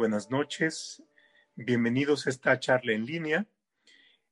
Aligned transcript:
buenas 0.00 0.30
noches. 0.30 1.02
Bienvenidos 1.56 2.26
a 2.26 2.30
esta 2.30 2.58
charla 2.58 2.92
en 2.92 3.04
línea. 3.04 3.46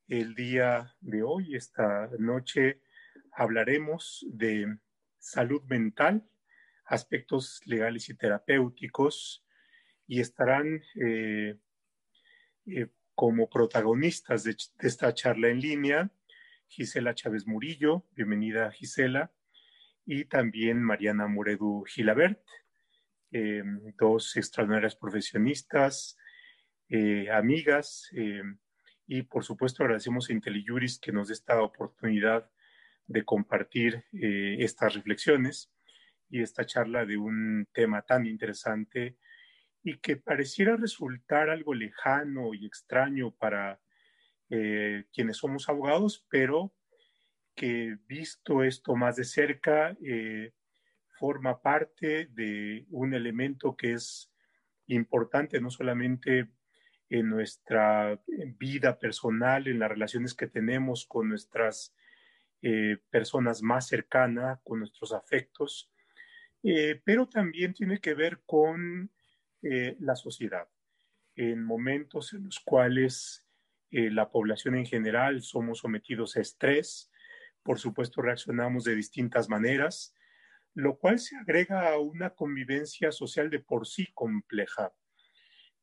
El 0.09 0.35
día 0.35 0.97
de 1.03 1.23
hoy, 1.23 1.57
esta 1.57 2.09
noche, 2.19 2.81
hablaremos 3.33 4.25
de 4.31 4.79
salud 5.19 5.63
mental, 5.65 6.27
aspectos 6.87 7.61
legales 7.67 8.09
y 8.09 8.15
terapéuticos, 8.15 9.45
y 10.07 10.21
estarán 10.21 10.83
eh, 11.05 11.59
eh, 12.65 12.87
como 13.15 13.51
protagonistas 13.51 14.45
de, 14.45 14.57
esta 14.79 15.13
charla 15.13 15.49
en 15.49 15.61
línea 15.61 16.11
Gisela 16.67 17.15
Chávez 17.15 17.47
Murillo, 17.47 18.07
bienvenida 18.17 18.73
Gisela, 18.73 19.35
y 20.07 20.25
también 20.25 20.83
Mariana 20.83 21.27
Moredu 21.27 21.85
Gilabert, 21.85 22.41
eh, 23.31 23.63
dos 23.99 24.37
extraordinarias 24.37 24.97
profesionistas, 24.97 26.17
eh, 26.89 27.31
amigas, 27.31 28.09
eh, 28.15 28.43
y 29.07 29.23
por 29.23 29.45
supuesto 29.45 29.83
agradecemos 29.83 30.29
a 30.29 30.33
IntelliJuris 30.33 30.99
que 30.99 31.13
nos 31.13 31.29
dé 31.29 31.35
esta 31.35 31.61
oportunidad 31.61 32.51
de 33.07 33.25
compartir 33.25 34.05
estas 34.13 34.95
reflexiones 34.95 35.73
y 36.29 36.43
esta 36.43 36.67
charla 36.67 37.07
de 37.07 37.17
un 37.17 37.67
tema 37.73 38.03
tan 38.03 38.27
interesante 38.27 39.17
y 39.83 39.97
que 39.97 40.19
pareciera 40.19 40.77
resultar 40.77 41.49
algo 41.49 41.73
lejano 41.73 42.53
y 42.53 42.67
extraño 42.67 43.31
para 43.31 43.81
quienes 44.49 45.39
somos 45.39 45.71
abogados, 45.71 46.27
pero 46.29 46.75
que 47.55 47.97
visto 48.07 48.63
esto 48.63 48.95
más 48.95 49.17
de 49.17 49.25
cerca, 49.25 49.97
forma 51.19 51.61
parte 51.61 52.27
de 52.27 52.87
un 52.91 53.15
elemento 53.15 53.77
que 53.77 53.93
es 53.95 54.33
importante 54.87 55.61
no 55.61 55.71
solamente 55.71 56.49
en 57.11 57.29
nuestra 57.29 58.21
vida 58.59 58.99
personal, 58.99 59.67
en 59.67 59.79
las 59.79 59.91
relaciones 59.91 60.35
que 60.35 60.47
tenemos 60.47 61.07
con 61.07 61.29
nuestras 61.29 61.95
eh, 62.61 62.99
personas 63.11 63.63
más 63.63 63.87
cercanas, 63.87 64.61
con 64.63 64.81
nuestros 64.81 65.13
afectos, 65.13 65.91
eh, 66.63 67.01
pero 67.05 67.29
también 67.29 67.73
tiene 67.73 68.01
que 68.01 68.15
ver 68.15 68.41
con 68.45 69.11
eh, 69.63 69.97
la 70.01 70.17
sociedad. 70.17 70.69
En 71.35 71.63
momentos 71.63 72.33
en 72.33 72.45
los 72.45 72.61
cuales 72.61 73.45
la 73.91 74.31
población 74.31 74.75
en 74.75 74.85
general 74.85 75.41
somos 75.41 75.79
sometidos 75.79 76.37
a 76.37 76.43
estrés, 76.43 77.11
por 77.63 77.79
supuesto 77.79 78.21
reaccionamos 78.21 78.85
de 78.85 78.95
distintas 78.95 79.49
maneras, 79.49 80.15
lo 80.75 80.99
cual 80.99 81.19
se 81.19 81.37
agrega 81.37 81.93
a 81.93 81.99
una 81.99 82.31
convivencia 82.31 83.13
social 83.13 83.51
de 83.51 83.61
por 83.61 83.87
sí 83.87 84.07
compleja. 84.15 84.93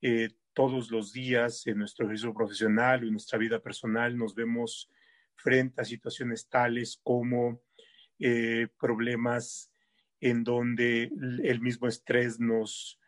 Eh, 0.02 0.30
todos 0.54 0.90
los 0.90 1.12
días 1.12 1.68
en 1.68 1.80
nuestro 1.80 2.06
ejercicio 2.06 2.34
profesional 2.34 3.04
o 3.04 3.08
en 3.08 3.12
nuestra 3.12 3.38
vida 3.38 3.60
personal 3.60 4.18
nos 4.18 4.36
vemos 4.36 4.90
frente 5.36 5.82
a 5.82 5.86
situaciones 5.86 6.48
tales 6.48 7.00
como 7.04 7.62
eh, 8.20 8.68
problemas 8.80 9.72
en 10.22 10.44
donde 10.44 11.12
el 11.44 11.60
mismo 11.60 11.88
estrés 11.88 12.40
nos 12.40 13.00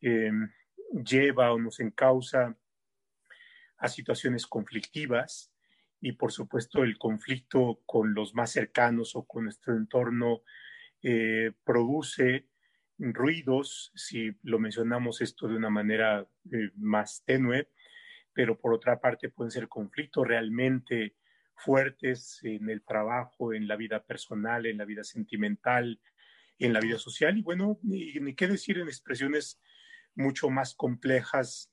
em, 0.00 0.48
lleva 1.04 1.52
o 1.52 1.58
nos 1.58 1.80
encausa 1.80 2.56
a 3.78 3.88
situaciones 3.88 4.46
conflictivas 4.46 5.52
y 6.00 6.12
por 6.12 6.32
supuesto 6.32 6.84
el 6.84 6.98
conflicto 6.98 7.82
con 7.84 8.14
los 8.14 8.34
más 8.34 8.52
cercanos 8.52 9.16
o 9.16 9.24
con 9.24 9.44
nuestro 9.44 9.76
entorno 9.76 10.42
eh, 11.02 11.52
produce 11.64 12.46
ruidos, 12.98 13.90
si 13.96 14.32
lo 14.42 14.60
mencionamos 14.60 15.20
esto 15.20 15.48
de 15.48 15.56
una 15.56 15.70
manera 15.70 16.28
eh, 16.52 16.70
más 16.76 17.24
tenue, 17.24 17.68
pero 18.32 18.58
por 18.60 18.72
otra 18.72 19.00
parte 19.00 19.28
pueden 19.28 19.50
ser 19.50 19.68
conflictos 19.68 20.26
realmente 20.26 21.16
fuertes 21.56 22.38
en 22.44 22.70
el 22.70 22.84
trabajo, 22.84 23.52
en 23.52 23.66
la 23.66 23.74
vida 23.76 24.04
personal, 24.04 24.66
en 24.66 24.78
la 24.78 24.84
vida 24.84 25.02
sentimental, 25.02 26.00
en 26.58 26.72
la 26.72 26.80
vida 26.80 26.98
social. 26.98 27.36
Y 27.36 27.42
bueno, 27.42 27.80
ni, 27.82 28.34
qué 28.36 28.46
decir 28.46 28.78
en 28.78 28.86
expresiones 28.86 29.60
mucho 30.14 30.50
más 30.50 30.74
complejas 30.74 31.72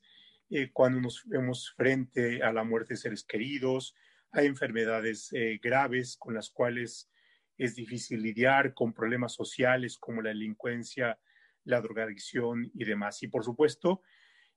eh, 0.49 0.71
cuando 0.73 1.01
nos 1.01 1.23
vemos 1.27 1.71
frente 1.77 2.41
a 2.41 2.51
la 2.51 2.63
muerte 2.63 2.95
de 2.95 2.97
seres 2.97 3.23
queridos, 3.23 3.95
a 4.31 4.41
enfermedades 4.41 5.31
graves 5.61 6.17
con 6.17 6.35
las 6.35 6.49
cuales 6.51 7.09
es 7.59 7.75
difícil 7.75 8.21
lidiar 8.21 8.73
con 8.73 8.93
problemas 8.93 9.33
sociales 9.33 9.97
como 9.97 10.21
la 10.21 10.29
delincuencia, 10.29 11.19
la 11.65 11.81
drogadicción 11.81 12.71
y 12.73 12.85
demás. 12.85 13.21
Y 13.21 13.27
por 13.27 13.43
supuesto, 13.43 14.01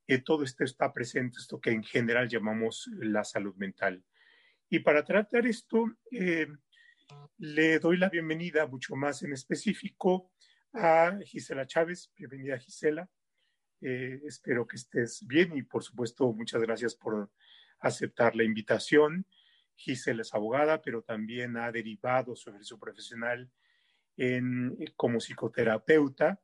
eh, 0.07 0.19
todo 0.19 0.45
esto 0.45 0.63
está 0.63 0.93
presente, 0.93 1.39
esto 1.39 1.61
que 1.61 1.71
en 1.71 1.83
general 1.83 2.29
llamamos 2.29 2.89
la 2.95 3.25
salud 3.25 3.57
mental. 3.57 4.05
Y 4.71 4.79
para 4.79 5.05
tratar 5.05 5.47
esto, 5.47 5.85
eh, 6.13 6.47
le 7.39 7.81
doy 7.81 7.97
la 7.97 8.09
bienvenida 8.09 8.69
mucho 8.69 8.95
más 8.95 9.25
en 9.25 9.33
específico 9.33 10.31
a 10.73 11.19
Gisela 11.25 11.67
Chávez. 11.67 12.13
Bienvenida, 12.17 12.57
Gisela. 12.57 13.11
Eh, 13.81 14.21
espero 14.25 14.65
que 14.65 14.77
estés 14.77 15.27
bien 15.27 15.57
y 15.57 15.65
por 15.65 15.83
supuesto 15.83 16.33
muchas 16.33 16.63
gracias 16.63 16.95
por 16.95 17.33
aceptar 17.81 18.37
la 18.37 18.45
invitación. 18.45 19.27
Gisela 19.75 20.23
es 20.23 20.35
abogada, 20.35 20.81
pero 20.83 21.03
también 21.03 21.57
ha 21.57 21.71
derivado 21.73 22.37
su 22.37 22.51
ejercicio 22.51 22.79
profesional 22.79 23.51
en, 24.17 24.77
como 24.97 25.19
psicoterapeuta. 25.19 26.41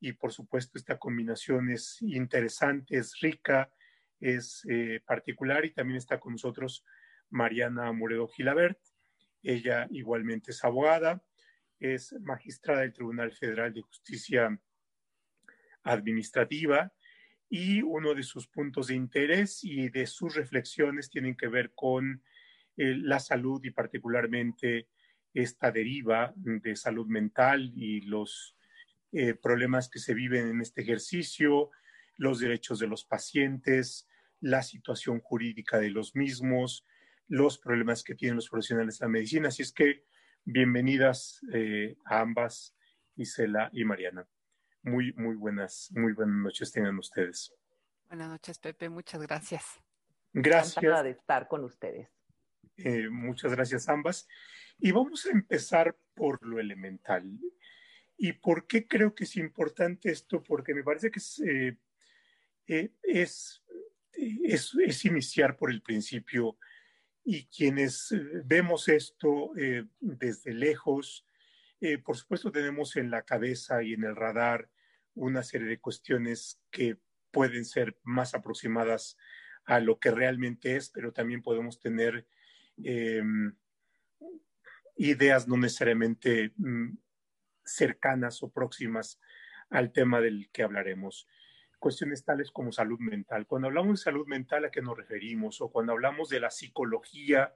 Y 0.00 0.12
por 0.12 0.32
supuesto 0.32 0.78
esta 0.78 0.98
combinación 0.98 1.70
es 1.70 2.00
interesante, 2.02 2.96
es 2.96 3.18
rica, 3.20 3.72
es 4.20 4.64
eh, 4.68 5.00
particular. 5.06 5.64
Y 5.64 5.72
también 5.72 5.96
está 5.96 6.20
con 6.20 6.32
nosotros 6.32 6.84
Mariana 7.30 7.92
Moredo 7.92 8.28
Gilabert. 8.28 8.78
Ella 9.42 9.86
igualmente 9.90 10.50
es 10.50 10.64
abogada, 10.64 11.22
es 11.78 12.12
magistrada 12.20 12.80
del 12.80 12.92
Tribunal 12.92 13.32
Federal 13.32 13.72
de 13.72 13.82
Justicia 13.82 14.60
Administrativa. 15.82 16.92
Y 17.48 17.80
uno 17.82 18.14
de 18.14 18.24
sus 18.24 18.48
puntos 18.48 18.88
de 18.88 18.96
interés 18.96 19.62
y 19.62 19.88
de 19.88 20.06
sus 20.06 20.34
reflexiones 20.34 21.08
tienen 21.10 21.36
que 21.36 21.46
ver 21.46 21.72
con 21.74 22.22
la 22.76 23.18
salud 23.20 23.62
y 23.64 23.70
particularmente 23.70 24.88
esta 25.32 25.70
deriva 25.70 26.32
de 26.36 26.76
salud 26.76 27.06
mental 27.06 27.72
y 27.74 28.02
los 28.02 28.56
eh, 29.12 29.34
problemas 29.34 29.88
que 29.88 29.98
se 29.98 30.14
viven 30.14 30.48
en 30.48 30.60
este 30.60 30.82
ejercicio, 30.82 31.70
los 32.16 32.40
derechos 32.40 32.78
de 32.78 32.86
los 32.86 33.04
pacientes, 33.04 34.08
la 34.40 34.62
situación 34.62 35.20
jurídica 35.20 35.78
de 35.78 35.90
los 35.90 36.14
mismos, 36.16 36.84
los 37.28 37.58
problemas 37.58 38.02
que 38.02 38.14
tienen 38.14 38.36
los 38.36 38.48
profesionales 38.48 38.98
de 38.98 39.04
la 39.04 39.10
medicina. 39.10 39.48
Así 39.48 39.62
es 39.62 39.72
que 39.72 40.04
bienvenidas 40.44 41.40
eh, 41.52 41.96
a 42.04 42.20
ambas, 42.20 42.74
Isela 43.16 43.70
y 43.72 43.84
Mariana. 43.84 44.26
Muy, 44.82 45.12
muy 45.14 45.36
buenas, 45.36 45.90
muy 45.94 46.12
buenas 46.12 46.36
noches 46.36 46.72
tengan 46.72 46.98
ustedes. 46.98 47.52
Buenas 48.08 48.28
noches, 48.28 48.58
Pepe. 48.58 48.88
Muchas 48.88 49.20
gracias. 49.22 49.80
Gracias. 50.32 50.76
Encantada 50.76 51.02
de 51.02 51.10
estar 51.10 51.48
con 51.48 51.64
ustedes. 51.64 52.15
Eh, 52.76 53.08
muchas 53.10 53.52
gracias 53.52 53.88
ambas. 53.88 54.28
Y 54.78 54.92
vamos 54.92 55.26
a 55.26 55.30
empezar 55.30 55.96
por 56.14 56.44
lo 56.46 56.60
elemental. 56.60 57.38
¿Y 58.16 58.32
por 58.32 58.66
qué 58.66 58.86
creo 58.86 59.14
que 59.14 59.24
es 59.24 59.36
importante 59.36 60.10
esto? 60.10 60.42
Porque 60.42 60.74
me 60.74 60.82
parece 60.82 61.10
que 61.10 61.18
es, 61.18 61.38
eh, 61.40 61.76
eh, 62.66 62.92
es, 63.02 63.62
es, 64.12 65.04
iniciar 65.04 65.56
por 65.56 65.70
el 65.70 65.82
principio 65.82 66.58
y 67.24 67.46
quienes 67.46 68.14
vemos 68.44 68.88
esto 68.88 69.50
desde 70.00 70.54
lejos, 70.54 71.26
por 72.04 72.16
supuesto 72.16 72.52
tenemos 72.52 72.94
en 72.94 73.10
la 73.10 73.22
cabeza 73.22 73.82
y 73.82 73.94
en 73.94 74.04
el 74.04 74.14
radar 74.14 74.70
una 75.14 75.42
serie 75.42 75.66
de 75.66 75.80
cuestiones 75.80 76.60
que 76.70 76.98
pueden 77.32 77.64
ser 77.64 77.98
más 78.04 78.34
aproximadas 78.34 79.18
a 79.66 79.80
lo 79.80 79.98
que 79.98 80.10
realmente 80.10 80.76
es, 80.76 80.90
pero 80.90 81.12
también 81.12 81.42
podemos 81.42 81.80
tener 81.80 82.26
Em, 82.82 83.52
ideas 84.96 85.46
no 85.46 85.56
necesariamente 85.56 86.52
mm, 86.56 86.96
cercanas 87.64 88.42
o 88.42 88.50
próximas 88.50 89.20
al 89.70 89.92
tema 89.92 90.20
del 90.20 90.48
que 90.52 90.62
hablaremos. 90.62 91.28
Cuestiones 91.78 92.24
tales 92.24 92.50
como 92.50 92.72
salud 92.72 92.98
mental. 92.98 93.46
Cuando 93.46 93.68
hablamos 93.68 94.00
de 94.00 94.04
salud 94.04 94.26
mental, 94.26 94.64
¿a 94.64 94.70
qué 94.70 94.80
nos 94.80 94.96
referimos? 94.96 95.60
O 95.60 95.70
cuando 95.70 95.92
hablamos 95.92 96.28
de 96.28 96.40
la 96.40 96.50
psicología, 96.50 97.54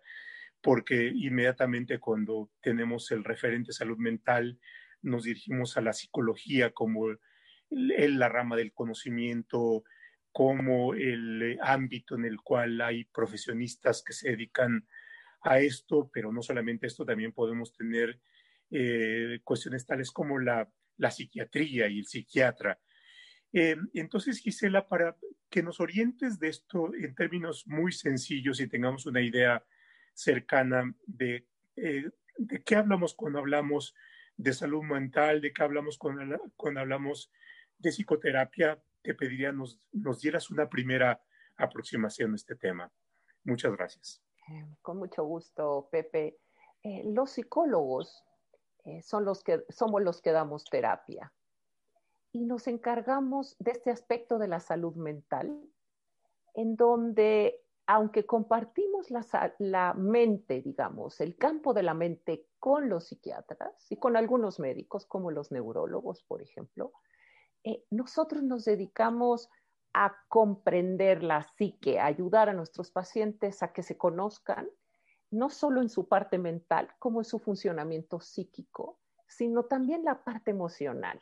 porque 0.61 1.11
inmediatamente 1.15 1.99
cuando 1.99 2.51
tenemos 2.61 3.11
el 3.13 3.25
referente 3.25 3.73
salud 3.73 3.97
mental, 3.97 4.59
nos 5.03 5.25
dirigimos 5.25 5.77
a 5.77 5.81
la 5.81 5.95
psicología 5.95 6.73
como 6.73 7.07
la 7.71 8.29
rama 8.29 8.57
del 8.57 8.73
conocimiento, 8.73 9.85
como 10.33 10.95
el 10.95 11.59
ámbito 11.63 12.17
en 12.17 12.27
el 12.27 12.41
cual 12.43 12.81
hay 12.83 13.05
profesionistas 13.05 14.03
que 14.05 14.13
se 14.13 14.31
dedican 14.31 14.87
a 15.43 15.61
esto, 15.61 16.11
pero 16.13 16.33
no 16.33 16.43
solamente 16.43 16.87
esto, 16.87 17.05
también 17.05 17.33
podemos 17.33 17.73
tener 17.73 18.21
eh, 18.71 19.41
cuestiones 19.43 19.87
tales 19.87 20.11
como 20.11 20.39
la, 20.39 20.71
psiquiatría 21.11 21.89
y 21.89 22.01
el 22.01 22.07
psiquiatra. 22.07 22.79
Eh, 23.53 23.77
entonces, 23.95 24.39
Gisela, 24.39 24.87
para 24.87 25.17
que 25.49 25.63
nos 25.63 25.81
orientes 25.81 26.39
de 26.39 26.49
esto 26.49 26.95
en 26.95 27.15
términos 27.15 27.67
muy 27.67 27.91
sencillos 27.93 28.61
y 28.61 28.69
tengamos 28.69 29.07
una 29.07 29.23
idea 29.23 29.65
cercana 30.13 30.95
de, 31.07 31.47
eh, 31.77 32.11
de 32.37 32.63
qué 32.63 32.77
hablamos 32.77 33.15
cuando 33.15 33.39
hablamos 33.39 33.95
de 34.37 34.53
salud 34.53 34.83
mental, 34.83 35.41
de 35.41 35.53
qué 35.53 35.63
hablamos 35.63 35.99
cuando, 35.99 36.39
cuando 36.57 36.81
hablamos 36.81 37.33
de 37.79 37.91
psicoterapia, 37.91 38.81
te 39.03 39.15
pediría 39.15 39.53
nos, 39.53 39.81
nos 39.93 40.21
dieras 40.21 40.51
una 40.51 40.69
primera 40.69 41.23
aproximación 41.57 42.33
a 42.33 42.37
este 42.37 42.57
tema. 42.57 42.93
Muchas 43.45 43.73
gracias. 43.73 44.30
Eh, 44.51 44.67
con 44.83 44.99
mucho 44.99 45.25
gusto, 45.25 45.89
Pepe. 45.91 46.39
los 47.05 47.31
psicólogos 47.31 48.25
son 49.03 49.25
los 49.25 49.45
que, 49.45 49.65
somos 49.69 50.03
los 50.03 50.21
que 50.23 50.33
damos 50.33 50.65
terapia 50.65 51.33
y 52.33 52.45
nos 52.45 52.67
encargamos 52.67 53.57
de 53.59 53.73
este 53.73 53.91
aspecto 53.91 54.39
de 54.39 54.49
la 54.49 54.61
salud 54.61 54.95
mental, 54.95 55.61
en 56.55 56.77
donde, 56.77 57.61
aunque 57.87 58.25
compartimos 58.25 59.09
la, 59.11 59.95
mente, 59.95 60.63
digamos, 60.63 61.21
el 61.21 61.37
campo 61.37 61.75
de 61.75 61.83
la 61.83 61.95
mente 61.95 62.47
con 62.59 62.89
los 62.89 63.09
psiquiatras 63.09 63.91
y 63.91 63.97
con 63.97 64.17
algunos 64.17 64.61
médicos, 64.61 65.07
como 65.07 65.31
los 65.31 65.51
neurólogos, 65.51 66.23
por 66.23 66.43
ejemplo, 66.43 66.93
eh, 67.65 67.85
nosotros 67.91 68.43
nos 68.43 68.65
dedicamos 68.65 69.51
a 69.93 70.17
comprender 70.29 71.23
la 71.23 71.43
psique, 71.57 71.99
a 71.99 72.07
ayudar 72.07 72.49
a 72.49 72.55
nuestros 72.55 72.91
pacientes 72.91 73.63
a 73.63 73.73
que 73.73 73.83
se 73.83 73.97
conozcan, 73.97 74.69
no 75.31 75.51
solo 75.51 75.81
en 75.81 75.89
su 75.89 76.09
parte 76.09 76.39
mental, 76.39 76.89
como 76.99 77.21
en 77.21 77.25
su 77.25 77.39
funcionamiento 77.39 78.21
psíquico, 78.21 78.99
sino 79.27 79.65
también 79.65 80.05
la 80.05 80.25
parte 80.25 80.51
emocional 80.51 81.21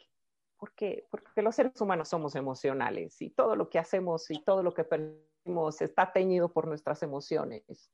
porque, 0.59 1.07
porque 1.11 1.43
los 1.43 1.55
seres 1.55 1.81
humanos 1.81 2.09
somos 2.09 2.35
emocionales 2.35 3.23
y 3.23 3.31
todo 3.31 3.57
lo 3.57 3.71
que 3.71 3.79
hacemos 3.79 4.31
y 4.31 4.43
todo 4.43 4.63
lo 4.63 4.75
que 4.75 4.85
percibimos 4.85 5.81
está 5.81 6.13
teñido 6.13 6.53
por 6.53 6.67
nuestras 6.67 7.03
emociones. 7.03 7.91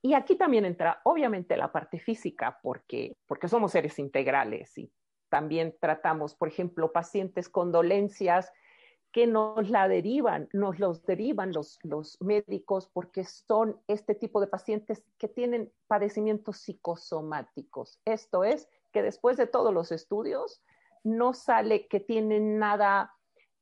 Y 0.00 0.14
aquí 0.14 0.34
también 0.34 0.64
entra, 0.64 1.00
obviamente, 1.04 1.56
la 1.56 1.70
parte 1.70 2.00
física, 2.00 2.58
porque, 2.62 3.16
porque 3.26 3.46
somos 3.46 3.72
seres 3.72 3.98
integrales 4.00 4.76
y 4.76 4.90
también 5.28 5.76
tratamos, 5.80 6.34
por 6.34 6.48
ejemplo, 6.48 6.92
pacientes 6.92 7.48
con 7.48 7.70
dolencias 7.70 8.50
que 9.12 9.26
nos 9.26 9.68
la 9.68 9.88
derivan, 9.88 10.48
nos 10.52 10.78
los 10.78 11.04
derivan 11.04 11.52
los, 11.52 11.78
los 11.82 12.20
médicos 12.20 12.88
porque 12.92 13.24
son 13.24 13.78
este 13.86 14.14
tipo 14.14 14.40
de 14.40 14.46
pacientes 14.46 15.04
que 15.18 15.28
tienen 15.28 15.70
padecimientos 15.86 16.56
psicosomáticos. 16.58 18.00
Esto 18.06 18.42
es, 18.44 18.68
que 18.90 19.02
después 19.02 19.36
de 19.36 19.46
todos 19.46 19.72
los 19.72 19.92
estudios, 19.92 20.62
no 21.04 21.34
sale 21.34 21.88
que 21.88 22.00
tiene 22.00 22.40
nada 22.40 23.14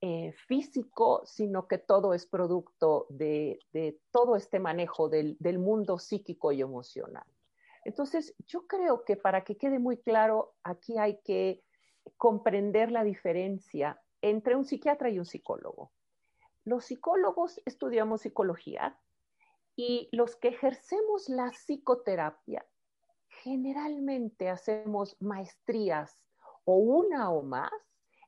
eh, 0.02 0.32
físico, 0.46 1.22
sino 1.26 1.66
que 1.68 1.78
todo 1.78 2.14
es 2.14 2.26
producto 2.26 3.06
de, 3.10 3.58
todo 4.10 4.36
este 4.36 4.58
manejo 4.58 5.08
del, 5.08 5.58
mundo 5.58 5.98
psíquico 5.98 6.52
y 6.52 6.62
emocional. 6.62 7.26
Entonces, 7.84 8.34
yo 8.46 8.66
creo 8.66 9.04
que 9.04 9.16
para 9.16 9.44
que 9.44 9.56
quede 9.56 9.78
muy 9.78 9.96
claro, 9.98 10.54
aquí 10.62 10.96
hay 10.98 11.20
que 11.22 11.62
comprender 12.16 12.90
la 12.90 13.04
diferencia 13.04 14.00
entre 14.22 14.56
un 14.56 14.64
psiquiatra 14.64 15.10
y 15.10 15.18
un 15.18 15.26
psicólogo. 15.26 15.92
Los 16.64 16.86
psicólogos 16.86 17.60
estudiamos 17.64 18.22
psicología 18.22 18.98
y 19.76 20.08
los 20.12 20.36
que 20.36 20.48
ejercemos 20.48 21.28
la 21.28 21.50
psicoterapia 21.50 22.66
generalmente 23.42 24.48
hacemos 24.48 25.16
maestrías 25.20 26.20
o 26.64 26.76
una 26.76 27.30
o 27.30 27.42
más 27.42 27.70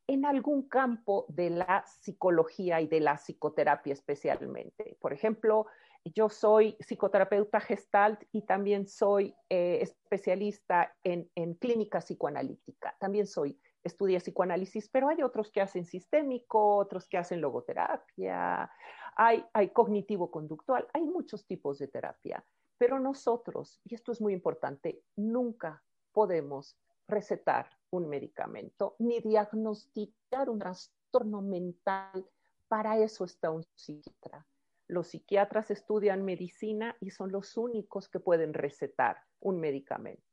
en 0.07 0.25
algún 0.25 0.69
campo 0.69 1.27
de 1.29 1.51
la 1.51 1.85
psicología 1.87 2.81
y 2.81 2.87
de 2.87 3.01
la 3.01 3.17
psicoterapia 3.17 3.93
especialmente. 3.93 4.97
Por 5.01 5.13
ejemplo, 5.13 5.67
yo 6.05 6.29
soy 6.29 6.77
psicoterapeuta 6.81 7.61
gestalt 7.61 8.23
y 8.33 8.43
también 8.43 8.89
soy 8.89 9.35
eh, 9.49 9.79
especialista 9.81 10.95
en, 11.05 11.31
clínica 11.55 12.01
psicoanalítica. 12.01 12.97
También 12.99 13.27
soy, 13.27 13.59
estudié 13.85 14.19
psicoanálisis, 14.19 14.89
pero 14.89 15.09
hay 15.09 15.23
otros 15.23 15.51
que 15.51 15.61
hacen 15.61 15.85
sistémico, 15.85 16.77
otros 16.77 17.09
que 17.09 17.19
hacen 17.19 17.41
logoterapia, 17.41 18.71
hay, 19.17 19.45
hay 19.53 19.71
cognitivo-conductual, 19.71 20.89
hay 20.93 21.03
muchos 21.03 21.47
tipos 21.47 21.79
de 21.79 21.89
terapia. 21.89 22.45
Pero 22.79 22.99
nosotros, 22.99 23.81
y 23.85 23.95
esto 23.95 24.13
es 24.13 24.21
muy 24.21 24.33
importante, 24.33 25.03
nunca 25.17 25.83
podemos 26.13 26.77
recetar 27.09 27.69
un 27.91 28.09
medicamento 28.09 28.97
ni 28.99 29.21
diagnosticar 29.21 30.49
un 30.49 30.59
trastorno 30.59 31.43
mental. 31.43 32.27
Para 32.69 32.99
eso 32.99 33.25
está 33.25 33.51
un 33.51 33.65
psiquiatra. 33.77 34.47
Los 34.89 35.09
psiquiatras 35.09 35.71
estudian 35.71 36.25
medicina 36.25 36.97
y 37.01 37.11
son 37.11 37.31
los 37.31 37.57
únicos 37.57 38.09
que 38.09 38.21
pueden 38.21 38.55
recetar 38.55 39.19
un 39.41 39.61
medicamento. 39.61 40.32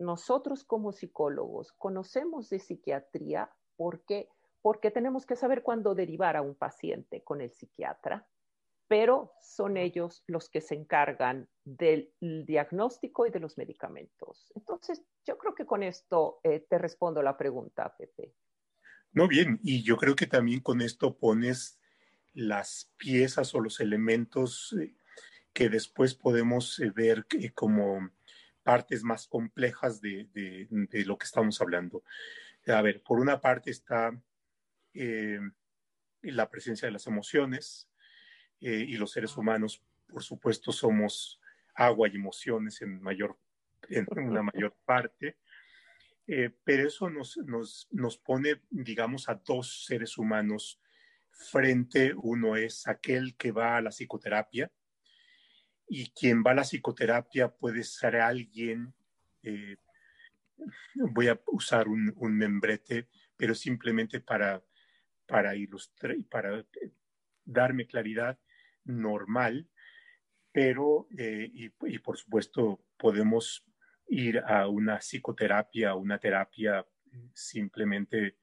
Nosotros 0.00 0.64
como 0.64 0.92
psicólogos 0.92 1.72
conocemos 1.72 2.50
de 2.50 2.58
psiquiatría 2.58 3.50
porque 3.76 4.28
porque 4.62 4.90
tenemos 4.90 5.26
que 5.26 5.36
saber 5.36 5.62
cuándo 5.62 5.94
derivar 5.94 6.36
a 6.36 6.42
un 6.42 6.54
paciente 6.54 7.22
con 7.22 7.40
el 7.40 7.50
psiquiatra, 7.50 8.28
pero 8.88 9.32
son 9.40 9.76
ellos 9.76 10.22
los 10.26 10.48
que 10.48 10.60
se 10.60 10.74
encargan 10.74 11.48
del 11.64 12.12
diagnóstico 12.20 13.26
y 13.26 13.30
de 13.30 13.40
los 13.40 13.56
medicamentos. 13.56 14.52
Entonces, 14.54 15.02
yo 15.24 15.38
creo 15.38 15.54
que 15.54 15.64
con 15.64 15.82
esto 15.82 16.40
eh, 16.42 16.66
te 16.68 16.76
respondo 16.76 17.22
la 17.22 17.36
pregunta, 17.36 17.94
Pepe. 17.96 18.34
No, 19.12 19.28
bien, 19.28 19.60
y 19.62 19.82
yo 19.82 19.96
creo 19.96 20.14
que 20.14 20.26
también 20.26 20.60
con 20.60 20.80
esto 20.82 21.16
pones 21.16 21.80
las 22.32 22.92
piezas 22.96 23.54
o 23.54 23.60
los 23.60 23.80
elementos 23.80 24.74
eh, 24.80 24.94
que 25.52 25.68
después 25.68 26.14
podemos 26.14 26.78
eh, 26.80 26.90
ver 26.90 27.26
como 27.54 28.10
partes 28.62 29.02
más 29.02 29.26
complejas 29.26 30.00
de, 30.00 30.28
de, 30.32 31.04
lo 31.04 31.16
que 31.18 31.24
estamos 31.24 31.60
hablando. 31.60 32.02
A 32.66 32.82
ver, 32.82 33.02
por 33.02 33.18
una 33.18 33.40
parte 33.40 33.70
está 33.70 34.18
la 36.22 36.50
presencia 36.50 36.86
de 36.86 36.92
las 36.92 37.06
emociones, 37.06 37.90
eh, 38.60 38.84
y 38.86 38.96
los 38.96 39.12
seres 39.12 39.36
humanos, 39.36 39.82
por 40.06 40.22
supuesto, 40.22 40.70
somos 40.70 41.40
agua 41.74 42.08
y 42.08 42.16
emociones 42.16 42.82
en, 42.82 43.00
mayor, 43.00 43.38
en 43.88 44.06
una 44.10 44.42
mayor 44.42 44.76
parte, 44.84 45.38
eh, 46.26 46.50
pero 46.62 46.86
eso 46.86 47.08
nos, 47.08 47.38
nos, 47.38 47.88
nos 47.90 48.18
pone, 48.18 48.60
digamos, 48.68 49.28
a 49.28 49.34
dos 49.34 49.86
seres 49.86 50.18
humanos 50.18 50.78
frente. 51.30 52.12
Uno 52.14 52.56
es 52.56 52.86
aquel 52.86 53.34
que 53.36 53.50
va 53.50 53.78
a 53.78 53.80
la 53.80 53.90
psicoterapia 53.90 54.70
y 55.92 56.12
quien 56.12 56.44
va 56.46 56.52
a 56.52 56.54
la 56.54 56.62
psicoterapia 56.62 57.48
puede 57.48 57.82
ser 57.82 58.16
alguien, 58.16 58.94
eh, 59.42 59.76
voy 60.94 61.26
a 61.26 61.40
usar 61.48 61.88
un, 61.88 62.12
un, 62.16 62.38
membrete, 62.38 63.08
pero 63.36 63.56
simplemente 63.56 64.20
para, 64.20 64.62
para 65.26 65.56
ilustrar 65.56 66.16
para 66.30 66.64
darme 67.44 67.88
claridad, 67.88 68.38
normal, 68.84 69.68
pero, 70.52 71.08
eh, 71.18 71.50
y, 71.52 71.98
por 71.98 72.16
supuesto, 72.16 72.84
podemos 72.96 73.66
ir 74.06 74.38
a 74.38 74.68
una 74.68 74.98
psicoterapia, 74.98 75.96
una 75.96 76.18
terapia 76.18 76.86
simplemente 77.34 78.36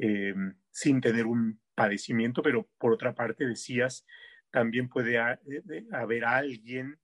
eh, 0.00 0.34
sin 0.70 1.02
tener 1.02 1.26
un 1.26 1.60
padecimiento, 1.74 2.42
pero 2.42 2.66
por 2.78 2.92
otra 2.92 3.14
parte 3.14 3.46
decías, 3.46 4.06
también 4.52 4.88
puede 4.88 5.16
eh, 5.16 5.86
haber 5.90 6.24
alguien 6.24 7.00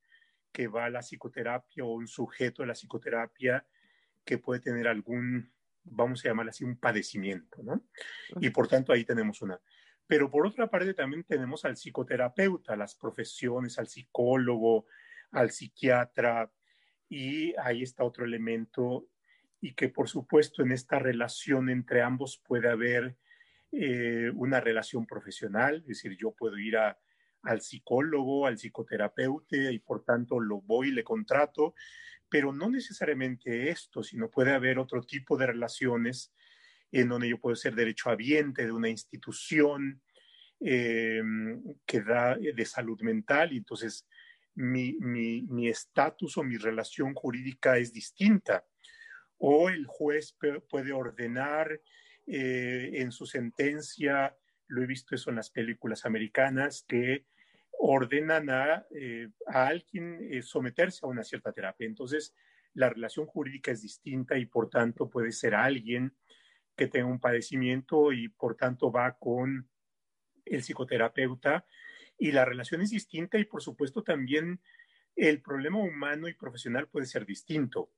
que 0.52 0.68
va 0.68 0.84
a 0.84 0.90
la 0.90 1.00
psicoterapia 1.00 1.84
o 1.84 1.94
un 1.94 2.06
sujeto 2.06 2.62
de 2.62 2.68
la 2.68 2.74
psicoterapia 2.74 3.66
que 4.24 4.38
puede 4.38 4.60
tener 4.60 4.86
algún, 4.86 5.50
vamos 5.82 6.24
a 6.24 6.28
llamarlo 6.28 6.50
así, 6.50 6.64
un 6.64 6.78
padecimiento, 6.78 7.62
¿no? 7.62 7.82
Y 8.40 8.50
por 8.50 8.68
tanto 8.68 8.92
ahí 8.92 9.04
tenemos 9.04 9.40
una. 9.40 9.58
Pero 10.06 10.30
por 10.30 10.46
otra 10.46 10.68
parte 10.70 10.94
también 10.94 11.24
tenemos 11.24 11.64
al 11.64 11.76
psicoterapeuta, 11.76 12.76
las 12.76 12.94
profesiones, 12.94 13.78
al 13.78 13.88
psicólogo, 13.88 14.86
al 15.30 15.50
psiquiatra, 15.50 16.50
y 17.08 17.54
ahí 17.58 17.82
está 17.82 18.04
otro 18.04 18.24
elemento, 18.24 19.08
y 19.60 19.72
que 19.72 19.88
por 19.88 20.08
supuesto 20.08 20.62
en 20.62 20.72
esta 20.72 20.98
relación 20.98 21.70
entre 21.70 22.02
ambos 22.02 22.42
puede 22.46 22.68
haber 22.68 23.16
eh, 23.72 24.30
una 24.34 24.60
relación 24.60 25.06
profesional, 25.06 25.76
es 25.76 25.86
decir, 25.86 26.16
yo 26.16 26.32
puedo 26.32 26.58
ir 26.58 26.76
al 27.42 27.60
psicólogo, 27.60 28.46
al 28.46 28.58
psicoterapeuta, 28.58 29.56
y 29.70 29.78
por 29.78 30.04
tanto 30.04 30.40
lo 30.40 30.60
voy 30.60 30.88
y 30.88 30.92
le 30.92 31.04
contrato, 31.04 31.74
pero 32.28 32.52
no 32.52 32.68
necesariamente 32.68 33.70
esto, 33.70 34.02
sino 34.02 34.30
puede 34.30 34.52
haber 34.52 34.78
otro 34.78 35.02
tipo 35.02 35.36
de 35.36 35.46
relaciones 35.46 36.32
en 36.92 37.08
donde 37.08 37.28
yo 37.28 37.38
puedo 37.38 37.56
ser 37.56 37.74
derechohabiente 37.74 38.64
de 38.64 38.72
una 38.72 38.88
institución 38.88 40.02
eh, 40.60 41.22
que 41.86 42.00
da 42.00 42.34
eh, 42.34 42.52
de 42.54 42.64
salud 42.64 43.00
mental 43.02 43.52
y 43.52 43.58
entonces 43.58 44.06
mi 44.54 45.68
estatus 45.68 46.36
o 46.36 46.42
mi 46.42 46.56
relación 46.56 47.14
jurídica 47.14 47.78
es 47.78 47.92
distinta. 47.92 48.66
O 49.38 49.68
el 49.68 49.86
juez 49.86 50.36
puede 50.68 50.92
ordenar 50.92 51.80
eh, 52.26 52.90
en 52.94 53.12
su 53.12 53.24
sentencia 53.24 54.36
lo 54.68 54.82
he 54.82 54.86
visto 54.86 55.14
eso 55.14 55.30
en 55.30 55.36
las 55.36 55.50
películas 55.50 56.06
americanas, 56.06 56.84
que 56.86 57.24
ordenan 57.78 58.50
a, 58.50 58.86
eh, 58.90 59.28
alguien 59.46 60.18
eh, 60.30 60.42
someterse 60.42 61.00
a 61.04 61.08
una 61.08 61.24
cierta 61.24 61.52
terapia. 61.52 61.86
Entonces, 61.86 62.34
la 62.74 62.88
relación 62.88 63.26
jurídica 63.26 63.70
es 63.70 63.82
distinta 63.82 64.38
y 64.38 64.46
por 64.46 64.68
tanto 64.68 65.08
puede 65.08 65.32
ser 65.32 65.54
alguien 65.54 66.14
que 66.76 66.86
tenga 66.86 67.06
un 67.06 67.20
padecimiento 67.20 68.12
y 68.12 68.28
por 68.28 68.56
tanto 68.56 68.92
va 68.92 69.16
con 69.18 69.68
el 70.44 70.62
psicoterapeuta 70.62 71.66
y 72.18 72.32
la 72.32 72.44
relación 72.44 72.80
es 72.80 72.90
distinta 72.90 73.38
y 73.38 73.44
por 73.44 73.62
supuesto 73.62 74.02
también 74.02 74.60
el 75.16 75.40
problema 75.42 75.78
humano 75.78 76.28
y 76.28 76.34
profesional 76.34 76.88
puede 76.88 77.06
ser 77.06 77.26
distinto. 77.26 77.90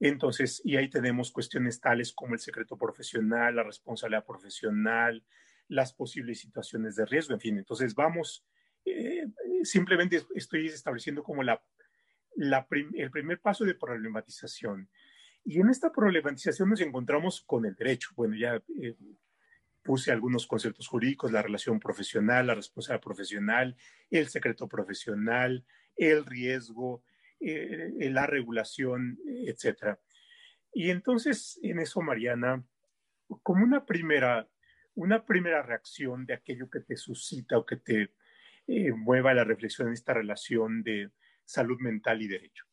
Entonces, 0.00 0.60
y 0.64 0.76
ahí 0.76 0.88
tenemos 0.88 1.30
cuestiones 1.30 1.80
tales 1.80 2.12
como 2.12 2.34
el 2.34 2.40
secreto 2.40 2.76
profesional, 2.76 3.56
la 3.56 3.62
responsabilidad 3.62 4.24
profesional, 4.26 5.22
las 5.68 5.92
posibles 5.92 6.40
situaciones 6.40 6.96
de 6.96 7.06
riesgo, 7.06 7.34
en 7.34 7.40
fin. 7.40 7.58
Entonces, 7.58 7.94
vamos, 7.94 8.44
eh, 8.84 9.26
simplemente 9.62 10.22
estoy 10.34 10.66
estableciendo 10.66 11.22
como 11.22 11.42
la, 11.42 11.60
el 12.36 13.10
primer 13.10 13.40
paso 13.40 13.64
de 13.64 13.74
problematización. 13.74 14.88
Y 15.44 15.60
en 15.60 15.70
esta 15.70 15.92
problematización 15.92 16.70
nos 16.70 16.80
encontramos 16.80 17.40
con 17.40 17.66
el 17.66 17.74
derecho. 17.74 18.10
Bueno, 18.16 18.36
ya 18.36 18.62
eh, 18.80 18.96
puse 19.82 20.10
algunos 20.10 20.46
conceptos 20.46 20.88
jurídicos, 20.88 21.30
la 21.32 21.42
relación 21.42 21.78
profesional, 21.78 22.48
la 22.48 22.54
responsabilidad 22.54 23.04
profesional, 23.04 23.76
el 24.10 24.28
secreto 24.28 24.68
profesional, 24.68 25.64
el 25.96 26.26
riesgo, 26.26 27.04
eh, 27.40 28.10
la 28.10 28.26
regulación, 28.26 29.18
etcétera. 29.26 30.00
Y 30.72 30.90
entonces, 30.90 31.58
en 31.62 31.78
eso, 31.78 32.02
Mariana, 32.02 32.62
como 33.42 33.64
una 33.64 33.86
primera, 33.86 34.48
una 34.96 35.24
primera 35.24 35.62
reacción 35.62 36.26
de 36.26 36.34
aquello 36.34 36.68
que 36.68 36.80
te 36.80 36.96
suscita 36.96 37.56
o 37.56 37.64
que 37.64 37.76
te 37.76 38.10
eh, 38.66 38.92
mueva 38.92 39.34
la 39.34 39.44
reflexión 39.44 39.88
en 39.88 39.94
esta 39.94 40.14
relación 40.14 40.82
de 40.82 41.10
salud 41.44 41.78
mental 41.80 42.20
y 42.22 42.28
derecho. 42.28 42.64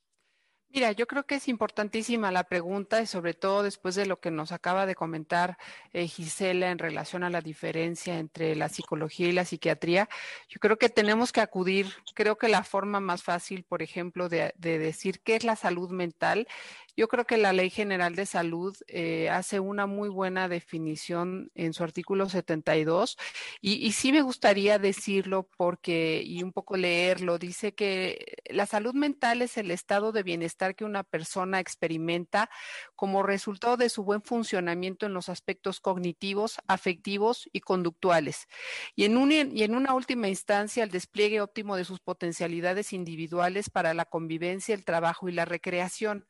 Mira, 0.75 0.92
yo 0.92 1.06
creo 1.06 1.24
que 1.27 1.36
es 1.36 1.48
importantísima 1.50 2.32
la 2.32 2.46
pregunta 2.46 3.00
y 3.00 3.06
sobre 3.06 3.36
todo 3.36 3.62
después 3.62 3.94
de 3.94 4.08
lo 4.08 4.20
que 4.20 4.32
nos 4.32 4.51
acaba 4.51 4.88
de 4.88 4.96
comentar 4.96 5.56
eh, 5.92 6.08
Gisela 6.08 6.72
en 6.72 6.80
relación 6.80 7.24
a 7.24 7.30
la 7.30 7.42
diferencia 7.42 8.18
entre 8.18 8.56
la 8.56 8.70
psicología 8.70 9.27
y 9.27 9.34
la 9.34 9.46
psiquiatría. 9.46 10.10
Yo 10.50 10.60
creo 10.60 10.80
que 10.80 10.89
tenemos 10.89 11.32
que 11.32 11.42
acudir, 11.42 11.94
creo 12.15 12.39
que 12.39 12.48
la 12.48 12.63
forma 12.63 13.00
más 13.00 13.22
fácil, 13.22 13.65
por 13.65 13.84
ejemplo, 13.84 14.30
de, 14.30 14.51
de 14.58 14.80
decir 14.80 15.20
qué 15.20 15.36
es 15.36 15.44
la 15.44 15.56
salud 15.56 15.92
mental 15.92 16.48
yo 16.95 17.07
creo 17.07 17.25
que 17.25 17.38
la 17.38 17.53
Ley 17.53 17.69
General 17.69 18.15
de 18.15 18.25
Salud 18.25 18.75
eh, 18.88 19.29
hace 19.29 19.59
una 19.59 19.85
muy 19.88 20.09
buena 20.09 20.47
definición 20.47 21.51
en 21.55 21.73
su 21.73 21.83
artículo 21.83 22.29
72 22.29 23.17
y, 23.62 23.73
y 23.85 23.91
sí 23.93 24.12
me 24.12 24.21
gustaría 24.21 24.79
decirlo 24.79 25.50
porque 25.57 26.21
y 26.23 26.43
un 26.43 26.53
poco 26.53 26.77
leerlo. 26.77 27.38
Dice 27.39 27.73
que 27.73 28.38
la 28.45 28.65
salud 28.65 28.93
mental 28.93 29.41
es 29.41 29.57
el 29.57 29.71
estado 29.71 30.12
de 30.12 30.23
bienestar 30.23 30.75
que 30.75 30.85
una 30.85 31.03
persona 31.03 31.59
experimenta 31.59 32.50
como 32.95 33.23
resultado 33.23 33.77
de 33.77 33.89
su 33.89 34.03
buen 34.03 34.21
funcionamiento 34.21 35.05
en 35.05 35.13
los 35.13 35.29
aspectos 35.29 35.79
cognitivos, 35.79 36.57
afectivos 36.67 37.50
y 37.51 37.62
conductuales. 37.62 38.47
Y 38.95 39.05
en, 39.05 39.17
un, 39.17 39.31
y 39.31 39.63
en 39.63 39.75
una 39.75 39.93
última 39.93 40.27
instancia, 40.27 40.83
el 40.83 40.91
despliegue 40.91 41.41
óptimo 41.41 41.75
de 41.75 41.85
sus 41.85 42.00
potencialidades 42.00 42.93
individuales 42.93 43.69
para 43.69 43.93
la 43.93 44.05
convivencia, 44.05 44.75
el 44.75 44.85
trabajo 44.85 45.29
y 45.29 45.33
la 45.33 45.45
recreación. 45.45 46.25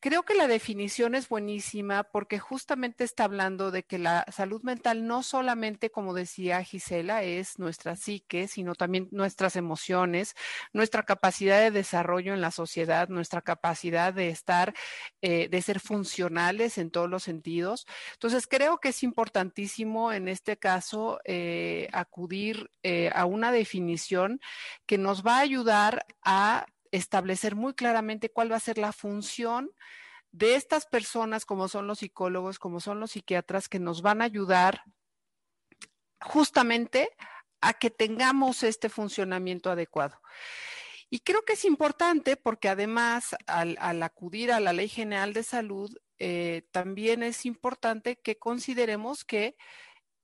Creo 0.00 0.22
que 0.22 0.34
la 0.36 0.46
definición 0.46 1.16
es 1.16 1.28
buenísima 1.28 2.04
porque 2.04 2.38
justamente 2.38 3.02
está 3.02 3.24
hablando 3.24 3.72
de 3.72 3.82
que 3.82 3.98
la 3.98 4.24
salud 4.30 4.62
mental 4.62 5.08
no 5.08 5.24
solamente, 5.24 5.90
como 5.90 6.14
decía 6.14 6.62
Gisela, 6.62 7.24
es 7.24 7.58
nuestra 7.58 7.96
psique, 7.96 8.46
sino 8.46 8.76
también 8.76 9.08
nuestras 9.10 9.56
emociones, 9.56 10.36
nuestra 10.72 11.02
capacidad 11.02 11.58
de 11.60 11.72
desarrollo 11.72 12.32
en 12.32 12.40
la 12.40 12.52
sociedad, 12.52 13.08
nuestra 13.08 13.42
capacidad 13.42 14.14
de 14.14 14.28
estar, 14.28 14.72
eh, 15.20 15.48
de 15.48 15.62
ser 15.62 15.80
funcionales 15.80 16.78
en 16.78 16.92
todos 16.92 17.10
los 17.10 17.24
sentidos. 17.24 17.84
Entonces, 18.12 18.46
creo 18.46 18.78
que 18.78 18.90
es 18.90 19.02
importantísimo 19.02 20.12
en 20.12 20.28
este 20.28 20.56
caso 20.58 21.18
eh, 21.24 21.88
acudir 21.92 22.70
eh, 22.84 23.10
a 23.12 23.24
una 23.24 23.50
definición 23.50 24.40
que 24.86 24.96
nos 24.96 25.26
va 25.26 25.38
a 25.38 25.40
ayudar 25.40 26.06
a 26.22 26.66
establecer 26.92 27.54
muy 27.54 27.74
claramente 27.74 28.30
cuál 28.30 28.52
va 28.52 28.56
a 28.56 28.60
ser 28.60 28.78
la 28.78 28.92
función 28.92 29.70
de 30.30 30.54
estas 30.54 30.86
personas, 30.86 31.44
como 31.44 31.68
son 31.68 31.86
los 31.86 32.00
psicólogos, 32.00 32.58
como 32.58 32.80
son 32.80 33.00
los 33.00 33.12
psiquiatras, 33.12 33.68
que 33.68 33.78
nos 33.78 34.02
van 34.02 34.20
a 34.20 34.26
ayudar 34.26 34.82
justamente 36.20 37.08
a 37.60 37.74
que 37.74 37.90
tengamos 37.90 38.62
este 38.62 38.88
funcionamiento 38.88 39.70
adecuado. 39.70 40.20
Y 41.10 41.20
creo 41.20 41.44
que 41.44 41.54
es 41.54 41.64
importante 41.64 42.36
porque 42.36 42.68
además 42.68 43.34
al, 43.46 44.02
acudir 44.02 44.52
a 44.52 44.60
la 44.60 44.72
Ley 44.72 44.88
General 44.88 45.32
de 45.32 45.42
Salud, 45.42 45.90
eh, 46.18 46.66
también 46.70 47.22
es 47.22 47.46
importante 47.46 48.16
que 48.16 48.38
consideremos 48.38 49.24
que 49.24 49.56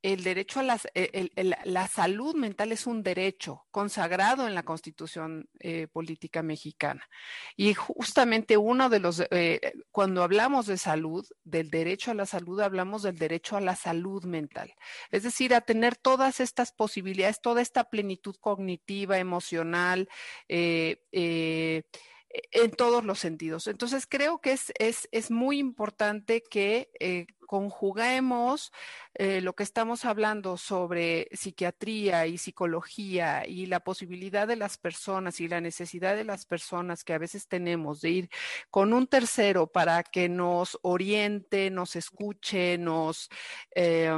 el 0.05 0.23
derecho 0.23 0.61
a 0.61 0.63
las, 0.63 0.87
e, 0.95 1.31
la 1.65 1.89
salud 1.89 2.35
mental 2.35 2.73
es 2.73 2.87
un 2.87 3.03
derecho 3.03 3.65
consagrado 3.71 4.47
en 4.47 4.55
la 4.55 4.63
Constitución 4.63 5.49
eh, 5.61 5.87
política 5.87 6.43
mexicana. 6.43 7.09
Y 7.57 7.73
justamente 7.73 8.59
uno 8.59 8.91
de 8.91 9.01
los, 9.01 9.23
eh, 9.31 9.73
cuando 9.91 10.23
hablamos 10.23 10.67
de 10.67 10.77
salud, 10.77 11.27
del 11.43 11.71
derecho 11.71 12.11
a 12.11 12.15
la 12.15 12.27
salud, 12.27 12.61
hablamos 12.61 13.03
del 13.03 13.17
derecho 13.17 13.57
a 13.57 13.63
la 13.63 13.77
salud 13.77 14.25
mental. 14.27 14.75
Es 15.11 15.23
decir, 15.23 15.55
a 15.55 15.63
tener 15.63 15.97
todas 15.97 16.39
estas 16.39 16.71
posibilidades, 16.71 17.41
toda 17.41 17.63
esta 17.63 17.85
plenitud 17.85 18.37
cognitiva, 18.39 19.17
emocional, 19.17 20.11
eh, 20.49 21.83
en 22.51 22.71
todos 22.73 23.05
los 23.05 23.19
sentidos. 23.19 23.67
Entonces, 23.67 24.07
creo 24.07 24.41
que 24.41 24.53
es, 24.53 24.73
es, 24.79 25.09
es 25.13 25.31
muy 25.31 25.59
importante 25.59 26.43
que 26.43 26.91
eh, 26.99 27.27
conjuguemos 27.47 28.73
eh, 29.15 29.41
lo 29.41 29.55
que 29.55 29.63
estamos 29.63 30.05
hablando 30.05 30.57
sobre 30.57 31.29
psiquiatría 31.33 32.27
y 32.27 32.39
psicología 32.39 33.47
y 33.47 33.67
la 33.67 33.81
posibilidad 33.81 34.49
de 34.49 34.57
las 34.57 34.77
personas 34.79 35.41
y 35.41 35.47
la 35.47 35.61
necesidad 35.61 36.17
de 36.17 36.25
las 36.25 36.47
personas 36.47 37.05
que 37.05 37.13
a 37.13 37.19
veces 37.19 37.47
tenemos 37.47 38.01
de 38.01 38.11
ir 38.11 38.31
con 38.71 38.93
un 38.93 39.07
tercero 39.07 39.69
para 39.69 40.03
que 40.03 40.29
nos 40.29 40.79
oriente, 40.83 41.71
nos 41.71 41.95
escuche, 41.97 42.79
nos... 42.79 43.29
Eh, 43.75 44.11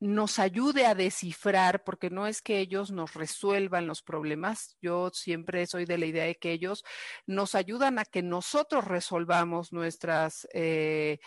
nos 0.00 0.38
ayude 0.38 0.86
a 0.86 0.94
descifrar, 0.94 1.82
porque 1.84 2.10
no 2.10 2.26
es 2.26 2.42
que 2.42 2.60
ellos 2.60 2.90
nos 2.90 3.14
resuelvan 3.14 3.86
los 3.86 4.02
problemas, 4.02 4.76
yo 4.80 5.10
siempre 5.12 5.66
soy 5.66 5.84
de 5.84 5.98
la 5.98 6.06
idea 6.06 6.24
de 6.24 6.36
que 6.36 6.52
ellos 6.52 6.84
nos 7.26 7.54
ayudan 7.54 7.98
a 7.98 8.04
que 8.04 8.22
nosotros 8.22 8.84
resolvamos 8.84 9.72
nuestras... 9.72 10.46
Eh, 10.52 11.18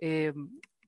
eh, 0.00 0.32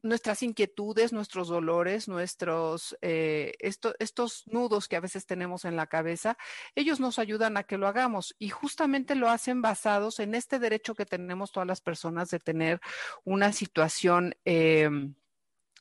nuestras 0.03 0.43
inquietudes, 0.43 1.13
nuestros 1.13 1.49
dolores, 1.49 2.09
nuestros, 2.09 2.97
eh, 3.03 3.53
estos 3.61 4.45
nudos 4.47 4.89
que 4.89 4.97
a 4.97 5.01
veces 5.01 5.27
tenemos 5.27 5.65
en 5.65 5.77
la 5.77 5.89
cabeza, 5.89 6.39
ellos 6.75 7.01
nos 7.01 7.19
ayudan 7.19 7.57
a 7.57 7.65
que 7.65 7.77
lo 7.77 7.87
hagamos 7.87 8.35
y 8.39 8.49
justamente 8.49 9.15
lo 9.15 9.29
hacen 9.29 9.61
basados 9.61 10.19
en 10.21 10.35
este 10.35 10.59
derecho 10.59 10.95
que 10.95 11.07
tenemos 11.07 11.53
todas 11.53 11.67
las 11.67 11.81
personas 11.81 12.31
de 12.31 12.39
tener 12.39 12.81
una 13.25 13.53
situación 13.53 14.35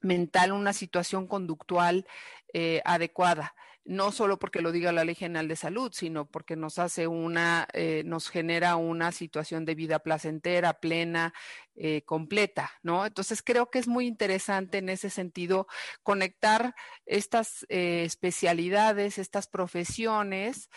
mental, 0.01 0.51
una 0.51 0.74
situación 0.74 1.27
conductual 1.27 2.06
eh, 2.53 2.82
adecuada. 2.86 3.56
No 3.86 4.12
solo 4.12 4.38
porque 4.38 4.62
lo 4.62 4.72
diga 4.72 4.91
la 4.91 5.03
Ley 5.03 5.15
General 5.15 5.48
de 5.48 5.56
Salud, 5.56 5.91
sino 5.94 6.29
porque 6.29 6.56
nos 6.56 6.77
hace 6.77 7.08
una, 7.08 7.68
eh, 7.74 8.03
nos 8.06 8.29
genera 8.29 8.75
una 8.75 9.12
situación 9.12 9.65
de 9.65 9.74
vida 9.74 10.00
placentera, 10.00 10.79
plena, 10.79 11.34
eh, 11.75 12.03
completa, 12.03 12.72
¿no? 12.84 13.06
Entonces 13.06 13.41
creo 13.41 13.72
que 13.72 13.79
es 13.79 13.88
muy 13.88 14.06
interesante 14.06 14.77
en 14.77 14.89
ese 14.89 15.10
sentido 15.10 15.65
conectar 16.03 16.75
estas 17.06 17.65
especialidades, 17.70 19.18
estas 19.18 19.48
profesiones 19.48 20.70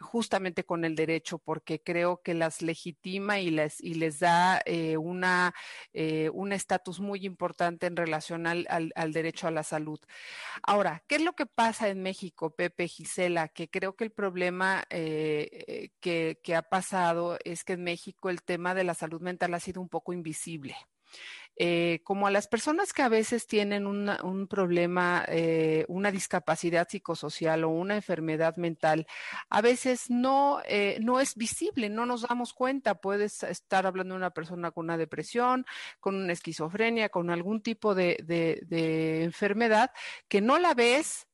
justamente 0.00 0.64
con 0.64 0.84
el 0.84 0.94
derecho, 0.94 1.38
porque 1.38 1.80
creo 1.82 2.22
que 2.22 2.34
las 2.34 2.62
legitima 2.62 3.40
y 3.40 3.50
les, 3.50 3.80
y 3.80 3.94
les 3.94 4.20
da 4.20 4.60
eh, 4.64 4.96
una, 4.96 5.54
eh, 5.92 6.30
un 6.32 6.52
estatus 6.52 7.00
muy 7.00 7.24
importante 7.26 7.86
en 7.86 7.96
relación 7.96 8.46
al, 8.46 8.66
al, 8.68 9.12
derecho 9.12 9.48
a 9.48 9.50
la 9.50 9.62
salud. 9.62 10.00
Ahora, 10.62 11.02
¿qué 11.06 11.16
es 11.16 11.22
lo 11.22 11.34
que 11.34 11.46
pasa 11.46 11.88
en 11.88 12.02
México, 12.02 12.50
Pepe 12.50 12.88
Gisela? 12.88 13.48
Que 13.48 13.68
creo 13.68 13.96
que 13.96 14.04
el 14.04 14.12
problema 14.12 14.84
eh, 14.90 15.90
que, 16.00 16.40
que 16.42 16.54
ha 16.54 16.62
pasado 16.62 17.38
es 17.44 17.64
que 17.64 17.74
en 17.74 17.84
México 17.84 18.30
el 18.30 18.42
tema 18.42 18.74
de 18.74 18.84
la 18.84 18.94
salud 18.94 19.20
mental 19.20 19.54
ha 19.54 19.60
sido 19.60 19.80
un 19.80 19.88
poco 19.88 20.12
invisible. 20.12 20.76
Eh, 21.60 22.00
como 22.04 22.28
a 22.28 22.30
las 22.30 22.46
personas 22.46 22.92
que 22.92 23.02
a 23.02 23.08
veces 23.08 23.48
tienen 23.48 23.88
un 23.88 24.46
problema, 24.48 25.24
eh, 25.26 25.84
una 25.88 26.12
discapacidad 26.12 26.88
psicosocial 26.88 27.64
o 27.64 27.70
una 27.70 27.96
enfermedad 27.96 28.56
mental, 28.56 29.08
a 29.50 29.60
veces 29.60 30.08
no, 30.08 30.60
eh, 30.66 30.98
no 31.00 31.18
es 31.18 31.34
visible, 31.34 31.88
no 31.88 32.06
nos 32.06 32.22
damos 32.22 32.52
cuenta. 32.54 32.94
Puedes 32.94 33.42
estar 33.42 33.86
hablando 33.86 34.14
de 34.14 34.18
una 34.18 34.30
persona 34.30 34.70
con 34.70 34.84
una 34.84 34.96
depresión, 34.96 35.66
con 35.98 36.14
una 36.14 36.32
esquizofrenia, 36.32 37.08
con 37.08 37.28
algún 37.28 37.60
tipo 37.60 37.94
de, 37.94 38.16
enfermedad 39.24 39.90
que 40.28 40.40
no 40.40 40.58
la 40.58 40.74
ves 40.74 41.26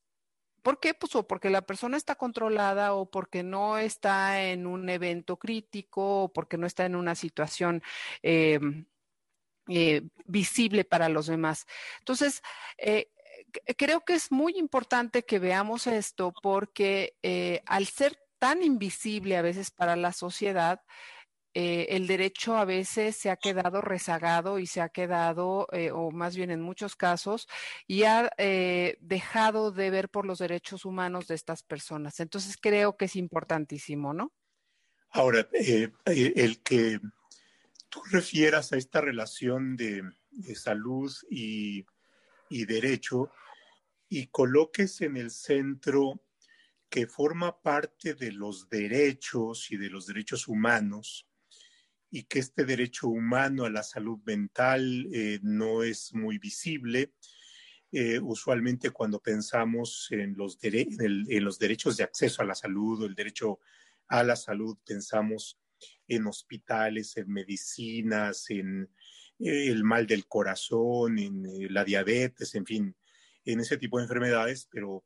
¿Por 0.63 0.81
qué? 0.81 0.95
Pues 0.95 1.15
o 1.15 1.27
porque 1.27 1.51
la 1.51 1.61
persona 1.61 1.99
está 1.99 2.15
controlada 2.15 2.95
o 2.95 3.11
porque 3.11 3.43
no 3.43 3.77
está 3.77 4.43
en 4.45 4.67
un 4.67 4.89
evento 4.89 5.37
crítico 5.37 6.23
o 6.23 6.33
porque 6.33 6.57
no 6.57 6.67
está 6.67 6.87
en 6.87 6.97
una 6.97 7.15
situación 7.15 7.83
eh, 8.23 8.59
eh, 9.69 10.03
visible 10.27 10.85
para 10.85 11.09
los 11.09 11.27
demás. 11.27 11.65
Entonces, 12.01 12.43
eh, 12.77 13.09
creo 13.79 14.03
que 14.03 14.13
es 14.13 14.31
muy 14.31 14.59
importante 14.59 15.25
que 15.25 15.39
veamos 15.39 15.87
esto 15.87 16.35
porque 16.43 17.17
eh, 17.23 17.63
al 17.67 17.87
ser 17.87 18.19
tan 18.39 18.63
invisible 18.63 19.39
a 19.39 19.43
veces 19.43 19.71
para 19.71 19.97
la 19.97 20.13
sociedad, 20.13 20.83
el 21.57 22.09
derecho 22.09 22.57
a 22.57 22.65
veces 22.65 23.17
se 23.17 23.31
ha 23.31 23.37
quedado 23.37 23.81
rezagado 23.81 24.59
y 24.59 24.67
se 24.67 24.81
ha 24.81 24.89
quedado, 24.89 25.69
o 25.93 26.11
más 26.11 26.35
bien 26.35 26.51
en 26.51 26.61
muchos 26.61 26.97
casos, 26.97 27.47
y 27.87 28.03
ha 28.03 28.29
dejado 28.99 29.71
de 29.71 29.91
ver 29.91 30.09
por 30.09 30.27
los 30.27 30.41
derechos 30.41 30.85
humanos 30.85 31.29
de 31.29 31.37
estas 31.37 31.63
personas. 31.63 32.19
Entonces 32.19 32.57
creo 32.61 32.97
que 32.97 33.05
es 33.05 33.15
importantísimo, 33.15 34.13
¿no? 34.13 34.33
Ahora, 35.11 35.47
el 36.05 36.61
que 36.65 36.99
tú 37.95 38.03
refieras 38.11 38.73
a 38.73 38.77
esta 38.77 39.01
relación 39.01 39.77
de, 39.77 40.03
salud 40.57 41.15
y, 41.31 41.87
derecho 42.51 43.31
y 44.09 44.27
coloques 44.27 45.01
en 45.01 45.17
el 45.17 45.31
centro 45.31 46.21
que 46.89 47.07
forma 47.07 47.63
parte 47.63 48.15
de 48.15 48.33
los 48.33 48.69
derechos 48.69 49.71
y 49.71 49.77
de 49.77 49.91
los 49.91 50.07
derechos 50.07 50.49
humanos 50.49 51.29
y 52.11 52.25
que 52.25 52.41
este 52.41 52.65
derecho 52.65 53.07
humano 53.07 53.65
a 53.65 53.71
la 53.71 53.85
salud 53.85 54.19
mental 54.25 55.07
eh, 55.13 55.39
no 55.43 55.85
es 55.85 56.13
muy 56.15 56.39
visible. 56.39 57.13
Eh, 57.93 58.19
usualmente 58.19 58.91
cuando 58.91 59.21
pensamos 59.21 60.09
en 60.11 60.37
los, 60.37 60.59
en 60.63 61.45
los 61.45 61.59
derechos 61.61 61.97
de 61.97 62.03
acceso 62.03 62.43
a 62.43 62.47
la 62.47 62.57
salud 62.57 63.03
o 63.03 63.07
el 63.07 63.15
derecho 63.15 63.61
a 64.09 64.25
la 64.25 64.35
salud, 64.35 64.77
pensamos 64.85 65.61
en 66.09 66.27
hospitales, 66.27 67.17
en 67.17 67.29
medicinas, 67.31 68.51
en 68.51 68.89
eh, 69.39 69.69
el 69.69 69.85
mal 69.85 70.07
del 70.07 70.27
corazón, 70.27 71.19
en 71.19 71.47
eh, 71.47 71.69
la 71.71 71.85
diabetes, 71.85 72.55
en 72.55 72.67
fin, 72.67 72.97
en 73.45 73.61
ese 73.61 73.77
tipo 73.77 73.99
de 73.99 74.05
enfermedades, 74.05 74.69
pero 74.71 75.05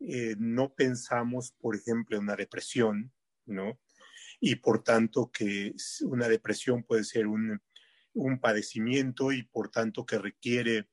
eh, 0.00 0.34
no 0.38 0.74
pensamos, 0.74 1.52
por 1.52 1.76
ejemplo, 1.76 2.16
en 2.16 2.24
una 2.24 2.36
depresión, 2.36 3.12
¿no? 3.46 3.80
Y 4.40 4.56
por 4.56 4.82
tanto 4.82 5.30
que 5.32 5.74
una 6.02 6.28
depresión 6.28 6.82
puede 6.82 7.04
ser 7.04 7.26
un, 7.26 7.60
padecimiento 8.40 9.32
y 9.32 9.42
por 9.42 9.70
tanto 9.70 10.06
que 10.06 10.18
requiere, 10.18 10.88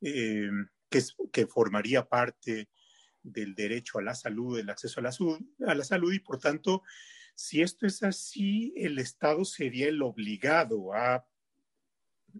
que, 0.00 1.02
que 1.32 1.46
formaría 1.46 2.08
parte 2.08 2.68
del 3.22 3.54
derecho 3.54 3.98
a 3.98 4.02
la 4.02 4.14
salud, 4.14 4.56
del 4.56 4.70
acceso 4.70 5.00
a 5.00 5.02
la, 5.02 5.12
a 5.66 5.74
la 5.74 5.84
salud 5.84 6.12
y 6.12 6.18
por 6.18 6.38
tanto 6.38 6.82
si 7.34 7.62
esto 7.62 7.86
es 7.86 8.02
así, 8.02 8.72
el 8.76 8.98
Estado 8.98 9.44
sería 9.44 9.88
el 9.88 10.02
obligado 10.02 10.92
a, 10.94 11.26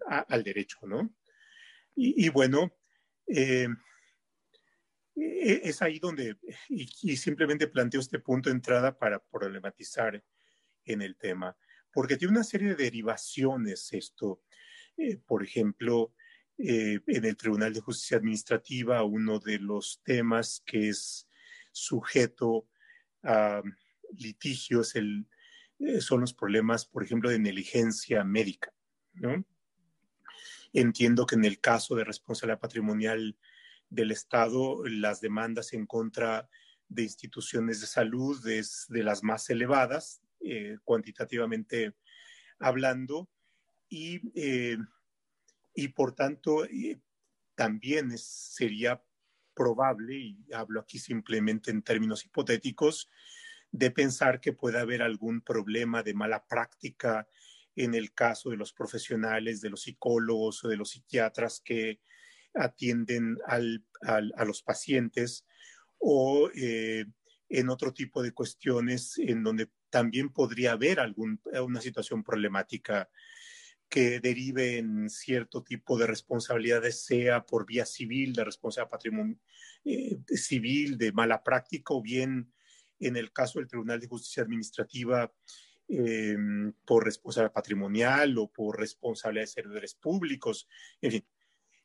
al 0.06 0.42
derecho, 0.42 0.78
¿no? 0.82 1.14
Y, 1.94 2.30
bueno, 2.30 2.74
eh, 3.26 3.68
e, 5.14 5.60
es 5.64 5.82
ahí 5.82 5.98
donde, 5.98 6.38
y, 6.70 7.16
simplemente 7.16 7.68
planteo 7.68 8.00
este 8.00 8.18
punto 8.18 8.48
de 8.48 8.54
entrada 8.54 8.98
para 8.98 9.18
problematizar 9.18 10.24
en 10.84 11.02
el 11.02 11.16
tema, 11.16 11.56
porque 11.92 12.16
tiene 12.16 12.32
una 12.32 12.44
serie 12.44 12.68
de 12.68 12.84
derivaciones 12.84 13.92
esto. 13.92 14.42
Eh, 14.96 15.18
por 15.18 15.42
ejemplo, 15.42 16.14
eh, 16.58 17.00
en 17.06 17.24
el 17.24 17.36
Tribunal 17.36 17.74
de 17.74 17.80
Justicia 17.80 18.16
Administrativa, 18.16 19.02
uno 19.02 19.38
de 19.38 19.58
los 19.58 20.00
temas 20.02 20.62
que 20.64 20.88
es 20.88 21.28
sujeto 21.72 22.68
a 23.22 23.62
litigios 24.18 24.94
el, 24.94 25.26
eh, 25.78 26.00
son 26.00 26.20
los 26.20 26.34
problemas, 26.34 26.86
por 26.86 27.02
ejemplo, 27.02 27.30
de 27.30 27.38
negligencia 27.38 28.24
médica. 28.24 28.72
Entiendo 30.72 31.26
que 31.26 31.34
en 31.34 31.44
el 31.44 31.60
caso 31.60 31.94
de 31.96 32.04
responsabilidad 32.04 32.60
patrimonial 32.60 33.36
del 33.90 34.10
Estado, 34.10 34.82
las 34.86 35.20
demandas 35.20 35.72
en 35.72 35.86
contra 35.86 36.48
de 36.88 37.02
instituciones 37.02 37.80
de 37.80 37.86
salud 37.86 38.46
es 38.46 38.86
de 38.88 39.02
las 39.02 39.22
más 39.22 39.50
elevadas, 39.50 40.22
eh, 40.40 40.78
cuantitativamente 40.84 41.94
hablando, 42.58 43.28
y, 43.88 44.20
eh, 44.34 44.78
y 45.74 45.88
por 45.88 46.14
tanto 46.14 46.66
también 47.54 48.16
sería 48.16 49.02
probable, 49.54 50.16
y 50.16 50.52
hablo 50.54 50.80
aquí 50.80 50.98
simplemente 50.98 51.70
en 51.70 51.82
términos 51.82 52.24
hipotéticos, 52.24 53.10
de 53.72 53.90
pensar 53.90 54.40
que 54.40 54.52
puede 54.52 54.78
haber 54.78 55.02
algún 55.02 55.40
problema 55.40 56.02
de 56.02 56.14
mala 56.14 56.46
práctica 56.46 57.26
en 57.74 57.94
el 57.94 58.12
caso 58.12 58.50
de 58.50 58.58
los 58.58 58.72
profesionales, 58.72 59.62
de 59.62 59.70
los 59.70 59.82
psicólogos 59.82 60.62
o 60.62 60.68
de 60.68 60.76
los 60.76 60.90
psiquiatras 60.90 61.60
que 61.64 62.00
atienden 62.54 63.38
a 63.46 64.44
los 64.44 64.62
pacientes 64.62 65.46
o 65.98 66.50
eh, 66.54 67.06
en 67.48 67.68
otro 67.70 67.94
tipo 67.94 68.22
de 68.22 68.32
cuestiones 68.32 69.18
en 69.18 69.42
donde 69.42 69.70
también 69.88 70.30
podría 70.30 70.72
haber 70.72 71.00
algún, 71.00 71.40
una 71.62 71.80
situación 71.80 72.22
problemática 72.22 73.08
que 73.88 74.20
derive 74.20 74.78
en 74.78 75.10
cierto 75.10 75.62
tipo 75.62 75.98
de 75.98 76.06
responsabilidades, 76.06 77.04
sea 77.04 77.44
por 77.44 77.66
vía 77.66 77.84
civil, 77.84 78.32
de 78.32 78.44
responsabilidad 78.44 78.90
patrimonio 78.90 79.38
eh, 79.84 80.18
civil, 80.34 80.96
de 80.96 81.12
mala 81.12 81.42
práctica, 81.42 81.92
o 81.92 82.00
bien 82.00 82.52
en 83.06 83.16
el 83.16 83.32
caso 83.32 83.58
del 83.58 83.68
Tribunal 83.68 84.00
de 84.00 84.08
Justicia 84.08 84.42
Administrativa 84.42 85.32
eh, 85.88 86.36
por 86.86 87.04
responsabilidad 87.04 87.52
patrimonial 87.52 88.38
o 88.38 88.50
por 88.50 88.78
responsabilidad 88.78 89.42
de 89.42 89.48
servidores 89.48 89.94
públicos, 89.94 90.68
en 91.00 91.10
fin. 91.10 91.26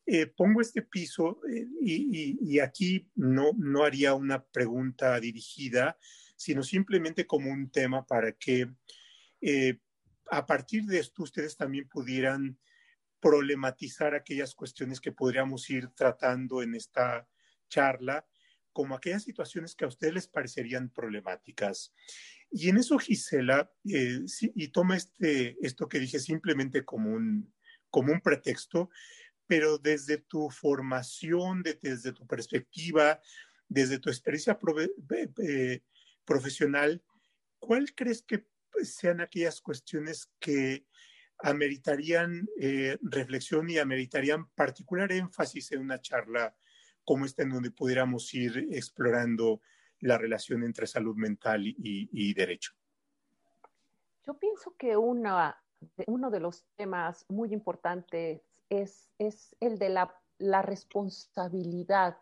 Eh, 0.06 0.28
pongo 0.28 0.62
este 0.62 0.84
piso 0.84 1.42
eh, 1.52 1.68
y, 1.82 2.60
aquí 2.60 3.10
no, 3.16 3.52
no 3.58 3.84
haría 3.84 4.14
una 4.14 4.42
pregunta 4.46 5.20
dirigida, 5.20 5.98
sino 6.38 6.64
simplemente 6.64 7.28
como 7.28 7.52
un 7.52 7.70
tema 7.70 8.06
para 8.06 8.32
que 8.32 8.72
a 10.32 10.46
partir 10.46 10.86
de 10.86 11.00
esto 11.00 11.24
ustedes 11.24 11.58
también 11.58 11.90
pudieran 11.90 12.58
problematizar 13.20 14.16
aquellas 14.16 14.56
cuestiones 14.56 15.02
que 15.02 15.12
podríamos 15.12 15.70
ir 15.70 15.90
tratando 15.90 16.62
en 16.62 16.76
esta 16.76 17.28
charla 17.68 18.26
como 18.78 18.94
aquellas 18.94 19.24
situaciones 19.24 19.74
que 19.74 19.86
a 19.86 19.88
ustedes 19.88 20.14
les 20.14 20.28
parecerían 20.28 20.92
problemáticas. 20.92 21.96
Y 22.52 22.70
en 22.70 22.78
eso, 22.78 23.00
Gisela, 23.00 23.74
eh, 23.84 24.20
y 24.54 24.68
toma 24.68 24.96
este, 24.96 25.58
esto 25.66 25.90
que 25.90 25.98
dije 25.98 26.20
simplemente 26.20 26.86
como 26.86 27.10
un, 27.10 27.52
como 27.90 28.14
un 28.14 28.22
pretexto, 28.22 28.92
pero 29.48 29.80
desde 29.80 30.20
tu 30.20 30.52
formación, 30.52 31.64
desde 31.64 32.12
tu 32.12 32.28
perspectiva, 32.28 33.20
desde 33.68 33.98
tu 33.98 34.12
experiencia 34.12 34.60
eh, 35.42 35.82
profesional, 36.24 37.04
¿cuál 37.58 37.96
crees 37.96 38.22
que 38.22 38.46
sean 38.84 39.22
aquellas 39.22 39.60
cuestiones 39.60 40.30
que 40.40 40.86
ameritarían 41.40 42.48
eh, 42.62 43.00
reflexión 43.02 43.72
y 43.72 43.80
ameritarían 43.80 44.48
particular 44.52 45.12
énfasis 45.12 45.72
en 45.72 45.80
una 45.80 46.00
charla 46.00 46.56
como 47.08 47.24
esta 47.24 47.44
en 47.44 47.52
donde 47.52 47.72
pudiéramos 47.72 48.34
ir 48.34 48.68
explorando 48.70 49.62
la 50.02 50.18
relación 50.18 50.64
entre 50.64 50.86
salud 50.88 51.16
mental 51.16 51.62
y, 51.66 52.34
derecho. 52.34 52.74
Yo 54.26 54.34
pienso 54.34 54.76
que 54.78 54.98
uno 54.98 56.30
de 56.30 56.40
los 56.42 56.66
temas 56.76 57.26
muy 57.30 57.54
importantes 57.54 58.42
es, 58.70 59.08
el 59.62 59.80
de 59.80 59.88
la, 59.88 60.14
la 60.38 60.62
responsabilidad 60.62 62.18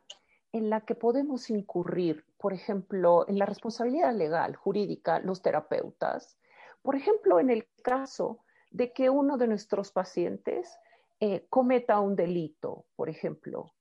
en 0.52 0.70
la 0.70 0.82
que 0.82 0.94
podemos 0.94 1.50
incurrir, 1.50 2.24
por 2.38 2.54
ejemplo, 2.54 3.26
en 3.28 3.40
la 3.40 3.48
responsabilidad 3.48 4.14
legal, 4.14 4.56
jurídica, 4.56 5.20
los 5.20 5.42
terapeutas. 5.42 6.38
Por 6.84 6.96
ejemplo, 6.96 7.40
en 7.40 7.50
el 7.50 7.68
caso 7.82 8.46
de 8.70 8.94
que 8.94 9.10
uno 9.10 9.38
de 9.38 9.48
nuestros 9.48 9.92
pacientes 9.92 10.78
eh, 11.20 11.48
cometa 11.50 12.00
un 12.00 12.16
delito, 12.16 12.86
por 12.96 13.10
ejemplo, 13.10 13.74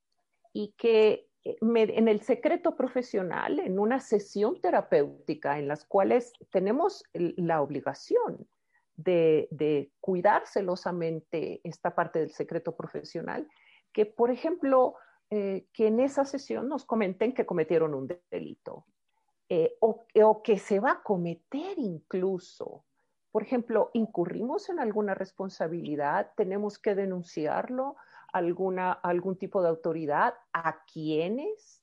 y 0.55 0.73
que 0.79 1.29
eh, 1.45 1.57
en 1.61 2.09
el 2.09 2.23
secreto 2.23 2.75
profesional, 2.75 3.59
en 3.59 3.79
una 3.79 4.01
sesión 4.01 4.59
terapéutica 4.63 5.59
en 5.59 5.69
las 5.69 5.85
cuales 5.85 6.33
tenemos 6.51 7.05
la 7.13 7.61
obligación 7.61 8.49
de, 8.97 9.91
cuidar 10.01 10.47
celosamente 10.47 11.61
esta 11.65 11.95
parte 11.95 12.21
del 12.21 12.31
secreto 12.31 12.77
profesional, 12.77 13.47
que 13.93 14.07
por 14.07 14.31
ejemplo, 14.31 14.95
eh, 15.31 15.67
que 15.73 15.89
en 15.89 16.01
esa 16.01 16.25
sesión 16.25 16.69
nos 16.69 16.85
comenten 16.85 17.35
que 17.35 17.45
cometieron 17.45 17.95
un 17.95 18.09
delito 18.31 18.87
eh, 19.49 19.77
o, 19.81 20.07
que 20.43 20.59
se 20.59 20.81
va 20.81 20.93
a 20.93 21.03
cometer 21.03 21.79
incluso. 21.79 22.85
Por 23.31 23.43
ejemplo, 23.43 23.91
incurrimos 23.93 24.69
en 24.69 24.79
alguna 24.79 25.15
responsabilidad, 25.15 26.31
tenemos 26.37 26.79
que 26.79 26.95
denunciarlo, 26.95 27.97
alguna, 28.35 28.93
algún 28.93 29.37
tipo 29.37 29.63
de 29.63 29.69
autoridad, 29.69 30.35
a 30.53 30.85
quiénes. 30.85 31.83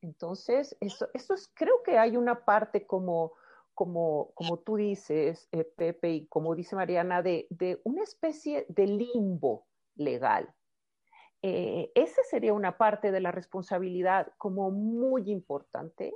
Entonces, 0.00 0.76
esto, 0.80 1.08
esto 1.14 1.34
es, 1.34 1.50
creo 1.54 1.82
que 1.82 1.98
hay 1.98 2.16
una 2.16 2.44
parte 2.44 2.86
como 2.86 3.32
como, 3.76 4.32
como 4.32 4.58
tú 4.60 4.76
dices, 4.76 5.48
eh, 5.52 5.62
Pepe, 5.62 6.10
y 6.10 6.26
como 6.28 6.54
dice 6.54 6.74
Mariana, 6.74 7.20
de, 7.22 7.46
de 7.50 7.78
una 7.84 8.02
especie 8.02 8.64
de 8.70 8.86
limbo 8.86 9.66
legal. 9.96 10.52
Eh, 11.42 11.92
esa 11.94 12.22
sería 12.22 12.54
una 12.54 12.78
parte 12.78 13.12
de 13.12 13.20
la 13.20 13.32
responsabilidad 13.32 14.32
como 14.38 14.70
muy 14.70 15.30
importante. 15.30 16.14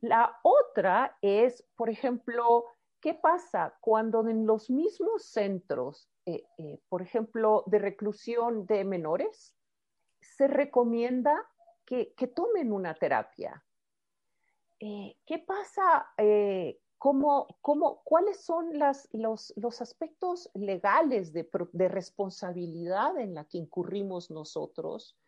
La 0.00 0.38
otra 0.44 1.18
es, 1.22 1.66
por 1.74 1.90
ejemplo, 1.90 2.66
¿qué 3.02 3.12
pasa 3.12 3.76
cuando 3.80 4.26
en 4.26 4.46
los 4.46 4.70
mismos 4.70 5.26
centros, 5.26 6.08
eh, 6.24 6.44
por 6.88 7.02
ejemplo, 7.02 7.64
de 7.66 7.78
reclusión 7.78 8.64
de 8.64 8.84
menores, 8.84 9.54
se 10.20 10.48
recomienda 10.48 11.46
que, 11.84 12.14
tomen 12.34 12.72
una 12.72 12.94
terapia? 12.94 13.62
¿Qué 14.78 15.38
pasa 15.46 16.06
¿Cómo, 17.02 17.48
cómo, 17.62 18.00
¿Cuáles 18.04 18.44
son 18.44 18.78
los, 18.78 19.80
aspectos 19.80 20.48
legales 20.54 21.32
de, 21.32 21.48
responsabilidad 21.88 23.18
en 23.18 23.34
la 23.34 23.44
que 23.44 23.58
incurrimos 23.58 24.30
nosotros? 24.30 25.18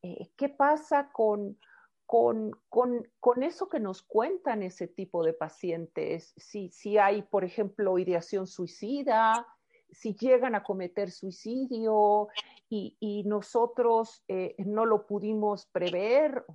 Eh, 0.00 0.30
¿Qué 0.38 0.48
pasa 0.48 1.12
con, 1.12 1.58
con, 2.08 2.52
con, 2.70 3.06
con, 3.20 3.42
eso 3.42 3.68
que 3.68 3.80
nos 3.80 4.00
cuentan 4.00 4.62
ese 4.62 4.88
tipo 4.88 5.22
de 5.22 5.34
pacientes? 5.34 6.32
Si, 6.38 6.70
si 6.70 6.96
hay, 6.96 7.20
por 7.20 7.44
ejemplo, 7.44 7.98
ideación 7.98 8.46
suicida, 8.46 9.46
si 9.90 10.14
llegan 10.14 10.54
a 10.54 10.62
cometer 10.62 11.10
suicidio 11.10 12.28
y, 12.70 12.96
y 12.98 13.24
nosotros 13.24 14.24
eh, 14.26 14.54
no 14.58 14.86
lo 14.86 15.06
pudimos 15.06 15.66
prever, 15.66 16.46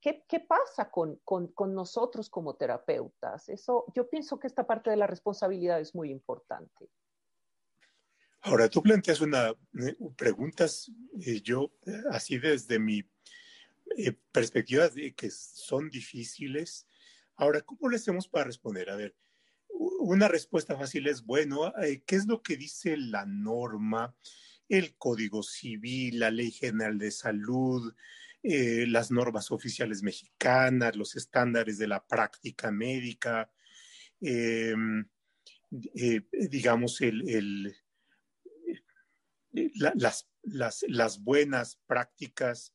¿Qué, 0.00 0.40
pasa 0.40 0.90
con, 0.90 1.20
nosotros 1.74 2.30
como 2.30 2.54
terapeutas? 2.54 3.48
Eso, 3.48 3.84
yo 3.94 4.08
pienso 4.08 4.38
que 4.38 4.46
esta 4.46 4.66
parte 4.66 4.90
de 4.90 4.96
la 4.96 5.06
responsabilidad 5.06 5.80
es 5.80 5.94
muy 5.94 6.10
importante. 6.10 6.88
Ahora, 8.42 8.68
tú 8.68 8.80
planteas 8.80 9.20
una 9.20 9.50
eh, 9.50 9.96
preguntas, 10.16 10.90
eh, 11.20 11.40
yo 11.42 11.72
así 12.12 12.38
desde 12.38 12.78
mi 12.78 13.02
eh, 13.96 14.12
perspectiva 14.32 14.88
de 14.88 15.14
que 15.14 15.30
son 15.30 15.90
difíciles. 15.90 16.86
Ahora, 17.36 17.60
¿cómo 17.60 17.88
le 17.88 17.96
hacemos 17.96 18.28
para 18.28 18.44
responder? 18.44 18.90
A 18.90 18.96
ver, 18.96 19.16
una 19.68 20.28
respuesta 20.28 20.76
fácil 20.76 21.06
es, 21.06 21.24
bueno, 21.24 21.72
¿qué 22.06 22.16
es 22.16 22.26
lo 22.26 22.42
que 22.42 22.56
dice 22.56 22.96
la 22.96 23.26
norma, 23.26 24.16
el 24.68 24.96
Código 24.96 25.42
Civil, 25.42 26.18
la 26.18 26.30
Ley 26.30 26.50
General 26.50 26.98
de 26.98 27.10
Salud, 27.10 27.94
eh, 28.42 28.86
las 28.86 29.10
normas 29.10 29.50
oficiales 29.50 30.02
mexicanas, 30.02 30.94
los 30.94 31.16
estándares 31.16 31.76
de 31.76 31.88
la 31.88 32.06
práctica 32.06 32.70
médica, 32.70 33.50
eh, 34.20 34.74
eh, 35.94 36.22
digamos, 36.48 37.00
las, 39.52 41.24
buenas 41.24 41.80
prácticas, 41.86 42.72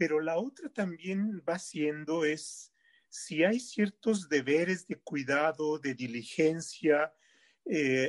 pero 0.00 0.18
la 0.18 0.38
otra 0.38 0.70
también 0.70 1.42
va 1.46 1.58
siendo 1.58 2.24
es 2.24 2.72
si 3.10 3.44
hay 3.44 3.60
ciertos 3.60 4.30
deberes 4.30 4.86
de 4.86 4.96
cuidado, 4.96 5.78
de 5.78 5.92
diligencia 5.94 7.12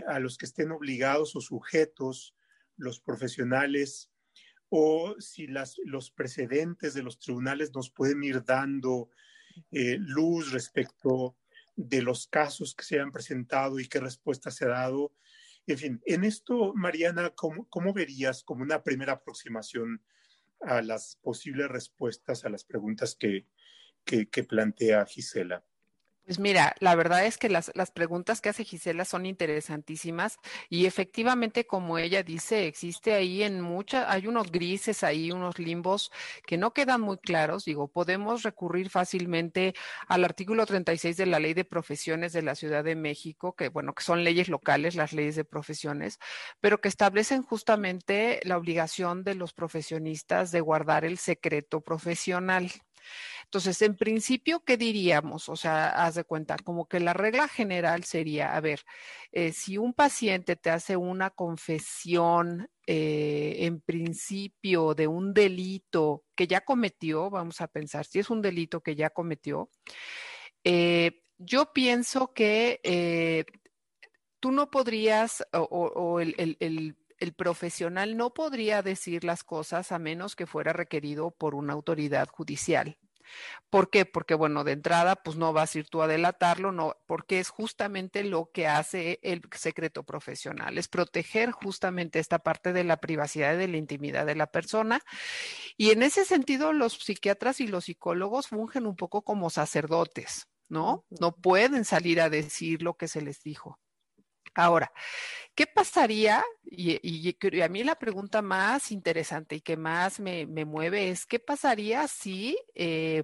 a 0.08 0.20
los 0.20 0.38
que 0.38 0.46
estén 0.46 0.72
obligados 0.72 1.36
o 1.36 1.42
sujetos 1.42 2.34
los 2.78 3.02
profesionales 3.02 4.10
o 4.70 5.20
si 5.20 5.48
las, 5.48 5.76
los 5.84 6.12
precedentes 6.12 6.94
de 6.94 7.04
los 7.04 7.20
tribunales 7.20 7.74
nos 7.76 7.92
pueden 7.92 8.24
ir 8.24 8.42
dando 8.46 9.10
eh, 9.72 9.98
luz 10.00 10.54
respecto 10.54 11.36
de 11.76 12.02
los 12.02 12.26
casos 12.26 12.74
que 12.74 12.86
se 12.86 13.02
han 13.02 13.12
presentado 13.12 13.82
y 13.82 13.90
qué 13.90 14.00
respuesta 14.00 14.50
se 14.50 14.64
ha 14.64 14.70
dado. 14.70 15.14
En 15.68 15.78
fin, 15.78 16.02
en 16.06 16.24
esto, 16.24 16.74
Mariana, 16.74 17.32
¿cómo, 17.32 17.68
cómo 17.68 17.92
verías 17.92 18.44
como 18.44 18.64
una 18.64 18.82
primera 18.82 19.12
aproximación 19.12 20.02
a 20.62 20.82
las 20.82 21.18
posibles 21.22 21.68
respuestas 21.68 22.46
a 22.46 22.50
las 22.50 22.64
preguntas 22.64 23.16
que, 23.16 23.48
que, 24.04 24.30
que 24.30 24.44
plantea 24.44 25.06
Gisela? 25.06 25.66
Pues 26.26 26.40
mira, 26.40 26.76
la 26.80 26.96
verdad 26.96 27.26
es 27.26 27.38
que 27.38 27.50
las, 27.50 27.72
las, 27.76 27.92
preguntas 27.92 28.42
que 28.42 28.50
hace 28.50 28.64
Gisela 28.64 29.06
son 29.06 29.26
interesantísimas 29.26 30.38
y 30.70 30.86
efectivamente, 30.86 31.66
como 31.66 31.98
ella 31.98 32.22
dice, 32.24 32.68
existe 32.68 33.14
ahí 33.14 33.42
en 33.44 33.60
muchas, 33.60 34.06
hay 34.08 34.28
unos 34.28 34.52
grises 34.52 35.04
ahí, 35.04 35.32
unos 35.32 35.58
limbos 35.60 36.12
que 36.46 36.58
no 36.58 36.74
quedan 36.74 37.02
muy 37.02 37.18
claros. 37.18 37.66
Digo, 37.66 37.88
podemos 37.88 38.44
recurrir 38.44 38.90
fácilmente 38.90 39.74
al 40.08 40.24
artículo 40.24 40.66
36 40.66 41.18
de 41.18 41.26
la 41.26 41.40
Ley 41.40 41.54
de 41.56 41.66
Profesiones 41.66 42.34
de 42.34 42.44
la 42.44 42.56
Ciudad 42.56 42.84
de 42.84 42.96
México, 42.96 43.56
que 43.56 43.70
bueno, 43.70 43.94
que 43.94 44.04
son 44.04 44.24
leyes 44.24 44.48
locales, 44.48 44.96
las 44.96 45.14
leyes 45.14 45.36
de 45.36 45.44
profesiones, 45.44 46.20
pero 46.62 46.82
que 46.82 46.88
establecen 46.88 47.42
justamente 47.42 48.40
la 48.44 48.58
obligación 48.58 49.24
de 49.24 49.36
los 49.36 49.54
profesionistas 49.54 50.52
de 50.52 50.62
guardar 50.62 51.04
el 51.04 51.18
secreto 51.18 51.82
profesional. 51.82 52.72
Entonces, 53.52 53.82
en 53.82 53.98
principio, 53.98 54.64
¿qué 54.64 54.78
diríamos? 54.78 55.50
O 55.50 55.58
sea, 55.58 55.90
haz 55.90 56.16
de 56.16 56.24
cuenta, 56.24 56.56
como 56.64 56.88
que 56.88 57.02
la 57.02 57.12
regla 57.12 57.50
general 57.50 58.06
sería, 58.06 58.56
a 58.56 58.62
ver, 58.62 58.86
eh, 59.34 59.52
si 59.52 59.78
un 59.78 59.94
paciente 59.94 60.56
te 60.56 60.70
hace 60.70 60.96
una 60.96 61.32
confesión 61.32 62.70
eh, 62.88 63.58
en 63.60 63.82
principio 63.82 64.94
de 64.96 65.08
un 65.08 65.34
delito 65.34 66.24
que 66.34 66.48
ya 66.48 66.62
cometió, 66.62 67.30
vamos 67.30 67.60
a 67.60 67.68
pensar, 67.68 68.06
si 68.06 68.20
es 68.20 68.30
un 68.30 68.42
delito 68.42 68.80
que 68.80 68.96
ya 68.96 69.10
cometió, 69.10 69.70
eh, 70.64 71.22
yo 71.38 71.74
pienso 71.74 72.32
que 72.34 73.46
tú 74.40 74.54
no 74.54 74.72
podrías, 74.72 75.46
o, 75.52 76.22
el 76.22 77.34
profesional 77.36 78.16
no 78.16 78.34
podría 78.34 78.82
decir 78.82 79.26
las 79.26 79.44
cosas 79.44 79.92
a 79.92 80.00
menos 80.00 80.38
que 80.38 80.48
fuera 80.48 80.72
requerido 80.72 81.32
por 81.32 81.54
una 81.54 81.74
autoridad 81.74 82.30
judicial. 82.30 82.98
¿Por 83.70 83.90
qué? 83.90 84.06
Porque, 84.06 84.36
bueno, 84.36 84.64
de 84.64 84.74
entrada, 84.74 85.16
pues 85.16 85.38
no 85.38 85.54
vas 85.54 85.76
a 85.76 85.80
ir 85.80 85.88
tú 85.88 86.02
a 86.02 86.08
delatarlo, 86.08 86.72
no, 86.72 86.96
porque 87.08 87.40
es 87.40 87.50
justamente 87.50 88.24
lo 88.24 88.52
que 88.54 88.68
hace 88.68 89.20
el 89.24 89.42
secreto 89.56 90.04
profesional, 90.04 90.78
es 90.78 90.88
proteger 90.88 91.52
justamente 91.52 92.20
esta 92.20 92.40
parte 92.40 92.74
de 92.74 92.84
la 92.84 92.98
privacidad 92.98 93.54
y 93.54 93.58
de 93.58 93.68
la 93.68 93.78
intimidad 93.78 94.26
de 94.26 94.36
la 94.36 94.48
persona. 94.48 95.02
Y 95.78 95.92
en 95.92 96.04
ese 96.04 96.26
sentido, 96.26 96.74
los 96.74 96.94
psiquiatras 96.94 97.62
y 97.62 97.68
los 97.68 97.86
psicólogos 97.86 98.48
fungen 98.48 98.86
un 98.86 98.96
poco 98.96 99.22
como 99.24 99.50
sacerdotes, 99.50 100.48
¿no? 100.70 101.06
No 101.10 101.36
pueden 101.36 101.86
salir 101.86 102.22
a 102.22 102.30
decir 102.30 102.82
lo 102.82 102.96
que 102.96 103.08
se 103.08 103.22
les 103.22 103.42
dijo. 103.44 103.80
Ahora, 104.54 104.92
¿qué 105.56 105.68
pasaría? 105.68 106.44
Y, 106.64 107.36
a 107.62 107.70
mí 107.70 107.84
la 107.84 107.96
pregunta 107.96 108.42
más 108.42 108.92
interesante 108.92 109.56
y 109.56 109.62
que 109.62 109.78
más 109.78 110.20
me, 110.20 110.46
mueve 110.66 111.10
es, 111.10 111.26
¿qué 111.26 111.40
pasaría 111.40 112.08
si 112.08 112.58
eh, 112.76 113.24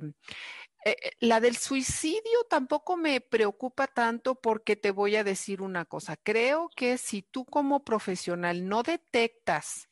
eh, 0.88 0.96
eh, 1.04 1.12
la 1.20 1.42
del 1.42 1.58
suicidio 1.58 2.46
tampoco 2.50 2.96
me 2.96 3.20
preocupa 3.20 3.88
tanto 3.88 4.36
porque 4.36 4.78
te 4.78 4.92
voy 4.92 5.18
a 5.18 5.24
decir 5.26 5.62
una 5.62 5.84
cosa. 5.84 6.16
Creo 6.16 6.70
que 6.76 6.98
si 6.98 7.24
tú 7.24 7.44
como 7.46 7.84
profesional 7.84 8.70
no 8.70 8.84
detectas 8.84 9.90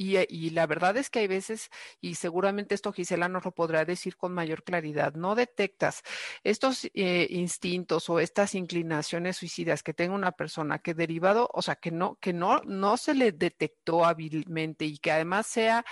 eh, 0.00 0.26
y, 0.28 0.50
la 0.50 0.66
verdad 0.66 0.96
es 0.96 1.10
que 1.10 1.20
hay 1.20 1.26
veces, 1.26 1.70
y 2.00 2.14
seguramente 2.14 2.74
esto 2.74 2.92
Gisela 2.92 3.28
nos 3.28 3.44
lo 3.44 3.52
podrá 3.52 3.84
decir 3.84 4.16
con 4.16 4.32
mayor 4.32 4.62
claridad, 4.64 5.14
no 5.14 5.34
detectas 5.34 6.02
estos 6.42 6.88
eh, 6.94 7.26
instintos 7.30 8.08
o 8.08 8.18
estas 8.18 8.54
inclinaciones 8.54 9.36
suicidas 9.36 9.82
que 9.82 9.94
tenga 9.94 10.14
una 10.14 10.32
persona 10.32 10.78
que 10.78 10.94
derivado, 10.94 11.50
o 11.52 11.62
sea, 11.62 11.76
que 11.76 11.90
no, 11.90 12.16
que 12.16 12.32
no, 12.32 12.62
no 12.64 12.96
se 12.96 13.14
le 13.14 13.32
detectó 13.32 14.04
hábilmente 14.04 14.86
y 14.86 14.98
que 14.98 15.12
además 15.12 15.46
sea 15.46 15.84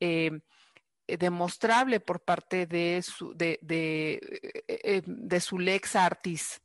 eh, 0.00 0.40
demostrable 1.06 2.00
por 2.00 2.20
parte 2.20 2.66
de 2.66 3.02
su, 3.02 3.34
de, 3.34 3.58
de, 3.62 5.02
de 5.04 5.40
su 5.40 5.58
lex 5.58 5.96
artis 5.96 6.62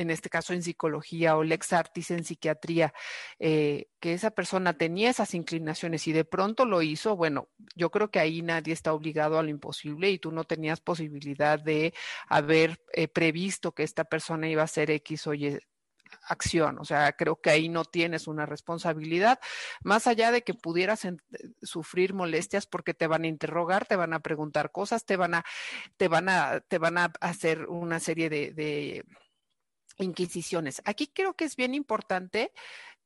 en 0.00 0.10
este 0.10 0.30
caso 0.30 0.52
en 0.52 0.62
psicología 0.62 1.36
o 1.36 1.44
lex 1.44 1.72
artis 1.72 2.10
en 2.10 2.24
psiquiatría, 2.24 2.92
eh, 3.38 3.88
que 4.00 4.14
esa 4.14 4.30
persona 4.30 4.76
tenía 4.76 5.10
esas 5.10 5.34
inclinaciones 5.34 6.06
y 6.08 6.12
de 6.12 6.24
pronto 6.24 6.64
lo 6.64 6.82
hizo, 6.82 7.16
bueno, 7.16 7.48
yo 7.76 7.90
creo 7.90 8.10
que 8.10 8.20
ahí 8.20 8.42
nadie 8.42 8.72
está 8.72 8.92
obligado 8.92 9.38
a 9.38 9.42
lo 9.42 9.48
imposible 9.50 10.10
y 10.10 10.18
tú 10.18 10.32
no 10.32 10.44
tenías 10.44 10.80
posibilidad 10.80 11.58
de 11.58 11.94
haber 12.28 12.80
eh, 12.92 13.08
previsto 13.08 13.72
que 13.72 13.82
esta 13.82 14.04
persona 14.04 14.48
iba 14.48 14.62
a 14.62 14.66
ser 14.66 14.90
X 14.90 15.26
o 15.26 15.34
Y 15.34 15.58
acción. 16.22 16.78
O 16.78 16.84
sea, 16.84 17.12
creo 17.12 17.40
que 17.40 17.50
ahí 17.50 17.68
no 17.68 17.84
tienes 17.84 18.26
una 18.26 18.46
responsabilidad, 18.46 19.38
más 19.82 20.06
allá 20.06 20.30
de 20.30 20.42
que 20.42 20.54
pudieras 20.54 21.06
sufrir 21.62 22.14
molestias 22.14 22.66
porque 22.66 22.94
te 22.94 23.06
van 23.06 23.24
a 23.24 23.28
interrogar, 23.28 23.86
te 23.86 23.96
van 23.96 24.12
a 24.12 24.20
preguntar 24.20 24.72
cosas, 24.72 25.04
te 25.04 25.16
van 25.16 25.34
a, 25.34 25.44
te 25.96 26.08
van 26.08 26.28
a, 26.28 26.60
te 26.60 26.78
van 26.78 26.98
a 26.98 27.12
hacer 27.20 27.66
una 27.66 28.00
serie 28.00 28.30
de 28.30 29.04
inquisiciones. 30.02 30.82
Aquí 30.84 31.06
creo 31.06 31.34
que 31.34 31.44
es 31.44 31.56
bien 31.56 31.74
importante 31.74 32.52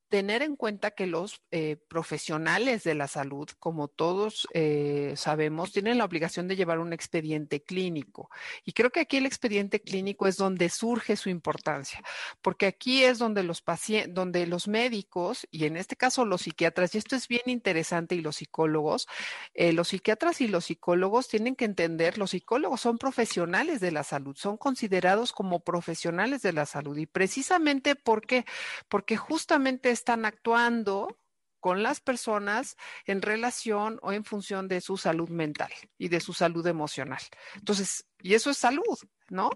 tener 0.09 0.41
en 0.41 0.55
cuenta 0.55 0.91
que 0.91 1.07
los 1.07 1.41
eh, 1.51 1.77
profesionales 1.87 2.83
de 2.83 2.95
la 2.95 3.07
salud, 3.07 3.49
como 3.59 3.87
todos 3.87 4.47
eh, 4.53 5.13
sabemos, 5.15 5.71
tienen 5.71 5.97
la 5.97 6.05
obligación 6.05 6.47
de 6.47 6.55
llevar 6.55 6.79
un 6.79 6.93
expediente 6.93 7.63
clínico. 7.63 8.29
Y 8.63 8.73
creo 8.73 8.91
que 8.91 9.01
aquí 9.01 9.17
el 9.17 9.25
expediente 9.25 9.81
clínico 9.81 10.27
es 10.27 10.37
donde 10.37 10.69
surge 10.69 11.15
su 11.15 11.29
importancia, 11.29 12.01
porque 12.41 12.67
aquí 12.67 13.03
es 13.03 13.17
donde 13.17 13.43
los 13.43 13.61
pacientes, 13.61 14.13
donde 14.13 14.45
los 14.47 14.67
médicos, 14.67 15.47
y 15.51 15.65
en 15.65 15.77
este 15.77 15.95
caso 15.95 16.25
los 16.25 16.43
psiquiatras, 16.43 16.93
y 16.93 16.99
esto 16.99 17.15
es 17.15 17.27
bien 17.27 17.43
interesante, 17.45 18.15
y 18.15 18.21
los 18.21 18.37
psicólogos, 18.37 19.07
eh, 19.53 19.73
los 19.73 19.89
psiquiatras 19.89 20.41
y 20.41 20.47
los 20.47 20.65
psicólogos 20.65 21.27
tienen 21.27 21.55
que 21.55 21.65
entender, 21.65 22.17
los 22.17 22.31
psicólogos 22.31 22.81
son 22.81 22.97
profesionales 22.97 23.79
de 23.81 23.91
la 23.91 24.03
salud, 24.03 24.35
son 24.35 24.57
considerados 24.57 25.33
como 25.33 25.61
profesionales 25.61 26.41
de 26.41 26.53
la 26.53 26.65
salud. 26.65 26.97
Y 26.97 27.05
precisamente 27.05 27.95
porque, 27.95 28.45
porque 28.87 29.17
justamente 29.17 29.94
están 29.95 30.25
actuando 30.25 31.17
con 31.59 31.81
las 31.81 31.99
personas 31.99 32.77
en 33.05 33.23
relación 33.23 33.97
o 34.03 34.11
en 34.11 34.23
función 34.23 34.67
de 34.67 34.81
su 34.81 34.97
salud 34.97 35.29
mental 35.29 35.71
y 35.97 36.09
de 36.09 36.19
su 36.19 36.31
salud 36.31 36.67
emocional. 36.67 37.21
Entonces, 37.55 38.05
y 38.19 38.35
eso 38.35 38.51
es 38.51 38.57
salud, 38.57 38.99
¿no? 39.29 39.49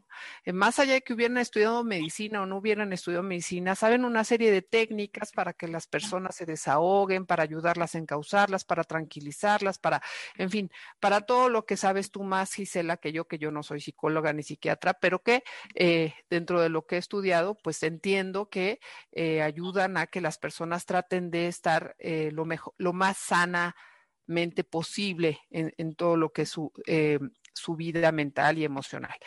Eh, 0.46 0.54
más 0.54 0.80
allá 0.80 0.94
de 0.94 1.02
que 1.02 1.14
hubieran 1.14 1.38
estudiado 1.38 1.84
medicina 1.84 2.42
o 2.42 2.46
no 2.46 2.58
hubieran 2.58 2.94
estudiado 2.94 3.24
medicina, 3.24 3.76
saben 3.76 4.06
una 4.06 4.24
serie 4.24 4.52
de 4.52 4.62
técnicas 4.62 5.32
para 5.32 5.54
que 5.54 5.68
las 5.68 5.88
personas 5.88 6.36
se 6.36 6.46
desahoguen, 6.46 7.26
para 7.26 7.44
ayudarlas 7.44 7.96
a 7.96 8.00
encauzarlas, 8.00 8.66
para 8.66 8.84
tranquilizarlas, 8.84 9.80
para, 9.80 10.02
en 10.38 10.50
fin, 10.50 10.72
para 11.00 11.22
todo 11.22 11.50
lo 11.50 11.66
que 11.66 11.78
sabes 11.78 12.12
tú 12.12 12.24
más, 12.24 12.54
Gisela, 12.54 12.98
que 12.98 13.12
yo, 13.12 13.28
que 13.28 13.38
yo 13.38 13.52
no 13.52 13.64
soy 13.64 13.82
psicóloga 13.82 14.34
ni 14.34 14.44
psiquiatra, 14.44 14.94
pero 14.94 15.22
que 15.22 15.44
eh, 15.76 16.14
dentro 16.30 16.62
de 16.62 16.70
lo 16.70 16.86
que 16.86 16.96
he 16.96 17.00
estudiado, 17.00 17.56
pues 17.56 17.82
entiendo 17.84 18.50
que 18.50 18.80
eh, 19.12 19.42
ayudan 19.42 19.98
a 19.98 20.08
que 20.08 20.22
las 20.22 20.38
personas 20.38 20.86
traten 20.86 21.32
de 21.32 21.48
estar 21.48 21.96
lo, 22.00 22.46
mejor, 22.46 22.74
lo 22.78 22.94
más 22.94 23.18
sanamente 23.18 24.64
posible 24.70 25.40
en, 25.50 25.74
en, 25.78 25.96
todo 25.96 26.18
lo 26.18 26.32
que 26.32 26.46
su, 26.46 26.72
eh, 26.86 27.20
su 27.54 27.76
vida 27.76 28.12
mental 28.12 28.58
y 28.58 28.66
emocional. 28.66 29.18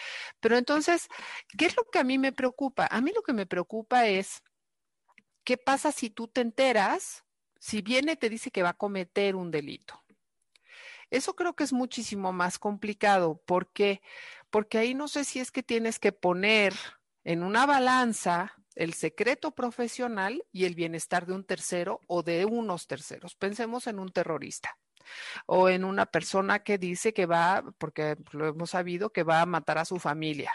Pero 0.41 0.57
entonces, 0.57 1.09
¿qué 1.57 1.67
es 1.67 1.77
lo 1.77 1.85
que 1.85 1.99
a 1.99 2.05
mí 2.05 2.19
me 2.19 2.33
preocupa? 2.33 2.89
A 2.91 3.01
mí 3.01 3.13
lo 3.15 3.23
que 3.23 3.33
me 3.33 3.47
preocupa 3.47 4.07
es, 4.07 4.43
¿qué 5.45 5.57
pasa 5.57 5.93
si 5.93 6.11
tú 6.11 6.29
te 6.29 6.41
enteras, 6.41 7.25
si 7.59 7.83
viene 7.83 8.17
te 8.17 8.29
dice 8.29 8.51
que 8.51 8.63
va 8.63 8.71
a 8.71 8.75
cometer 8.75 9.37
un 9.37 9.51
delito? 9.51 10.03
Eso 11.11 11.37
creo 11.37 11.55
que 11.55 11.65
es 11.65 11.73
muchísimo 11.73 12.33
más 12.33 12.59
complicado. 12.59 13.43
¿Por 13.45 13.71
qué? 13.71 14.01
Porque 14.51 14.79
ahí 14.79 14.95
no 14.95 15.09
sé 15.09 15.25
si 15.25 15.41
es 15.41 15.51
que 15.51 15.63
tienes 15.63 15.99
que 15.99 16.13
poner 16.13 16.75
en 17.25 17.43
una 17.43 17.67
balanza 17.67 18.55
el 18.75 18.95
secreto 18.95 19.55
profesional 19.55 20.43
y 20.53 20.65
el 20.65 20.75
bienestar 20.75 21.27
de 21.27 21.35
un 21.35 21.45
tercero 21.45 22.01
o 22.07 22.23
de 22.23 22.47
unos 22.47 22.87
terceros. 22.87 23.35
Pensemos 23.35 23.87
en 23.87 23.99
un 23.99 24.11
terrorista 24.11 24.79
o 25.47 25.69
en 25.69 25.85
una 25.85 26.07
persona 26.07 26.61
que 26.61 26.79
dice 26.79 27.13
que 27.13 27.27
va, 27.27 27.65
porque 27.79 28.17
lo 28.33 28.47
hemos 28.49 28.71
sabido, 28.71 29.11
que 29.11 29.23
va 29.23 29.41
a 29.41 29.47
matar 29.47 29.79
a 29.79 29.85
su 29.85 29.99
familia. 29.99 30.53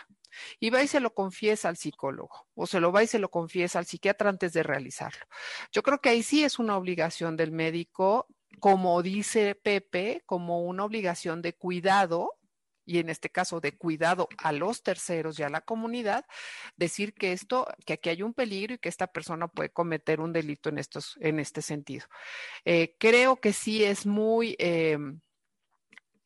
Y 0.60 0.70
va 0.70 0.84
y 0.84 0.88
se 0.88 1.00
lo 1.00 1.14
confiesa 1.14 1.70
al 1.70 1.78
psicólogo, 1.78 2.48
o 2.54 2.68
se 2.68 2.80
lo 2.80 2.92
va 2.92 3.04
y 3.04 3.08
se 3.08 3.20
lo 3.20 3.32
confiesa 3.32 3.80
al 3.80 3.86
psiquiatra 3.86 4.30
antes 4.30 4.54
de 4.54 4.64
realizarlo. 4.64 5.26
Yo 5.72 5.82
creo 5.84 6.00
que 6.00 6.10
ahí 6.10 6.22
sí 6.22 6.44
es 6.44 6.60
una 6.60 6.78
obligación 6.78 7.38
del 7.38 7.52
médico, 7.52 8.28
como 8.60 9.02
dice 9.02 9.56
Pepe, 9.56 10.24
como 10.26 10.62
una 10.62 10.84
obligación 10.84 11.42
de 11.42 11.54
cuidado 11.54 12.37
y 12.88 13.00
en 13.00 13.10
este 13.10 13.30
caso 13.30 13.60
de 13.60 13.78
cuidado 13.78 14.30
a 14.38 14.52
los 14.52 14.82
terceros 14.82 15.38
y 15.38 15.44
a 15.44 15.50
la 15.50 15.62
comunidad, 15.62 16.26
decir 16.78 17.14
que 17.14 17.34
esto, 17.34 17.68
que 17.86 17.94
aquí 17.94 18.10
hay 18.10 18.24
un 18.24 18.34
peligro 18.34 18.74
y 18.74 18.78
que 18.80 18.90
esta 18.90 19.08
persona 19.08 19.48
puede 19.48 19.70
cometer 19.70 20.22
un 20.22 20.34
delito 20.34 20.70
en 20.70 20.80
estos, 20.80 21.18
en 21.20 21.40
este 21.40 21.62
sentido. 21.62 22.08
Eh, 22.66 22.96
creo 22.98 23.36
que 23.36 23.54
sí 23.54 23.84
es 23.84 24.06
muy 24.06 24.56
eh, 24.58 24.98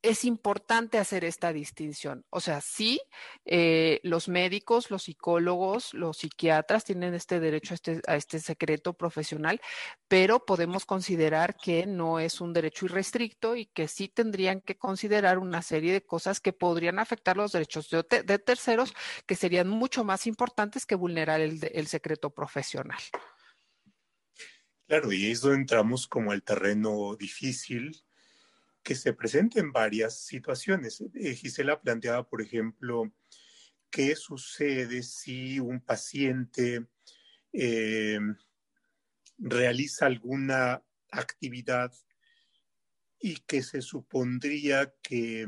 es 0.01 0.25
importante 0.25 0.97
hacer 0.97 1.23
esta 1.23 1.53
distinción. 1.53 2.25
O 2.29 2.39
sea, 2.39 2.61
sí, 2.61 3.01
eh, 3.45 3.99
los 4.03 4.27
médicos, 4.29 4.89
los 4.89 5.03
psicólogos, 5.03 5.93
los 5.93 6.17
psiquiatras 6.17 6.83
tienen 6.83 7.13
este 7.13 7.39
derecho 7.39 7.73
a 7.73 7.75
este, 7.75 8.01
a 8.07 8.15
este, 8.15 8.39
secreto 8.39 8.93
profesional, 8.93 9.61
pero 10.07 10.45
podemos 10.45 10.85
considerar 10.85 11.55
que 11.55 11.85
no 11.85 12.19
es 12.19 12.41
un 12.41 12.53
derecho 12.53 12.85
irrestricto 12.85 13.55
y 13.55 13.67
que 13.67 13.87
sí 13.87 14.07
tendrían 14.07 14.61
que 14.61 14.77
considerar 14.77 15.37
una 15.37 15.61
serie 15.61 15.93
de 15.93 16.03
cosas 16.03 16.39
que 16.39 16.53
podrían 16.53 16.97
afectar 16.97 17.37
los 17.37 17.51
derechos 17.51 17.89
de, 17.89 18.39
terceros, 18.39 18.93
que 19.27 19.35
serían 19.35 19.69
mucho 19.69 20.03
más 20.03 20.25
importantes 20.25 20.85
que 20.85 20.95
vulnerar 20.95 21.41
el, 21.41 21.59
el 21.73 21.87
secreto 21.87 22.31
profesional. 22.31 22.99
Claro, 24.87 25.11
y 25.13 25.31
es 25.31 25.41
donde 25.41 25.59
entramos 25.59 26.07
como 26.07 26.33
el 26.33 26.43
terreno 26.43 27.15
difícil 27.15 28.03
que 28.83 28.95
se 28.95 29.13
presenten 29.13 29.71
varias 29.71 30.19
situaciones. 30.25 31.03
Eh, 31.13 31.35
Gisela 31.35 31.81
planteaba, 31.81 32.27
por 32.27 32.41
ejemplo, 32.41 33.11
qué 33.89 34.15
sucede 34.15 35.03
si 35.03 35.59
un 35.59 35.81
paciente 35.81 36.87
eh, 37.53 38.19
realiza 39.37 40.05
alguna 40.05 40.83
actividad 41.11 41.91
y 43.19 43.35
que 43.41 43.61
se 43.61 43.81
supondría 43.81 44.93
que 45.01 45.45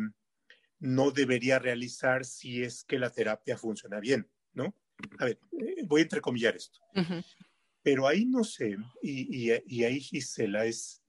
no 0.80 1.12
debería 1.12 1.60
realizar 1.60 2.26
si 2.26 2.62
es 2.62 2.84
que 2.84 3.00
la 3.00 3.10
terapia 3.10 3.58
funciona 3.58 4.00
bien, 4.00 4.30
¿no? 4.54 4.76
A 5.17 5.26
ver, 5.26 5.39
eh, 5.60 5.84
voy 5.86 6.02
a 6.02 6.04
entrecomillar 6.04 6.56
esto. 6.56 6.80
Pero 7.82 8.08
ahí 8.08 8.26
no 8.26 8.43
sé, 8.43 8.78
y, 9.02 9.50
ahí 9.50 10.00
Gisela 10.00 10.65
es, 10.65 11.02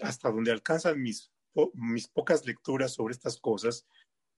hasta 0.00 0.30
donde 0.30 0.52
alcanzan 0.52 1.00
mis, 1.00 1.32
mis 1.74 2.08
pocas 2.08 2.44
lecturas 2.46 2.94
sobre 2.94 3.12
estas 3.12 3.38
cosas, 3.38 3.86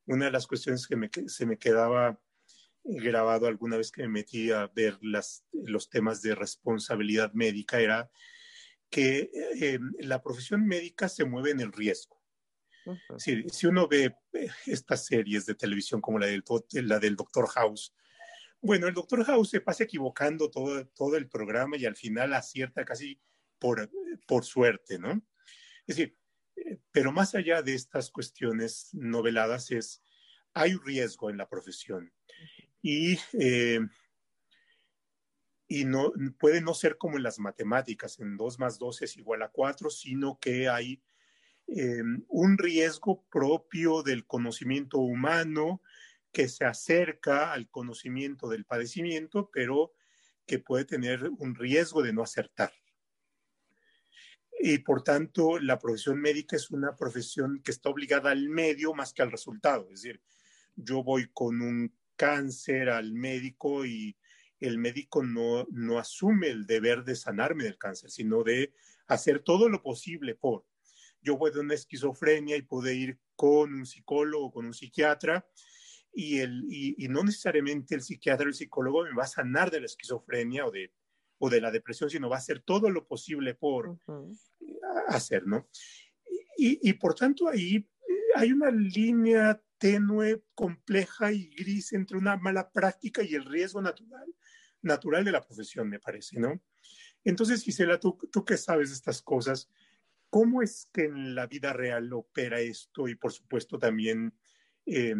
una 0.06 0.26
de 0.26 0.32
las 0.32 0.46
cuestiones 0.46 0.86
que 0.86 1.28
se 1.28 1.46
me 1.46 1.58
quedaba 1.58 2.20
grabado 2.84 3.46
alguna 3.46 3.76
vez 3.76 3.90
que 3.90 4.02
me 4.02 4.08
metí 4.08 4.50
a 4.50 4.66
ver 4.68 4.98
las, 5.02 5.44
los 5.52 5.90
temas 5.90 6.22
de 6.22 6.34
responsabilidad 6.34 7.32
médica 7.34 7.80
era 7.80 8.10
que 8.90 9.30
eh, 9.60 9.78
la 9.98 10.22
profesión 10.22 10.66
médica 10.66 11.08
se 11.08 11.24
mueve 11.24 11.50
en 11.50 11.60
el 11.60 11.72
riesgo. 11.72 12.18
si, 13.18 13.66
uno 13.66 13.86
ve 13.86 14.16
eh, 14.32 14.48
estas 14.66 15.04
series 15.04 15.44
de 15.44 15.54
televisión 15.54 16.00
como 16.00 16.18
la 16.18 16.26
del, 16.26 16.42
la 16.72 16.98
del 16.98 17.16
Doctor 17.16 17.46
House, 17.48 17.94
bueno, 18.60 18.88
el 18.88 18.94
Doctor 18.94 19.24
House 19.24 19.50
se 19.50 19.60
pasa 19.60 19.84
equivocando 19.84 20.50
todo, 20.50 20.86
todo 20.88 21.16
el 21.16 21.28
programa 21.28 21.76
y 21.76 21.84
al 21.84 21.96
final 21.96 22.32
acierta 22.34 22.84
casi 22.84 23.20
por, 23.58 23.90
por 24.26 24.44
suerte, 24.44 24.98
¿no? 24.98 25.22
Es 25.88 25.96
decir, 25.96 26.16
eh, 26.54 26.78
pero 26.92 27.10
más 27.12 27.34
allá 27.34 27.62
de 27.62 27.74
estas 27.74 28.10
cuestiones 28.10 28.90
noveladas 28.92 29.70
es, 29.70 30.02
hay 30.52 30.76
riesgo 30.76 31.30
en 31.30 31.38
la 31.38 31.48
profesión. 31.48 32.12
Y, 32.82 33.18
eh, 33.32 33.80
y 35.66 35.86
no, 35.86 36.12
puede 36.38 36.60
no 36.60 36.74
ser 36.74 36.98
como 36.98 37.16
en 37.16 37.22
las 37.22 37.38
matemáticas, 37.38 38.20
en 38.20 38.36
2 38.36 38.58
más 38.58 38.78
2 38.78 39.02
es 39.02 39.16
igual 39.16 39.42
a 39.42 39.48
4, 39.48 39.88
sino 39.88 40.38
que 40.38 40.68
hay 40.68 41.02
eh, 41.66 42.02
un 42.28 42.58
riesgo 42.58 43.24
propio 43.30 44.02
del 44.02 44.26
conocimiento 44.26 44.98
humano 44.98 45.82
que 46.32 46.48
se 46.48 46.66
acerca 46.66 47.52
al 47.52 47.70
conocimiento 47.70 48.48
del 48.48 48.66
padecimiento, 48.66 49.50
pero 49.50 49.94
que 50.46 50.58
puede 50.58 50.84
tener 50.84 51.30
un 51.38 51.54
riesgo 51.54 52.02
de 52.02 52.12
no 52.12 52.22
acertar 52.22 52.72
y 54.60 54.78
por 54.78 55.02
tanto 55.02 55.58
la 55.58 55.78
profesión 55.78 56.20
médica 56.20 56.56
es 56.56 56.70
una 56.70 56.96
profesión 56.96 57.60
que 57.62 57.70
está 57.70 57.90
obligada 57.90 58.30
al 58.30 58.48
medio 58.48 58.94
más 58.94 59.12
que 59.12 59.22
al 59.22 59.30
resultado. 59.30 59.84
Es 59.84 60.02
decir, 60.02 60.20
yo 60.76 61.02
voy 61.02 61.30
con 61.32 61.60
un 61.60 61.92
cáncer 62.16 62.88
al 62.90 63.12
médico 63.12 63.84
y 63.86 64.16
el 64.60 64.78
médico 64.78 65.22
no, 65.22 65.66
no 65.70 65.98
asume 65.98 66.48
el 66.48 66.66
deber 66.66 67.04
de 67.04 67.14
sanarme 67.14 67.64
del 67.64 67.78
cáncer, 67.78 68.10
sino 68.10 68.42
de 68.42 68.72
hacer 69.06 69.40
todo 69.40 69.68
lo 69.68 69.82
posible 69.82 70.34
por. 70.34 70.64
Yo 71.22 71.36
voy 71.36 71.52
de 71.52 71.60
una 71.60 71.74
esquizofrenia 71.74 72.56
y 72.56 72.62
puedo 72.62 72.90
ir 72.90 73.18
con 73.36 73.72
un 73.72 73.86
psicólogo, 73.86 74.50
con 74.50 74.66
un 74.66 74.74
psiquiatra, 74.74 75.46
y, 76.12 76.38
el, 76.38 76.64
y, 76.68 77.04
y 77.04 77.08
no 77.08 77.22
necesariamente 77.22 77.94
el 77.94 78.02
psiquiatra 78.02 78.46
o 78.46 78.48
el 78.48 78.54
psicólogo 78.54 79.04
me 79.04 79.14
va 79.14 79.24
a 79.24 79.28
sanar 79.28 79.70
de 79.70 79.80
la 79.80 79.86
esquizofrenia 79.86 80.66
o 80.66 80.70
de 80.72 80.92
o 81.38 81.48
de 81.50 81.60
la 81.60 81.70
depresión, 81.70 82.10
sino 82.10 82.28
va 82.28 82.36
a 82.36 82.40
hacer 82.40 82.60
todo 82.60 82.90
lo 82.90 83.06
posible 83.06 83.54
por 83.54 83.98
hacer, 85.08 85.46
¿no? 85.46 85.68
Y, 86.56 86.92
por 86.94 87.14
tanto 87.14 87.48
ahí 87.48 87.88
hay 88.34 88.52
una 88.52 88.70
línea 88.70 89.62
tenue, 89.78 90.42
compleja 90.54 91.30
y 91.32 91.48
gris 91.50 91.92
entre 91.92 92.18
una 92.18 92.36
mala 92.36 92.70
práctica 92.70 93.22
y 93.22 93.34
el 93.34 93.44
riesgo 93.44 93.80
natural, 93.80 94.26
natural 94.82 95.24
de 95.24 95.32
la 95.32 95.44
profesión, 95.44 95.88
me 95.88 96.00
parece, 96.00 96.40
¿no? 96.40 96.60
Entonces, 97.24 97.62
Gisela, 97.62 98.00
tú, 98.00 98.18
tú 98.32 98.44
que 98.44 98.56
sabes 98.56 98.88
de 98.88 98.96
estas 98.96 99.22
cosas, 99.22 99.68
¿cómo 100.30 100.62
es 100.62 100.88
que 100.92 101.04
en 101.04 101.34
la 101.34 101.46
vida 101.46 101.72
real 101.72 102.12
opera 102.12 102.60
esto? 102.60 103.08
Y 103.08 103.14
por 103.14 103.32
supuesto 103.32 103.78
también, 103.78 104.34
eh, 104.86 105.14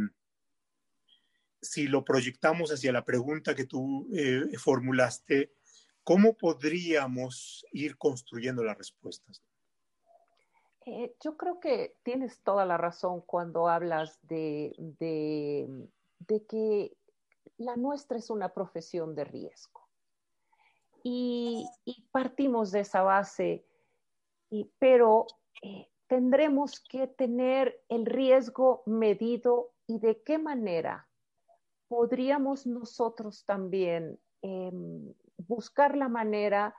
si 1.61 1.87
lo 1.87 2.05
proyectamos 2.05 2.71
hacia 2.73 2.93
la 2.93 3.05
pregunta 3.05 3.55
que 3.55 3.65
tú 3.65 4.09
eh, 4.15 4.45
formulaste, 4.59 5.53
¿cómo 6.09 6.33
podríamos 6.33 7.67
ir 7.71 7.99
construyendo 7.99 8.65
las 8.65 8.79
respuestas? 8.79 9.43
Eh, 10.87 11.15
yo 11.23 11.37
creo 11.37 11.61
que 11.61 11.99
tienes 12.03 12.41
toda 12.41 12.65
la 12.65 12.79
razón 12.79 13.21
cuando 13.21 13.69
hablas 13.69 14.19
de, 14.23 14.75
de, 14.99 16.47
que 16.47 16.97
la 17.59 17.77
nuestra 17.77 18.17
es 18.17 18.31
una 18.31 18.55
profesión 18.55 19.15
de 19.15 19.25
riesgo. 19.27 19.87
Y, 21.03 21.69
partimos 22.11 22.73
de 22.73 22.81
esa 22.81 23.03
base, 23.03 23.67
pero 24.79 25.27
eh, 25.61 25.91
tendremos 26.07 26.81
que 26.81 27.07
tener 27.07 27.85
el 27.91 28.07
riesgo 28.07 28.83
medido 28.87 29.73
y 29.87 29.99
de 29.99 30.23
qué 30.23 30.39
manera 30.39 31.07
podríamos 31.87 32.67
nosotros 32.67 33.45
también 33.45 34.19
em, 34.41 35.13
buscar 35.39 35.97
la 35.97 36.09
manera 36.09 36.75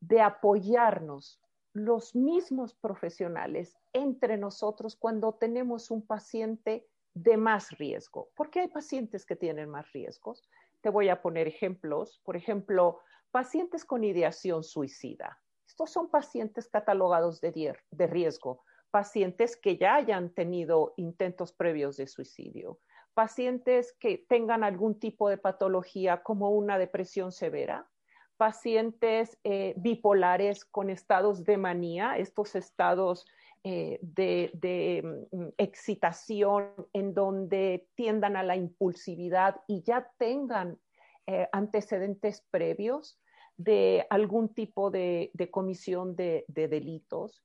de 0.00 0.20
apoyarnos 0.20 1.40
los 1.72 2.14
mismos 2.14 2.74
profesionales 2.74 3.76
entre 3.92 4.36
nosotros 4.36 4.96
cuando 4.96 5.34
tenemos 5.34 5.90
un 5.90 6.06
paciente 6.06 6.86
de 7.14 7.36
más 7.36 7.70
riesgo. 7.78 8.30
porque 8.36 8.60
hay 8.60 8.68
pacientes 8.68 9.24
que 9.24 9.36
tienen 9.36 9.68
más 9.68 9.92
riesgos? 9.92 10.48
Te 10.80 10.90
voy 10.90 11.08
a 11.08 11.22
poner 11.22 11.46
ejemplos. 11.48 12.20
Por 12.24 12.36
ejemplo, 12.36 13.00
pacientes 13.30 13.84
con 13.84 14.04
ideación 14.04 14.62
suicida. 14.62 15.40
Estos 15.66 15.90
son 15.90 16.10
pacientes 16.10 16.68
catalogados 16.68 17.40
de, 17.40 17.76
de 17.90 18.06
riesgo, 18.06 18.62
pacientes 18.90 19.56
que 19.56 19.76
ya 19.76 19.96
hayan 19.96 20.30
tenido 20.30 20.94
intentos 20.96 21.52
previos 21.52 21.96
de 21.96 22.06
suicidio, 22.06 22.78
pacientes 23.14 23.92
que 23.98 24.18
tengan 24.28 24.62
algún 24.62 24.98
tipo 24.98 25.28
de 25.28 25.38
patología 25.38 26.22
como 26.22 26.50
una 26.50 26.78
depresión 26.78 27.32
severa, 27.32 27.88
pacientes 28.36 29.38
eh, 29.44 29.74
bipolares 29.76 30.64
con 30.64 30.90
estados 30.90 31.44
de 31.44 31.56
manía, 31.56 32.18
estos 32.18 32.54
estados 32.54 33.26
eh, 33.62 33.98
de, 34.02 35.26
mm, 35.32 35.48
excitación 35.56 36.72
en 36.92 37.14
donde 37.14 37.88
tiendan 37.94 38.36
a 38.36 38.42
la 38.42 38.56
impulsividad 38.56 39.60
y 39.66 39.82
ya 39.82 40.10
tengan 40.18 40.78
eh, 41.26 41.48
antecedentes 41.52 42.44
previos 42.50 43.18
de 43.56 44.06
algún 44.10 44.52
tipo 44.52 44.90
de, 44.90 45.30
comisión 45.50 46.16
de, 46.16 46.44
delitos. 46.48 47.42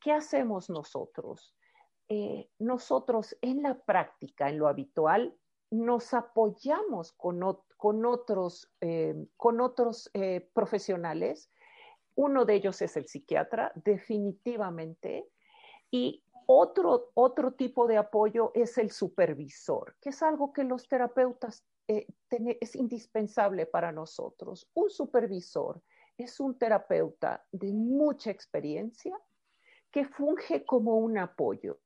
¿Qué 0.00 0.12
hacemos 0.12 0.70
nosotros? 0.70 1.54
nosotros 2.60 3.36
en 3.40 3.62
la 3.64 3.80
práctica, 3.80 4.48
en 4.48 4.58
lo 4.58 4.68
habitual, 4.68 5.36
nos 5.70 6.14
apoyamos 6.14 7.12
con, 7.12 7.40
con 7.76 8.04
otros, 8.04 8.70
eh, 8.80 9.14
con 9.36 9.60
otros 9.60 10.10
eh, 10.14 10.48
profesionales. 10.52 11.50
Uno 12.14 12.44
de 12.44 12.54
ellos 12.54 12.80
es 12.82 12.96
el 12.96 13.06
psiquiatra, 13.06 13.72
definitivamente. 13.74 15.28
Y 15.90 16.24
otro, 16.46 17.10
otro 17.14 17.52
tipo 17.52 17.86
de 17.86 17.96
apoyo 17.96 18.52
es 18.54 18.78
el 18.78 18.90
supervisor, 18.90 19.96
que 20.00 20.10
es 20.10 20.22
algo 20.22 20.52
que 20.52 20.64
los 20.64 20.88
terapeutas 20.88 21.64
eh, 21.88 22.06
es 22.60 22.74
indispensable 22.74 23.66
para 23.66 23.92
nosotros. 23.92 24.68
Un 24.74 24.90
supervisor 24.90 25.82
es 26.16 26.40
un 26.40 26.58
terapeuta 26.58 27.44
de 27.52 27.72
mucha 27.72 28.30
experiencia 28.30 29.16
que 29.90 30.04
funge 30.04 30.64
como 30.64 30.96
un 30.98 31.18
apoyo. 31.18 31.78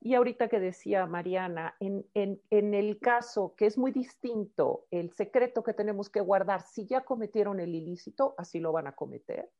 Y 0.00 0.14
ahorita 0.14 0.48
que 0.48 0.60
decía 0.60 1.06
Mariana, 1.06 1.74
en, 1.80 2.40
el 2.50 2.98
caso 3.00 3.54
que 3.56 3.66
es 3.66 3.78
muy 3.78 3.92
distinto, 3.92 4.86
el 4.90 5.12
secreto 5.12 5.62
que 5.62 5.72
tenemos 5.72 6.10
que 6.10 6.20
guardar, 6.20 6.62
si 6.62 6.86
ya 6.86 7.04
cometieron 7.04 7.60
el 7.60 7.74
ilícito, 7.74 8.34
así 8.38 8.60
lo 8.60 8.72
van 8.72 8.86
a 8.86 8.94
cometer. 8.94 9.50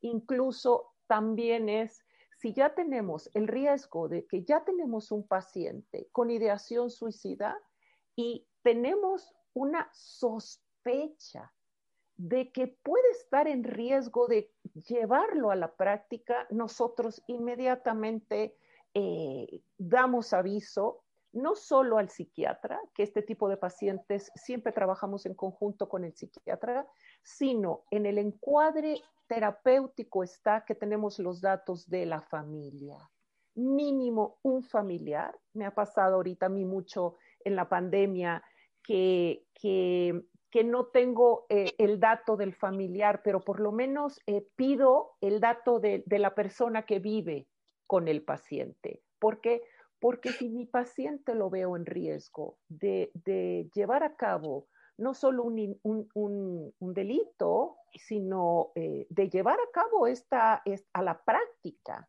Incluso 0.00 0.92
también 1.06 1.68
es, 1.68 2.04
si 2.38 2.52
ya 2.52 2.74
tenemos 2.74 3.30
el 3.34 3.48
riesgo 3.48 4.08
de 4.08 4.26
que 4.26 4.42
ya 4.42 4.64
tenemos 4.64 5.12
un 5.12 5.26
paciente 5.26 6.08
con 6.12 6.30
ideación 6.30 6.90
suicida 6.90 7.58
y 8.14 8.46
tenemos 8.62 9.34
una 9.54 9.88
sospecha 9.92 11.52
de 12.16 12.50
que 12.50 12.66
puede 12.66 13.10
estar 13.10 13.46
en 13.46 13.62
riesgo 13.62 14.26
de 14.26 14.50
llevarlo 14.88 15.50
a 15.50 15.56
la 15.56 15.74
práctica, 15.74 16.46
nosotros 16.50 17.22
inmediatamente 17.26 18.56
eh, 18.98 19.60
damos 19.76 20.32
aviso 20.32 21.04
no 21.32 21.54
solo 21.54 21.98
al 21.98 22.08
psiquiatra, 22.08 22.80
que 22.94 23.02
este 23.02 23.20
tipo 23.20 23.46
de 23.46 23.58
pacientes 23.58 24.32
siempre 24.34 24.72
trabajamos 24.72 25.26
en 25.26 25.34
conjunto 25.34 25.86
con 25.86 26.02
el 26.02 26.14
psiquiatra, 26.14 26.88
sino 27.22 27.82
en 27.90 28.06
el 28.06 28.16
encuadre 28.16 29.02
terapéutico 29.26 30.24
está 30.24 30.64
que 30.64 30.74
tenemos 30.74 31.18
los 31.18 31.42
datos 31.42 31.90
de 31.90 32.06
la 32.06 32.22
familia. 32.22 32.96
Mínimo 33.54 34.38
un 34.40 34.62
familiar. 34.62 35.38
Me 35.52 35.66
ha 35.66 35.74
pasado 35.74 36.14
ahorita 36.14 36.46
a 36.46 36.48
mí 36.48 36.64
mucho 36.64 37.16
en 37.44 37.54
la 37.54 37.68
pandemia 37.68 38.42
que, 38.82 39.44
que, 39.52 40.24
no 40.64 40.86
tengo 40.86 41.44
eh, 41.50 41.74
el 41.76 42.00
dato 42.00 42.38
del 42.38 42.54
familiar, 42.54 43.20
pero 43.22 43.40
por 43.40 43.60
lo 43.60 43.72
menos 43.72 44.18
eh, 44.26 44.48
pido 44.56 45.16
el 45.20 45.38
dato 45.38 45.80
de 45.80 46.02
la 46.08 46.34
persona 46.34 46.86
que 46.86 46.98
vive 46.98 47.46
con 47.86 48.08
el 48.08 48.22
paciente. 48.22 49.02
¿Por 49.18 49.40
qué? 49.40 49.62
Porque 50.00 50.30
si 50.30 50.48
mi 50.48 50.66
paciente 50.66 51.34
lo 51.34 51.50
veo 51.50 51.76
en 51.76 51.86
riesgo 51.86 52.58
de, 52.68 53.10
llevar 53.74 54.02
a 54.02 54.16
cabo 54.16 54.68
no 54.98 55.14
solo 55.14 55.44
un, 55.44 56.72
delito, 56.80 57.76
sino 57.94 58.72
eh, 58.74 59.06
de 59.10 59.28
llevar 59.28 59.58
a 59.58 59.70
cabo 59.72 60.06
esta, 60.06 60.62
a 60.92 61.02
la 61.02 61.22
práctica 61.22 62.08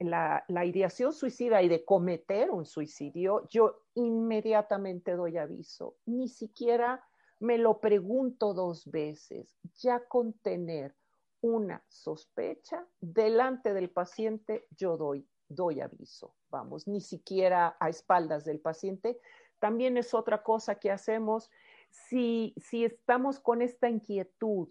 la, 0.00 0.44
la, 0.48 0.64
ideación 0.64 1.12
suicida 1.12 1.62
y 1.62 1.68
de 1.68 1.84
cometer 1.84 2.50
un 2.50 2.64
suicidio, 2.64 3.46
yo 3.48 3.82
inmediatamente 3.94 5.12
doy 5.12 5.36
aviso. 5.36 5.96
Ni 6.06 6.28
siquiera 6.28 7.04
me 7.40 7.58
lo 7.58 7.78
pregunto 7.78 8.54
dos 8.54 8.90
veces. 8.90 9.58
Ya 9.76 10.00
con 10.06 10.32
tener 10.32 10.94
una 11.40 11.84
sospecha, 11.88 12.86
delante 13.00 13.74
del 13.74 13.90
paciente 13.90 14.66
yo 14.76 14.96
doy, 14.96 15.26
doy 15.48 15.80
aviso, 15.80 16.34
vamos, 16.50 16.86
ni 16.86 17.00
siquiera 17.00 17.76
a 17.80 17.88
espaldas 17.88 18.44
del 18.44 18.60
paciente. 18.60 19.20
También 19.58 19.96
es 19.96 20.14
otra 20.14 20.42
cosa 20.42 20.76
que 20.76 20.90
hacemos 20.90 21.50
si, 21.90 22.54
si 22.56 22.84
estamos 22.84 23.40
con 23.40 23.62
esta 23.62 23.88
inquietud 23.88 24.68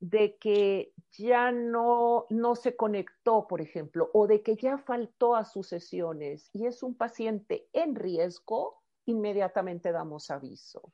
de 0.00 0.36
que 0.38 0.94
ya 1.12 1.52
no, 1.52 2.26
no 2.30 2.56
se 2.56 2.74
conectó, 2.74 3.46
por 3.46 3.60
ejemplo, 3.60 4.10
o 4.14 4.26
de 4.26 4.42
que 4.42 4.56
ya 4.56 4.78
faltó 4.78 5.36
a 5.36 5.44
sus 5.44 5.68
sesiones 5.68 6.48
y 6.54 6.66
es 6.66 6.82
un 6.82 6.94
paciente 6.94 7.68
en 7.74 7.94
riesgo, 7.94 8.82
inmediatamente 9.04 9.92
damos 9.92 10.30
aviso. 10.30 10.92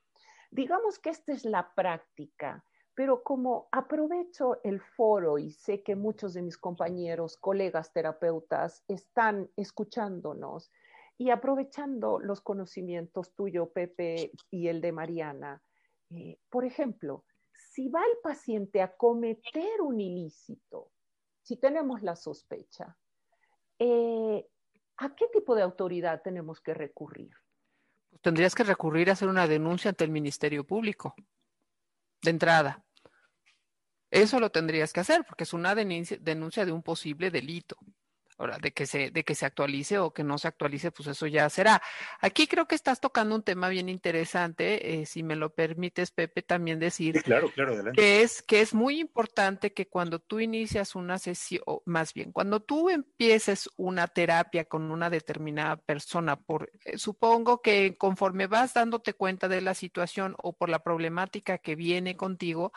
Digamos 0.50 0.98
que 0.98 1.10
esta 1.10 1.32
es 1.32 1.44
la 1.44 1.72
práctica 1.74 2.64
pero 2.96 3.22
como 3.22 3.68
aprovecho 3.72 4.58
el 4.64 4.80
foro 4.80 5.36
y 5.36 5.52
sé 5.52 5.82
que 5.82 5.94
muchos 5.94 6.32
de 6.32 6.40
mis 6.40 6.56
compañeros, 6.56 7.36
colegas 7.36 7.92
terapeutas 7.92 8.82
están 8.88 9.50
escuchándonos 9.54 10.72
y 11.18 11.28
aprovechando 11.28 12.18
los 12.18 12.40
conocimientos 12.40 13.34
tuyo, 13.34 13.70
Pepe, 13.70 14.32
y 14.50 14.68
el 14.68 14.80
de 14.80 14.92
Mariana, 14.92 15.62
eh, 16.08 16.38
por 16.48 16.64
ejemplo, 16.64 17.24
si 17.52 17.88
va 17.88 18.00
el 18.00 18.18
paciente 18.22 18.80
a 18.80 18.96
cometer 18.96 19.82
un 19.82 20.00
ilícito, 20.00 20.90
si 21.42 21.58
tenemos 21.58 22.02
la 22.02 22.16
sospecha, 22.16 22.96
eh, 23.78 24.48
¿a 24.96 25.14
qué 25.14 25.26
tipo 25.28 25.54
de 25.54 25.62
autoridad 25.62 26.22
tenemos 26.22 26.62
que 26.62 26.72
recurrir? 26.72 27.30
Pues 28.08 28.22
tendrías 28.22 28.54
que 28.54 28.64
recurrir 28.64 29.10
a 29.10 29.12
hacer 29.12 29.28
una 29.28 29.46
denuncia 29.46 29.90
ante 29.90 30.04
el 30.04 30.10
Ministerio 30.10 30.66
Público, 30.66 31.14
de 32.22 32.30
entrada. 32.30 32.85
Eso 34.16 34.40
lo 34.40 34.50
tendrías 34.50 34.92
que 34.94 35.00
hacer 35.00 35.24
porque 35.26 35.44
es 35.44 35.52
una 35.52 35.74
denuncia, 35.74 36.64
de 36.64 36.72
un 36.72 36.82
posible 36.82 37.30
delito. 37.30 37.76
Ahora, 38.38 38.58
de 38.58 38.72
que 38.72 38.84
se, 38.84 39.10
de 39.10 39.24
que 39.24 39.34
se 39.34 39.46
actualice 39.46 39.98
o 39.98 40.12
que 40.12 40.22
no 40.22 40.36
se 40.36 40.48
actualice, 40.48 40.90
pues 40.90 41.08
eso 41.08 41.26
ya 41.26 41.48
será. 41.48 41.80
Aquí 42.20 42.46
creo 42.46 42.68
que 42.68 42.74
estás 42.74 43.00
tocando 43.00 43.34
un 43.34 43.42
tema 43.42 43.70
bien 43.70 43.88
interesante, 43.88 45.00
eh, 45.00 45.06
si 45.06 45.22
me 45.22 45.36
lo 45.36 45.54
permites, 45.54 46.10
Pepe, 46.10 46.42
también 46.42 46.78
decir 46.78 47.22
claro, 47.22 47.50
claro, 47.50 47.92
que 47.94 48.20
es 48.20 48.42
que 48.42 48.60
es 48.60 48.74
muy 48.74 49.00
importante 49.00 49.72
que 49.72 49.88
cuando 49.88 50.18
tú 50.18 50.38
inicias 50.40 50.94
una 50.94 51.18
sesión, 51.18 51.62
o 51.66 51.82
más 51.86 52.12
bien, 52.12 52.30
cuando 52.32 52.60
tú 52.60 52.90
empieces 52.90 53.70
una 53.76 54.06
terapia 54.06 54.66
con 54.66 54.90
una 54.90 55.08
determinada 55.08 55.76
persona, 55.76 56.36
por 56.36 56.70
eh, 56.84 56.98
supongo 56.98 57.62
que 57.62 57.96
conforme 57.96 58.48
vas 58.48 58.74
dándote 58.74 59.14
cuenta 59.14 59.48
de 59.48 59.62
la 59.62 59.72
situación 59.72 60.34
o 60.42 60.52
por 60.52 60.68
la 60.68 60.80
problemática 60.80 61.56
que 61.56 61.74
viene 61.74 62.16
contigo, 62.16 62.72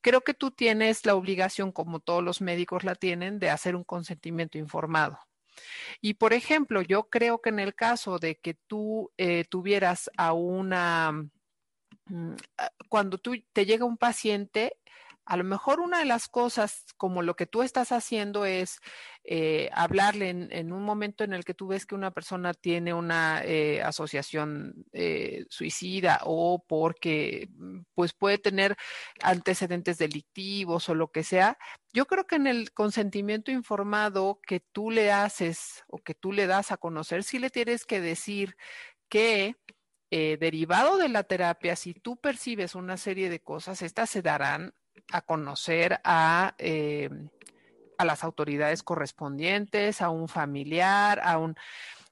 creo 0.00 0.22
que 0.22 0.32
tú 0.32 0.52
tienes 0.52 1.04
la 1.04 1.14
obligación, 1.14 1.70
como 1.70 2.00
todos 2.00 2.24
los 2.24 2.40
médicos 2.40 2.84
la 2.84 2.94
tienen, 2.94 3.38
de 3.38 3.50
hacer 3.50 3.76
un 3.76 3.84
consentimiento 3.84 4.56
informado 4.56 5.01
y 6.00 6.14
por 6.14 6.32
ejemplo, 6.32 6.82
yo 6.82 7.04
creo 7.04 7.40
que 7.40 7.50
en 7.50 7.58
el 7.58 7.74
caso 7.74 8.18
de 8.18 8.36
que 8.36 8.54
tú 8.54 9.10
eh, 9.16 9.44
tuvieras 9.48 10.10
a 10.16 10.32
una, 10.32 11.12
mm, 12.06 12.34
cuando 12.88 13.18
tú 13.18 13.34
te 13.52 13.66
llega 13.66 13.84
un 13.84 13.98
paciente, 13.98 14.76
a 15.24 15.36
lo 15.36 15.44
mejor 15.44 15.80
una 15.80 16.00
de 16.00 16.04
las 16.04 16.28
cosas, 16.28 16.84
como 16.96 17.22
lo 17.22 17.36
que 17.36 17.46
tú 17.46 17.62
estás 17.62 17.92
haciendo, 17.92 18.44
es 18.44 18.80
eh, 19.24 19.70
hablarle 19.72 20.30
en, 20.30 20.72
un 20.72 20.82
momento 20.82 21.22
en 21.22 21.32
el 21.32 21.44
que 21.44 21.54
tú 21.54 21.68
ves 21.68 21.86
que 21.86 21.94
una 21.94 22.10
persona 22.10 22.54
tiene 22.54 22.92
una 22.92 23.42
eh, 23.44 23.80
asociación 23.82 24.84
eh, 24.92 25.44
suicida 25.48 26.20
o 26.24 26.64
porque 26.66 27.48
mm, 27.56 27.82
pues 27.94 28.14
puede 28.14 28.38
tener 28.38 28.76
antecedentes 29.22 29.98
delictivos 29.98 30.88
o 30.88 30.94
lo 30.96 31.12
que 31.12 31.22
sea. 31.22 31.56
Yo 31.92 32.06
creo 32.06 32.26
que 32.26 32.36
en 32.36 32.48
el 32.48 32.72
consentimiento 32.72 33.52
informado 33.52 34.40
que 34.44 34.60
tú 34.60 34.90
le 34.90 35.12
haces 35.12 35.84
o 35.86 35.98
que 35.98 36.14
tú 36.14 36.32
le 36.32 36.46
das 36.48 36.72
a 36.72 36.78
conocer, 36.78 37.22
sí 37.22 37.38
le 37.38 37.50
tienes 37.50 37.86
que 37.86 38.00
decir 38.00 38.56
que 39.08 39.56
derivado 40.10 40.98
de 40.98 41.08
la 41.08 41.22
terapia, 41.22 41.74
si 41.74 41.94
tú 41.94 42.18
percibes 42.18 42.74
una 42.74 42.98
serie 42.98 43.30
de 43.30 43.40
cosas, 43.40 43.80
estas 43.80 44.10
se 44.10 44.20
darán 44.20 44.74
a 45.12 45.22
conocer 45.22 46.00
a, 46.04 46.54
eh, 46.58 47.10
a 47.98 48.04
las 48.04 48.24
autoridades 48.24 48.82
correspondientes, 48.82 50.00
a 50.02 50.10
un 50.10 50.28
familiar, 50.28 51.20
a 51.22 51.38
un... 51.38 51.56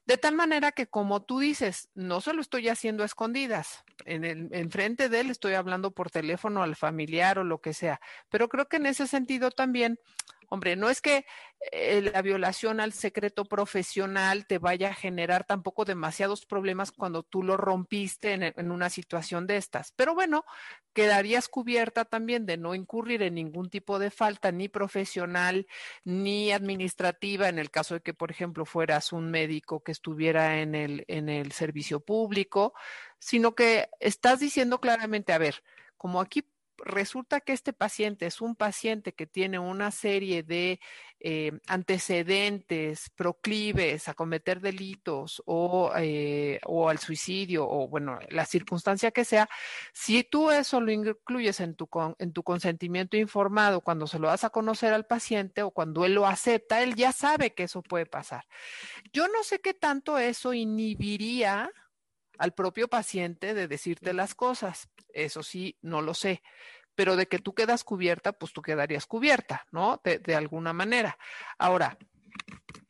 De 0.05 0.17
tal 0.17 0.35
manera 0.35 0.71
que, 0.71 0.87
como 0.87 1.21
tú 1.21 1.39
dices, 1.39 1.89
no 1.93 2.21
se 2.21 2.33
lo 2.33 2.41
estoy 2.41 2.67
haciendo 2.69 3.03
escondidas. 3.03 3.83
En 4.05 4.25
el, 4.25 4.49
enfrente 4.51 5.09
de 5.09 5.19
él 5.19 5.29
estoy 5.29 5.53
hablando 5.53 5.91
por 5.91 6.09
teléfono 6.09 6.63
al 6.63 6.75
familiar 6.75 7.37
o 7.39 7.43
lo 7.43 7.61
que 7.61 7.73
sea. 7.73 8.01
Pero 8.29 8.49
creo 8.49 8.67
que 8.67 8.77
en 8.77 8.87
ese 8.87 9.07
sentido 9.07 9.51
también 9.51 9.99
Hombre, 10.53 10.75
no 10.75 10.89
es 10.89 10.99
que 10.99 11.25
eh, 11.71 12.01
la 12.13 12.21
violación 12.21 12.81
al 12.81 12.91
secreto 12.91 13.45
profesional 13.45 14.45
te 14.45 14.57
vaya 14.57 14.89
a 14.89 14.93
generar 14.93 15.45
tampoco 15.45 15.85
demasiados 15.85 16.45
problemas 16.45 16.91
cuando 16.91 17.23
tú 17.23 17.41
lo 17.41 17.55
rompiste 17.55 18.33
en, 18.33 18.69
una 18.69 18.89
situación 18.89 19.47
de 19.47 19.55
estas. 19.55 19.93
Pero 19.93 20.13
bueno, 20.13 20.43
quedarías 20.91 21.47
cubierta 21.47 22.03
también 22.03 22.45
de 22.45 22.57
no 22.57 22.75
incurrir 22.75 23.21
en 23.21 23.35
ningún 23.35 23.69
tipo 23.69 23.97
de 23.97 24.11
falta, 24.11 24.51
ni 24.51 24.67
profesional, 24.67 25.67
ni 26.03 26.51
administrativa, 26.51 27.47
en 27.47 27.57
el 27.57 27.71
caso 27.71 27.93
de 27.93 28.01
que, 28.01 28.13
por 28.13 28.29
ejemplo, 28.29 28.65
fueras 28.65 29.13
un 29.13 29.31
médico 29.31 29.83
que 29.83 29.93
estuviera 29.93 30.59
en 30.59 30.75
el, 30.75 31.05
en 31.07 31.29
el 31.29 31.53
servicio 31.53 32.01
público, 32.01 32.73
sino 33.19 33.55
que 33.55 33.87
estás 34.01 34.41
diciendo 34.41 34.81
claramente, 34.81 35.31
a 35.31 35.37
ver, 35.37 35.63
como 35.95 36.19
aquí 36.19 36.45
resulta 36.77 37.41
que 37.41 37.53
este 37.53 37.73
paciente 37.73 38.25
es 38.25 38.41
un 38.41 38.55
paciente 38.55 39.13
que 39.13 39.27
tiene 39.27 39.59
una 39.59 39.91
serie 39.91 40.43
de 40.43 40.79
eh, 41.19 41.51
antecedentes 41.67 43.11
proclives 43.15 44.07
a 44.07 44.15
cometer 44.15 44.59
delitos 44.59 45.41
o, 45.45 45.91
eh, 45.97 46.59
o, 46.65 46.89
al 46.89 46.97
suicidio 46.97 47.67
o, 47.69 47.87
bueno, 47.87 48.19
la 48.29 48.45
circunstancia 48.45 49.11
que 49.11 49.23
sea, 49.23 49.47
si 49.93 50.23
tú 50.23 50.49
eso 50.49 50.81
lo 50.81 50.91
incluyes 50.91 51.59
en 51.59 51.75
tu, 51.75 51.87
en 52.17 52.33
tu 52.33 52.43
consentimiento 52.43 53.17
informado 53.17 53.81
cuando 53.81 54.07
se 54.07 54.17
lo 54.17 54.27
das 54.27 54.43
a 54.43 54.49
conocer 54.49 54.93
al 54.93 55.05
paciente 55.05 55.61
o 55.61 55.71
cuando 55.71 56.05
él 56.05 56.15
lo 56.15 56.25
acepta, 56.25 56.81
él 56.81 56.95
ya 56.95 57.11
sabe 57.11 57.53
que 57.53 57.63
eso 57.63 57.83
puede 57.83 58.07
pasar. 58.07 58.45
Yo 59.13 59.27
no 59.27 59.43
sé 59.43 59.59
qué 59.59 59.73
tanto 59.73 60.17
eso 60.17 60.53
inhibiría 60.53 61.71
al 62.41 62.53
propio 62.53 62.87
paciente 62.87 63.53
de 63.53 63.67
decirte 63.67 64.13
las 64.13 64.33
cosas. 64.33 64.89
Eso 65.13 65.43
sí, 65.43 65.77
no 65.81 66.01
lo 66.01 66.13
sé. 66.13 66.41
Pero 66.95 67.15
de 67.15 67.27
que 67.27 67.39
tú 67.39 67.53
quedas 67.53 67.83
cubierta, 67.83 68.33
pues 68.33 68.53
tú 68.53 68.61
quedarías 68.61 69.05
cubierta, 69.05 69.65
¿no? 69.71 70.01
De, 70.03 70.35
alguna 70.35 70.73
manera. 70.73 71.17
Ahora, 71.57 71.97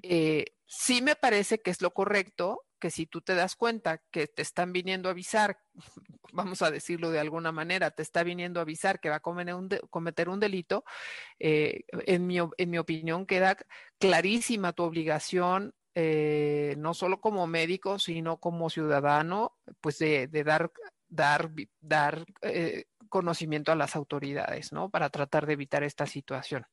eh, 0.01 0.45
sí 0.65 1.01
me 1.01 1.15
parece 1.15 1.61
que 1.61 1.71
es 1.71 1.81
lo 1.81 1.91
correcto 1.91 2.65
que 2.79 2.89
si 2.89 3.05
tú 3.05 3.21
te 3.21 3.35
das 3.35 3.55
cuenta 3.55 4.01
que 4.09 4.25
te 4.25 4.41
están 4.41 4.73
viniendo 4.73 5.07
a 5.07 5.11
avisar, 5.11 5.59
vamos 6.33 6.63
a 6.63 6.71
decirlo 6.71 7.11
de 7.11 7.19
alguna 7.19 7.51
manera, 7.51 7.91
te 7.91 8.01
está 8.01 8.23
viniendo 8.23 8.59
a 8.59 8.63
avisar 8.63 8.99
que 8.99 9.09
va 9.09 9.17
a 9.17 9.19
cometer 9.19 9.53
un, 9.53 9.69
cometer 9.91 10.29
un 10.29 10.39
delito, 10.39 10.83
eh, 11.37 11.83
en, 11.91 12.25
mi, 12.25 12.37
en 12.39 12.69
mi 12.69 12.79
opinión 12.79 13.27
queda 13.27 13.55
clarísima 13.99 14.73
tu 14.73 14.83
obligación 14.83 15.75
eh, 15.93 16.75
no 16.77 16.93
solo 16.93 17.19
como 17.19 17.47
médico, 17.47 17.99
sino 17.99 18.37
como 18.37 18.69
ciudadano, 18.69 19.57
pues 19.81 19.99
de, 19.99 20.27
dar, 20.45 20.71
dar, 21.11 21.51
dar 21.81 22.25
eh, 22.41 22.85
conocimiento 23.09 23.71
a 23.71 23.75
las 23.75 23.95
autoridades, 23.95 24.71
¿no? 24.71 24.89
Para 24.89 25.09
tratar 25.09 25.45
de 25.45 25.53
evitar 25.53 25.83
esta 25.83 26.07
situación. 26.07 26.65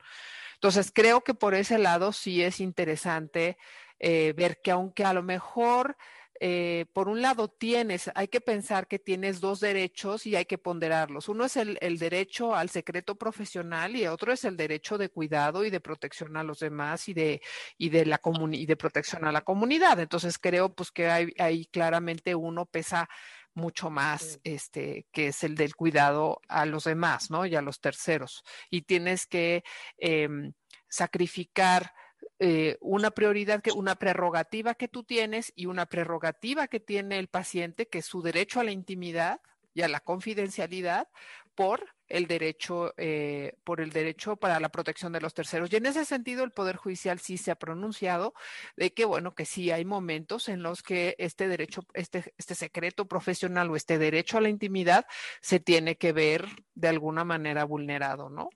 Entonces, 0.55 0.91
creo 0.95 1.23
que 1.23 1.35
por 1.35 1.55
ese 1.55 1.79
lado 1.79 2.13
sí 2.13 2.43
es 2.43 2.61
interesante 2.61 3.59
eh, 3.99 4.33
ver 4.37 4.61
que 4.63 4.71
aunque 4.71 5.05
a 5.05 5.13
lo 5.13 5.23
mejor 5.23 5.97
eh, 6.41 6.87
por 6.93 7.09
un 7.09 7.21
lado 7.21 7.49
tienes, 7.49 8.11
hay 8.15 8.29
que 8.29 8.41
pensar 8.41 8.87
que 8.87 9.01
tienes 9.01 9.41
dos 9.41 9.59
derechos 9.59 10.25
y 10.25 10.37
hay 10.37 10.45
que 10.45 10.57
ponderarlos. 10.57 11.29
Uno 11.29 11.45
es 11.45 11.57
el, 11.57 11.99
derecho 11.99 12.55
al 12.55 12.71
secreto 12.71 13.17
profesional 13.17 13.97
y 13.97 14.07
otro 14.07 14.33
es 14.33 14.45
el 14.45 14.57
derecho 14.57 14.99
de 14.99 15.09
cuidado 15.09 15.65
y 15.65 15.71
de 15.71 15.81
protección 15.81 16.37
a 16.37 16.45
los 16.45 16.61
demás 16.61 17.09
y 17.09 17.15
de, 17.15 17.43
y 17.77 17.89
de, 17.89 18.07
la 18.07 18.21
y 18.53 18.67
de 18.67 18.77
protección 18.77 19.25
a 19.25 19.33
la 19.33 19.41
comunidad. 19.41 19.99
Entonces 19.99 20.39
creo 20.39 20.73
pues 20.73 20.93
que 20.93 21.09
ahí 21.11 21.67
claramente 21.67 22.35
uno 22.37 22.67
pesa 22.67 23.09
mucho 23.55 23.91
más, 23.91 24.41
este, 24.45 25.07
que 25.13 25.29
es 25.29 25.43
el 25.45 25.55
del 25.55 25.75
cuidado 25.75 26.41
a 26.49 26.67
los 26.67 26.85
demás, 26.85 27.31
¿no? 27.31 27.47
Y 27.47 27.57
a 27.57 27.63
los 27.63 27.81
terceros. 27.81 28.45
Y 28.71 28.83
tienes 28.83 29.27
que 29.27 29.65
em, 29.99 30.53
sacrificar 30.89 31.93
eh, 32.39 32.77
una 32.81 33.11
prioridad, 33.11 33.61
que, 33.63 33.73
una 33.73 33.97
prerrogativa 33.97 34.75
que 34.75 34.89
tú 34.89 35.05
tienes 35.05 35.53
y 35.57 35.67
una 35.67 35.87
prerrogativa 35.87 36.69
que 36.69 36.81
tiene 36.81 37.19
el 37.19 37.29
paciente, 37.29 37.89
que 37.89 37.99
es 37.99 38.07
su 38.07 38.23
derecho 38.23 38.61
a 38.61 38.65
la 38.65 38.71
intimidad 38.71 39.41
y 39.75 39.83
a 39.83 39.89
la 39.89 40.01
confidencialidad 40.01 41.09
por 41.55 41.98
el 42.09 42.27
derecho, 42.27 42.95
eh, 42.97 43.55
por 43.65 43.81
el 43.81 43.91
derecho 43.91 44.37
para 44.37 44.61
la 44.61 44.71
protección 44.71 45.13
de 45.13 45.21
los 45.21 45.35
terceros. 45.35 45.73
Y 45.73 45.77
en 45.77 45.87
ese 45.87 46.05
sentido, 46.05 46.45
el 46.45 46.51
Poder 46.51 46.77
Judicial 46.77 47.19
sí 47.19 47.37
se 47.37 47.51
ha 47.51 47.57
pronunciado 47.57 48.35
de 48.77 48.93
que, 48.93 49.05
bueno, 49.05 49.35
que 49.35 49.45
sí 49.45 49.71
hay 49.71 49.85
momentos 49.85 50.49
en 50.49 50.63
los 50.63 50.83
que 50.83 51.15
este 51.19 51.49
derecho, 51.49 51.85
este, 51.95 52.33
este 52.37 52.55
secreto 52.55 53.07
profesional 53.07 53.71
o 53.71 53.77
este 53.77 53.99
derecho 53.99 54.39
a 54.39 54.41
la 54.41 54.49
intimidad 54.49 55.07
se 55.41 55.61
tiene 55.61 55.97
que 55.97 56.13
ver 56.13 56.47
de 56.75 56.89
alguna 56.89 57.25
manera 57.25 57.65
vulnerado, 57.65 58.31
¿no? 58.31 58.51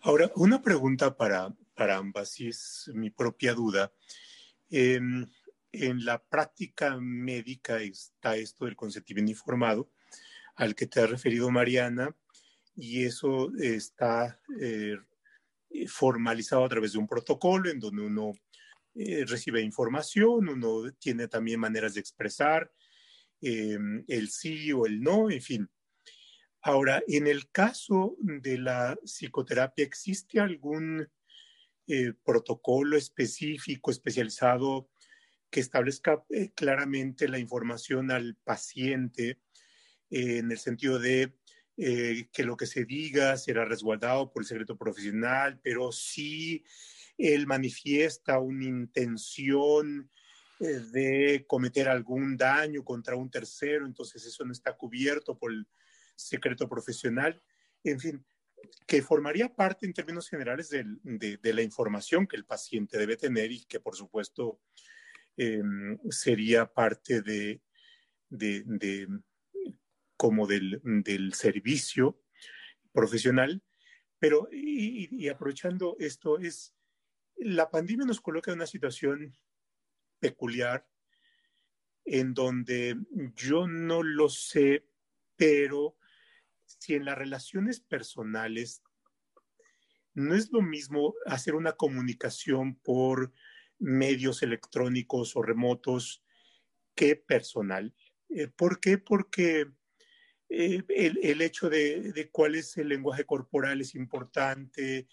Ahora, 0.00 0.30
una 0.34 0.62
pregunta 0.62 1.16
para, 1.16 1.54
para 1.74 1.96
ambas, 1.96 2.40
y 2.40 2.48
es 2.48 2.90
mi 2.94 3.10
propia 3.10 3.54
duda. 3.54 3.92
Em, 4.70 5.26
en 5.72 6.04
la 6.04 6.22
práctica 6.22 6.96
médica 7.00 7.80
está 7.80 8.36
esto 8.36 8.64
del 8.64 8.76
consentimiento 8.76 9.30
informado, 9.30 9.88
al 10.60 10.74
que 10.74 10.86
te 10.86 11.00
ha 11.00 11.06
referido 11.06 11.50
Mariana, 11.50 12.14
y 12.76 13.04
eso 13.04 13.50
está 13.58 14.38
eh, 14.60 14.94
formalizado 15.88 16.66
a 16.66 16.68
través 16.68 16.92
de 16.92 16.98
un 16.98 17.08
protocolo 17.08 17.70
en 17.70 17.80
donde 17.80 18.02
uno 18.02 18.32
eh, 18.94 19.24
recibe 19.24 19.62
información, 19.62 20.50
uno 20.50 20.92
tiene 20.98 21.28
también 21.28 21.60
maneras 21.60 21.94
de 21.94 22.00
expresar 22.00 22.70
em, 23.40 24.04
el 24.06 24.28
sí 24.28 24.70
o 24.72 24.84
el 24.84 25.00
no, 25.00 25.30
en 25.30 25.40
fin. 25.40 25.70
Ahora, 26.60 27.02
en 27.08 27.26
el 27.26 27.50
caso 27.50 28.16
de 28.18 28.58
la 28.58 28.98
psicoterapia, 29.02 29.82
¿existe 29.86 30.40
algún 30.40 31.08
eh, 31.86 32.12
protocolo 32.22 32.98
específico, 32.98 33.90
especializado, 33.90 34.90
que 35.48 35.60
establezca 35.60 36.22
claramente 36.54 37.28
la 37.28 37.38
información 37.38 38.10
al 38.10 38.36
paciente 38.36 39.38
eh, 40.10 40.38
en 40.38 40.50
el 40.50 40.58
sentido 40.58 40.98
de 40.98 41.32
que 41.76 42.44
lo 42.44 42.58
que 42.58 42.66
se 42.66 42.84
diga 42.84 43.38
será 43.38 43.64
resguardado 43.64 44.30
por 44.30 44.42
el 44.42 44.46
secreto 44.46 44.76
profesional, 44.76 45.58
pero 45.62 45.92
si 45.92 46.62
él 47.16 47.46
manifiesta 47.46 48.38
una 48.38 48.66
intención 48.66 50.10
de 50.58 51.46
cometer 51.48 51.88
algún 51.88 52.36
daño 52.36 52.84
contra 52.84 53.16
un 53.16 53.30
tercero, 53.30 53.86
entonces 53.86 54.26
eso 54.26 54.44
no 54.44 54.52
está 54.52 54.76
cubierto 54.76 55.38
por 55.38 55.52
el 55.52 55.66
secreto 56.16 56.68
profesional. 56.68 57.40
En 57.82 57.98
fin, 57.98 58.26
que 58.86 59.02
formaría 59.02 59.54
parte 59.54 59.86
en 59.86 59.94
términos 59.94 60.28
generales 60.28 60.68
de, 60.68 60.84
de, 61.02 61.54
la 61.54 61.62
información 61.62 62.26
que 62.26 62.36
el 62.36 62.44
paciente 62.44 62.98
debe 62.98 63.16
tener 63.16 63.50
y 63.50 63.64
que 63.64 63.80
por 63.80 63.96
supuesto 63.96 64.60
em, 65.36 65.98
sería 66.10 66.66
parte 66.66 67.22
de, 67.22 67.62
de 68.28 69.08
como 70.20 70.46
del, 70.46 70.82
del, 70.84 71.32
servicio 71.32 72.20
profesional. 72.92 73.62
Pero, 74.18 74.50
y, 74.52 75.08
y, 75.10 75.28
aprovechando 75.30 75.96
esto, 75.98 76.38
es 76.38 76.74
la 77.36 77.70
pandemia 77.70 78.04
nos 78.04 78.20
coloca 78.20 78.50
en 78.50 78.58
una 78.58 78.66
situación 78.66 79.34
peculiar 80.18 80.86
en 82.04 82.34
donde 82.34 82.98
yo 83.34 83.66
no 83.66 84.02
lo 84.02 84.28
sé, 84.28 84.86
pero 85.36 85.96
si 86.66 86.96
en 86.96 87.06
las 87.06 87.16
relaciones 87.16 87.80
personales 87.80 88.82
no 90.12 90.34
es 90.34 90.52
lo 90.52 90.60
mismo 90.60 91.14
hacer 91.24 91.54
una 91.54 91.72
comunicación 91.72 92.74
por 92.74 93.32
medios 93.78 94.42
electrónicos 94.42 95.34
o 95.34 95.40
remotos 95.40 96.22
que 96.94 97.16
personal. 97.16 97.94
Eh, 98.28 98.48
¿Por 98.48 98.80
qué? 98.80 98.98
Porque 98.98 99.79
eh, 100.50 100.82
el, 100.88 101.40
hecho 101.42 101.70
de, 101.70 102.28
cuál 102.32 102.56
es 102.56 102.76
el 102.76 102.88
lenguaje 102.88 103.24
corporal 103.24 103.80
es 103.80 103.94
importante, 103.94 105.06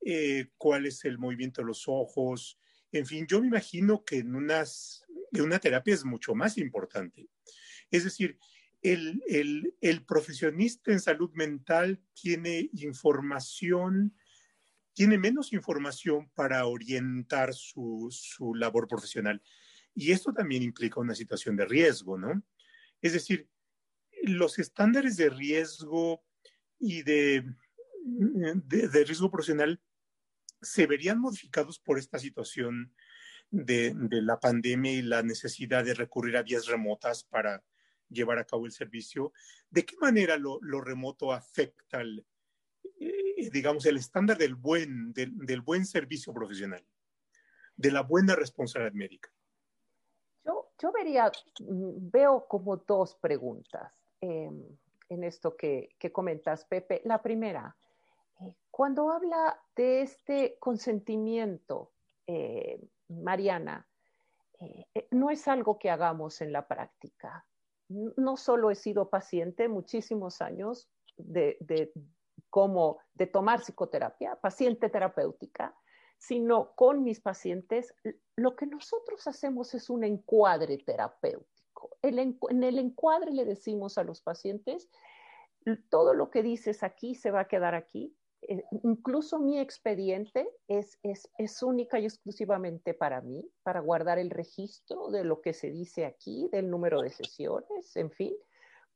eh, 0.00 0.48
cuál 0.56 0.86
es 0.86 1.04
el 1.04 1.18
movimiento 1.18 1.60
de 1.60 1.66
los 1.66 1.84
ojos, 1.86 2.58
en 2.90 3.04
fin, 3.04 3.26
yo 3.26 3.40
me 3.40 3.48
imagino 3.48 4.02
que 4.02 4.18
en, 4.18 4.34
unas, 4.34 5.04
en 5.32 5.42
una 5.42 5.58
terapia 5.58 5.92
es 5.92 6.04
mucho 6.04 6.34
más 6.34 6.56
importante. 6.56 7.28
Es 7.90 8.04
decir, 8.04 8.38
el, 8.80 9.22
el, 9.80 10.04
profesionista 10.06 10.90
en 10.90 11.00
salud 11.00 11.30
mental 11.34 12.00
tiene 12.14 12.70
información, 12.72 14.16
tiene 14.94 15.18
menos 15.18 15.52
información 15.52 16.30
para 16.34 16.64
orientar 16.64 17.52
su, 17.52 18.08
su 18.10 18.54
labor 18.54 18.88
profesional. 18.88 19.42
Y 19.94 20.12
esto 20.12 20.32
también 20.32 20.62
implica 20.62 21.00
una 21.00 21.14
situación 21.14 21.56
de 21.56 21.66
riesgo, 21.66 22.16
¿no? 22.16 22.42
Es 23.02 23.12
decir, 23.12 23.48
los 24.28 24.58
estándares 24.58 25.16
de 25.16 25.30
riesgo 25.30 26.22
y 26.78 27.02
de, 27.02 27.44
de, 28.04 29.04
riesgo 29.04 29.30
profesional 29.30 29.80
se 30.60 30.86
verían 30.86 31.20
modificados 31.20 31.78
por 31.78 31.98
esta 31.98 32.18
situación 32.18 32.94
de, 33.50 33.94
de, 33.94 34.22
la 34.22 34.38
pandemia 34.40 34.92
y 34.92 35.02
la 35.02 35.22
necesidad 35.22 35.84
de 35.84 35.94
recurrir 35.94 36.36
a 36.36 36.42
vías 36.42 36.66
remotas 36.66 37.24
para 37.24 37.62
llevar 38.08 38.38
a 38.38 38.44
cabo 38.44 38.66
el 38.66 38.72
servicio. 38.72 39.32
¿De 39.70 39.84
qué 39.84 39.96
manera 39.96 40.36
lo, 40.36 40.58
lo 40.62 40.80
remoto 40.80 41.32
afecta, 41.32 42.00
el, 42.00 42.26
eh, 43.00 43.50
digamos, 43.50 43.86
el 43.86 43.96
estándar 43.96 44.38
del 44.38 44.54
buen, 44.54 45.12
del, 45.12 45.36
del, 45.38 45.60
buen 45.60 45.86
servicio 45.86 46.32
profesional, 46.32 46.84
de 47.76 47.90
la 47.90 48.02
buena 48.02 48.34
responsabilidad 48.34 48.94
médica? 48.94 49.30
Yo, 50.44 50.72
yo 50.80 50.92
vería, 50.92 51.30
mm, 51.60 52.10
veo 52.10 52.46
como 52.48 52.76
dos 52.76 53.16
preguntas. 53.16 53.92
Em, 54.20 54.78
en 55.08 55.24
esto 55.24 55.56
que, 55.56 55.96
comentas, 56.12 56.64
Pepe. 56.64 57.00
La 57.04 57.22
primera, 57.22 57.76
eh, 58.40 58.56
cuando 58.70 59.10
habla 59.10 59.58
de 59.74 60.02
este 60.02 60.58
consentimiento, 60.58 61.92
eh, 62.26 62.80
Mariana, 63.08 63.88
eh, 64.60 65.08
no 65.12 65.30
es 65.30 65.48
algo 65.48 65.78
que 65.78 65.90
hagamos 65.90 66.40
en 66.40 66.52
la 66.52 66.66
práctica. 66.66 67.46
No 67.88 68.36
solo 68.36 68.70
he 68.70 68.74
sido 68.74 69.08
paciente 69.08 69.68
muchísimos 69.68 70.42
años 70.42 70.90
de, 71.16 71.56
de, 71.60 71.92
como 72.50 72.98
de 73.14 73.28
tomar 73.28 73.60
psicoterapia, 73.60 74.36
paciente 74.36 74.90
terapéutica, 74.90 75.74
sino 76.18 76.74
con 76.74 77.02
mis 77.02 77.20
pacientes, 77.20 77.94
lo 78.36 78.56
que 78.56 78.66
nosotros 78.66 79.26
hacemos 79.26 79.72
es 79.74 79.88
un 79.88 80.04
encuadre 80.04 80.76
terapéutico 80.78 81.57
en 82.02 82.62
el 82.62 82.78
encuadre 82.78 83.32
le 83.32 83.44
decimos 83.44 83.98
a 83.98 84.04
los 84.04 84.20
pacientes, 84.20 84.88
todo 85.90 86.14
lo 86.14 86.30
que 86.30 86.42
dices 86.42 86.82
aquí 86.82 87.14
se 87.14 87.30
va 87.30 87.40
a 87.40 87.48
quedar 87.48 87.74
aquí. 87.74 88.14
Eh, 88.42 88.64
incluso 88.84 89.40
mi 89.40 89.58
expediente 89.58 90.48
es, 90.68 90.98
es, 91.02 91.62
única 91.62 91.98
y 91.98 92.04
exclusivamente 92.04 92.94
para 92.94 93.20
mí, 93.20 93.50
para 93.62 93.80
guardar 93.80 94.18
el 94.18 94.30
registro 94.30 95.10
de 95.10 95.24
lo 95.24 95.40
que 95.40 95.52
se 95.52 95.70
dice 95.70 96.06
aquí, 96.06 96.48
del 96.52 96.70
número 96.70 97.02
de 97.02 97.10
sesiones, 97.10 97.96
en 97.96 98.10
fin, 98.10 98.34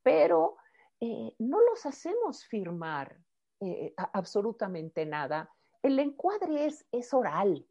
pero 0.03 0.57
eh, 1.01 1.35
no 1.39 1.61
los 1.61 1.85
hacemos 1.87 2.45
firmar 2.45 3.19
eh, 3.61 3.93
absolutamente 3.97 5.05
nada. 5.07 5.51
El 5.83 5.99
encuadre 5.99 6.67
es, 6.67 6.87
es 6.93 7.13
oral. 7.13 7.67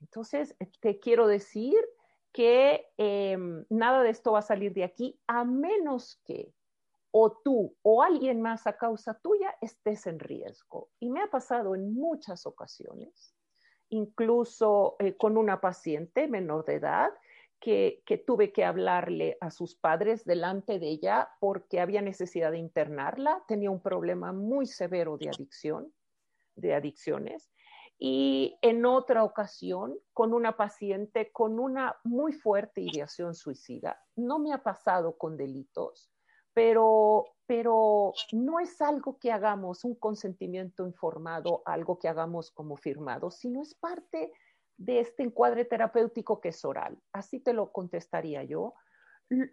Entonces, 0.00 0.56
te 0.80 0.98
quiero 1.00 1.26
decir 1.26 1.76
que 2.32 2.86
em, 2.96 3.64
nada 3.70 4.02
de 4.02 4.10
esto 4.10 4.32
va 4.32 4.40
a 4.40 4.42
salir 4.42 4.72
de 4.72 4.84
aquí 4.84 5.18
a 5.26 5.44
menos 5.44 6.20
que 6.24 6.52
o 7.10 7.32
tú 7.32 7.74
o 7.82 8.02
alguien 8.02 8.40
más 8.40 8.66
a 8.66 8.76
causa 8.76 9.14
tuya 9.14 9.56
estés 9.60 10.06
en 10.06 10.18
riesgo. 10.18 10.90
Y 11.00 11.10
me 11.10 11.22
ha 11.22 11.28
pasado 11.28 11.74
en 11.74 11.94
muchas 11.94 12.46
ocasiones, 12.46 13.34
incluso 13.88 14.96
eh, 14.98 15.16
con 15.16 15.36
una 15.36 15.60
paciente 15.60 16.28
menor 16.28 16.64
de 16.64 16.74
edad, 16.74 17.10
que, 17.60 18.02
que, 18.06 18.18
tuve 18.18 18.52
que 18.52 18.64
hablarle 18.64 19.36
a 19.40 19.50
sus 19.50 19.74
padres 19.74 20.24
delante 20.24 20.78
de 20.78 20.86
ella 20.86 21.28
porque 21.40 21.80
había 21.80 22.02
necesidad 22.02 22.52
de 22.52 22.58
internarla, 22.58 23.42
tenía 23.48 23.68
un 23.68 23.82
problema 23.82 24.32
muy 24.32 24.66
severo 24.66 25.16
de 25.18 25.28
adicción, 25.28 25.92
de 26.54 26.74
adicciones, 26.74 27.50
y 27.98 28.56
en 28.62 28.86
otra 28.86 29.24
ocasión 29.24 29.98
con 30.14 30.32
una 30.32 30.56
paciente 30.56 31.32
con 31.32 31.58
una 31.58 31.96
muy 32.04 32.32
fuerte 32.32 32.80
ideación 32.80 33.34
suicida. 33.34 34.00
No 34.14 34.38
me 34.38 34.52
ha 34.52 34.62
pasado 34.62 35.18
con 35.18 35.36
delitos, 35.36 36.08
pero, 36.54 37.24
pero 37.46 38.12
no 38.32 38.60
es 38.60 38.80
algo 38.80 39.18
que 39.18 39.32
hagamos, 39.32 39.84
un 39.84 39.96
consentimiento 39.96 40.86
informado, 40.86 41.62
algo 41.66 41.98
que 41.98 42.08
hagamos 42.08 42.52
como 42.52 42.76
firmado, 42.76 43.32
sino 43.32 43.62
es 43.62 43.74
parte 43.74 44.32
de 44.76 45.00
este 45.00 45.24
encuadre 45.24 45.64
terapéutico 45.64 46.40
que 46.40 46.50
es 46.50 46.64
oral. 46.64 47.02
Así 47.12 47.40
te 47.40 47.52
lo 47.52 47.72
contestaría 47.72 48.44
yo. 48.44 48.74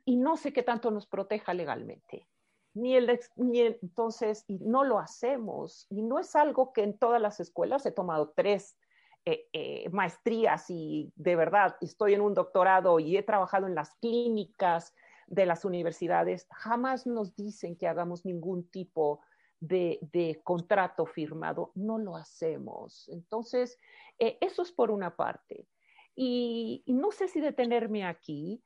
Y 0.05 0.17
no 0.17 0.37
sé 0.37 0.53
qué 0.53 0.63
tanto 0.63 0.91
nos 0.91 1.07
proteja 1.07 1.53
legalmente 1.53 2.27
ni 2.75 2.95
el, 2.95 3.19
ni 3.37 3.61
entonces, 3.61 4.43
y 4.47 4.59
no 4.59 4.83
lo 4.83 4.99
hacemos, 4.99 5.87
y 5.89 6.01
no 6.01 6.19
es 6.19 6.35
algo 6.35 6.73
que 6.73 6.83
en 6.83 6.97
todas 6.97 7.21
las 7.21 7.39
escuelas 7.39 7.85
he 7.85 7.91
tomado 7.91 8.33
tres 8.35 8.77
eh, 9.25 9.47
eh, 9.53 9.89
maestrías 9.89 10.69
y 10.69 11.11
de 11.15 11.35
verdad 11.35 11.77
estoy 11.81 12.13
en 12.13 12.21
un 12.21 12.35
doctorado 12.35 12.99
y 12.99 13.17
he 13.17 13.23
trabajado 13.23 13.65
en 13.65 13.73
las 13.73 13.95
clínicas 13.95 14.93
de 15.27 15.45
las 15.45 15.65
universidades, 15.65 16.47
jamás 16.51 17.07
nos 17.07 17.35
dicen 17.35 17.77
que 17.77 17.87
hagamos 17.87 18.25
ningún 18.25 18.69
tipo 18.69 19.21
de, 19.59 19.97
de 20.11 20.41
contrato 20.43 21.05
firmado, 21.05 21.71
no 21.75 21.97
lo 21.97 22.17
hacemos. 22.17 23.09
Entonces, 23.09 23.79
eh, 24.19 24.37
eso 24.41 24.61
es 24.61 24.71
por 24.71 24.91
una 24.91 25.15
parte. 25.15 25.65
Y, 26.13 26.83
y, 26.85 26.93
no 26.93 27.11
sé 27.11 27.27
si 27.27 27.41
detenerme 27.41 28.05
aquí, 28.05 28.61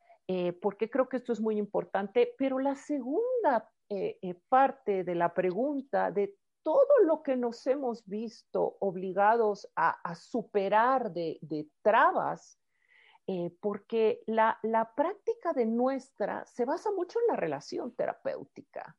porque 0.62 0.91
creo 0.91 1.10
que 1.10 1.18
esto 1.18 1.34
es 1.34 1.41
muy 1.41 1.57
importante, 1.57 2.36
pero 2.38 2.60
la 2.60 2.76
segunda 2.76 3.68
eh, 3.90 4.20
eh, 4.22 4.36
parte 4.50 5.04
de 5.04 5.16
la 5.16 5.34
pregunta 5.34 6.12
de 6.12 6.38
todo 6.62 7.04
lo 7.06 7.24
que 7.24 7.36
nos 7.36 7.66
hemos 7.66 8.06
visto 8.06 8.78
obligados 8.82 9.68
a, 9.76 10.14
superar 10.14 11.12
de, 11.12 11.70
trabas, 11.82 12.60
eh, 13.26 13.52
porque 13.60 14.22
la, 14.28 14.60
la, 14.62 14.94
práctica 14.94 15.54
de 15.54 15.66
nuestra 15.66 16.46
se 16.46 16.66
basa 16.66 16.92
mucho 16.92 17.20
en 17.20 17.28
la 17.28 17.36
relación 17.36 17.96
terapéutica. 17.96 18.96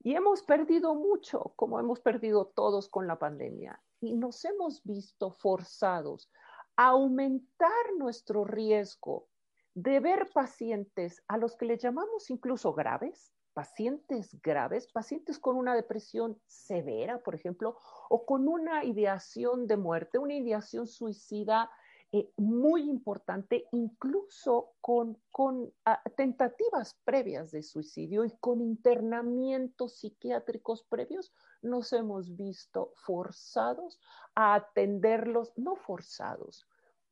Y 0.00 0.16
hemos 0.16 0.42
perdido 0.42 0.96
mucho, 0.96 1.52
como 1.54 1.78
hemos 1.78 2.00
perdido 2.00 2.46
todos 2.46 2.88
con 2.88 3.06
la 3.06 3.20
pandemia, 3.20 3.80
y 4.00 4.14
nos 4.14 4.44
hemos 4.44 4.82
visto 4.82 5.30
forzados 5.30 6.30
a 6.74 6.88
aumentar 6.88 7.94
nuestro 7.96 8.44
riesgo 8.44 9.28
de 9.74 10.00
ver 10.00 10.30
pacientes 10.32 11.22
a 11.28 11.36
los 11.36 11.54
que 11.54 11.66
le 11.66 11.78
llamamos 11.78 12.30
incluso 12.30 12.72
graves, 12.72 13.35
pacientes 13.56 14.38
graves, 14.42 14.86
pacientes 14.86 15.38
con 15.38 15.56
una 15.56 15.74
depresión 15.74 16.38
severa, 16.46 17.22
por 17.22 17.34
ejemplo, 17.34 17.78
o 18.10 18.26
con 18.26 18.48
una 18.48 18.84
ideación 18.84 19.66
de 19.66 19.78
muerte, 19.78 20.18
una 20.18 20.34
ideación 20.34 20.86
suicida 20.86 21.70
eh, 22.12 22.30
muy 22.36 22.82
importante, 22.82 23.66
incluso 23.72 24.74
con, 24.82 25.18
con 25.30 25.72
ah, 25.86 26.02
tentativas 26.18 27.00
previas 27.02 27.50
de 27.50 27.62
suicidio 27.62 28.26
y 28.26 28.36
con 28.40 28.60
internamientos 28.60 30.00
psiquiátricos 30.00 30.82
previos, 30.82 31.32
nos 31.62 31.94
hemos 31.94 32.36
visto 32.36 32.92
forzados 33.06 33.98
a 34.34 34.54
atenderlos, 34.54 35.54
no 35.56 35.76
forzados, 35.76 36.66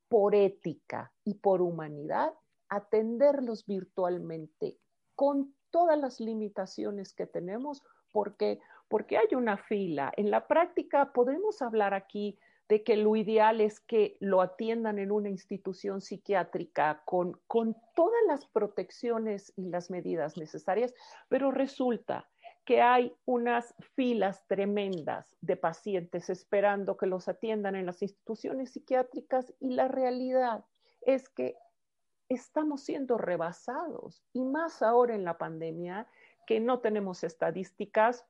por 0.08 0.34
ética 0.34 1.10
y 1.24 1.36
por 1.36 1.62
humanidad, 1.62 2.34
atenderlos 2.68 3.64
virtualmente 3.64 4.78
con 5.14 5.54
todas 5.74 5.98
las 5.98 6.20
limitaciones 6.20 7.12
que 7.12 7.26
tenemos. 7.26 7.82
¿Por 8.12 8.36
qué? 8.36 8.60
porque 8.94 9.16
hay 9.16 9.34
una 9.34 9.56
fila. 9.56 10.12
En 10.16 10.30
la 10.30 10.46
práctica 10.46 11.12
podemos 11.12 11.62
hablar 11.62 11.94
aquí 11.94 12.38
de 12.68 12.82
que 12.82 12.96
lo 12.96 13.16
ideal 13.16 13.60
es 13.60 13.80
que 13.80 14.16
lo 14.20 14.40
atiendan 14.40 14.98
en 14.98 15.10
una 15.10 15.28
institución 15.28 16.00
psiquiátrica 16.00 17.02
con, 17.04 17.38
con 17.46 17.76
todas 17.94 18.20
las 18.26 18.46
protecciones 18.46 19.52
y 19.56 19.68
las 19.68 19.90
medidas 19.90 20.36
necesarias, 20.36 20.94
pero 21.28 21.50
resulta 21.50 22.28
que 22.64 22.80
hay 22.80 23.12
unas 23.26 23.74
filas 23.96 24.46
tremendas 24.46 25.36
de 25.40 25.56
pacientes 25.56 26.30
esperando 26.30 26.96
que 26.96 27.06
los 27.06 27.28
atiendan 27.28 27.74
en 27.74 27.86
las 27.86 28.00
instituciones 28.00 28.72
psiquiátricas 28.72 29.52
y 29.60 29.70
la 29.70 29.88
realidad 29.88 30.64
es 31.02 31.28
que 31.28 31.56
estamos 32.28 32.82
siendo 32.82 33.18
rebasados 33.18 34.22
y 34.32 34.44
más 34.44 34.82
ahora 34.82 35.14
en 35.14 35.24
la 35.24 35.38
pandemia 35.38 36.08
que 36.46 36.60
no 36.60 36.80
tenemos 36.80 37.24
estadísticas, 37.24 38.24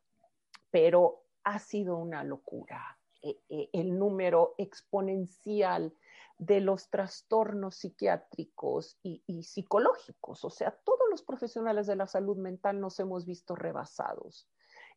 pero 0.70 1.24
ha 1.45 1.59
sido 1.59 1.97
una 1.97 2.24
locura 2.24 2.99
eh, 3.22 3.38
eh, 3.49 3.70
el 3.72 3.99
número 3.99 4.55
exponencial 4.59 5.95
de 6.38 6.61
los 6.61 6.90
trastornos 6.90 7.76
psiquiátricos 7.76 8.99
y, 9.03 9.42
psicológicos. 9.45 10.45
O 10.45 10.51
sea, 10.51 10.72
todos 10.84 11.09
los 11.11 11.22
profesionales 11.22 11.86
de 11.86 11.97
la 11.97 12.07
salud 12.07 12.36
mental 12.36 12.80
nos 12.80 12.99
hemos 12.99 13.24
visto 13.24 13.55
rebasados 13.55 14.49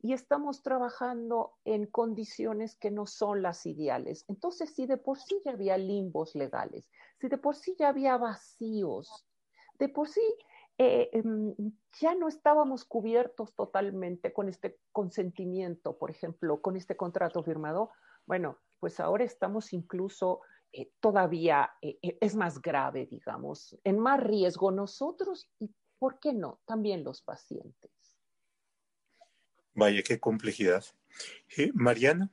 y 0.02 0.14
estamos 0.14 0.62
trabajando 0.62 1.54
en 1.66 1.88
condiciones 1.88 2.76
que 2.76 2.92
no 2.92 3.06
son 3.06 3.42
las 3.42 3.66
ideales. 3.66 4.26
Entonces, 4.28 4.74
si 4.74 4.86
de 4.86 4.98
por 4.98 5.20
sí 5.20 5.42
ya 5.44 5.52
había 5.52 5.78
limbos 5.78 6.36
legales, 6.36 6.90
si 7.20 7.28
de 7.28 7.38
por 7.38 7.56
sí 7.56 7.76
ya 7.78 7.90
había 7.90 8.18
vacíos, 8.18 9.26
de 9.80 9.90
por 9.90 10.08
sí 10.08 10.22
eh, 10.78 11.10
em, 11.14 11.56
ya 12.00 12.14
no 12.14 12.28
estábamos 12.28 12.86
cubiertos 12.86 13.56
totalmente 13.56 14.32
con 14.32 14.48
este 14.48 14.80
consentimiento, 14.92 15.98
por 15.98 16.12
ejemplo, 16.12 16.62
con 16.62 16.78
este 16.78 16.96
contrato 16.96 17.44
firmado, 17.44 17.92
bueno, 18.28 18.60
pues 18.80 19.00
ahora 19.00 19.24
estamos 19.24 19.74
incluso 19.74 20.42
eh, 20.72 20.92
todavía, 21.00 21.72
eh, 21.82 21.98
eh, 22.02 22.18
es 22.20 22.36
más 22.36 22.62
grave, 22.62 23.08
digamos, 23.08 23.78
en 23.84 24.00
más 24.00 24.22
riesgo 24.22 24.72
nosotros 24.72 25.50
y, 25.60 25.74
¿por 25.98 26.20
qué 26.20 26.34
no? 26.34 26.60
También 26.66 27.04
los 27.04 27.22
pacientes. 27.22 27.97
Vaya, 29.78 30.02
qué 30.02 30.20
complejidad. 30.20 30.84
Mariana. 31.76 32.32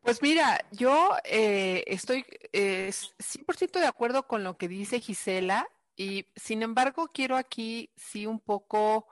Pues 0.00 0.22
mira, 0.22 0.66
yo 0.72 1.14
estoy 1.22 2.24
100% 2.52 3.80
de 3.80 3.86
acuerdo 3.86 4.26
con 4.26 4.44
lo 4.44 4.56
que 4.56 4.66
dice 4.66 4.98
Gisela 4.98 5.68
y 5.94 6.26
sin 6.34 6.62
embargo 6.62 7.10
quiero 7.12 7.36
aquí 7.36 7.90
sí 7.96 8.26
un 8.26 8.40
poco 8.40 9.08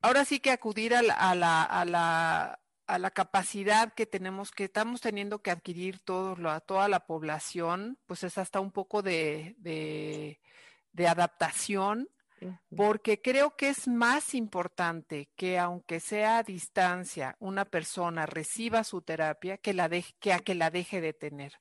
ahora 0.00 0.24
sí 0.24 0.40
que 0.40 0.50
acudir 0.50 0.94
a 0.94 1.02
la, 1.02 1.12
a 1.14 1.34
la, 1.34 1.62
a 1.62 1.84
la, 1.84 2.60
a 2.86 2.98
la 2.98 3.10
capacidad 3.10 3.92
que 3.92 4.06
tenemos, 4.06 4.52
que 4.52 4.64
estamos 4.64 5.02
teniendo 5.02 5.42
que 5.42 5.50
adquirir 5.50 5.98
todos, 5.98 6.38
toda 6.64 6.88
la 6.88 7.06
población, 7.06 7.98
pues 8.06 8.24
es 8.24 8.38
hasta 8.38 8.60
un 8.60 8.72
poco 8.72 9.02
de, 9.02 9.54
de 9.58 11.08
adaptación 11.08 12.08
porque 12.74 13.20
creo 13.20 13.56
que 13.56 13.68
es 13.68 13.88
más 13.88 14.34
importante 14.34 15.28
que 15.36 15.58
aunque 15.58 16.00
sea 16.00 16.38
a 16.38 16.42
distancia 16.42 17.36
una 17.38 17.64
persona 17.64 18.26
reciba 18.26 18.84
su 18.84 19.02
terapia 19.02 19.58
que, 19.58 19.74
la 19.74 19.88
que 20.20 20.32
a 20.32 20.38
que 20.38 20.54
la 20.54 20.70
deje 20.70 21.00
de 21.00 21.12
tener. 21.12 21.54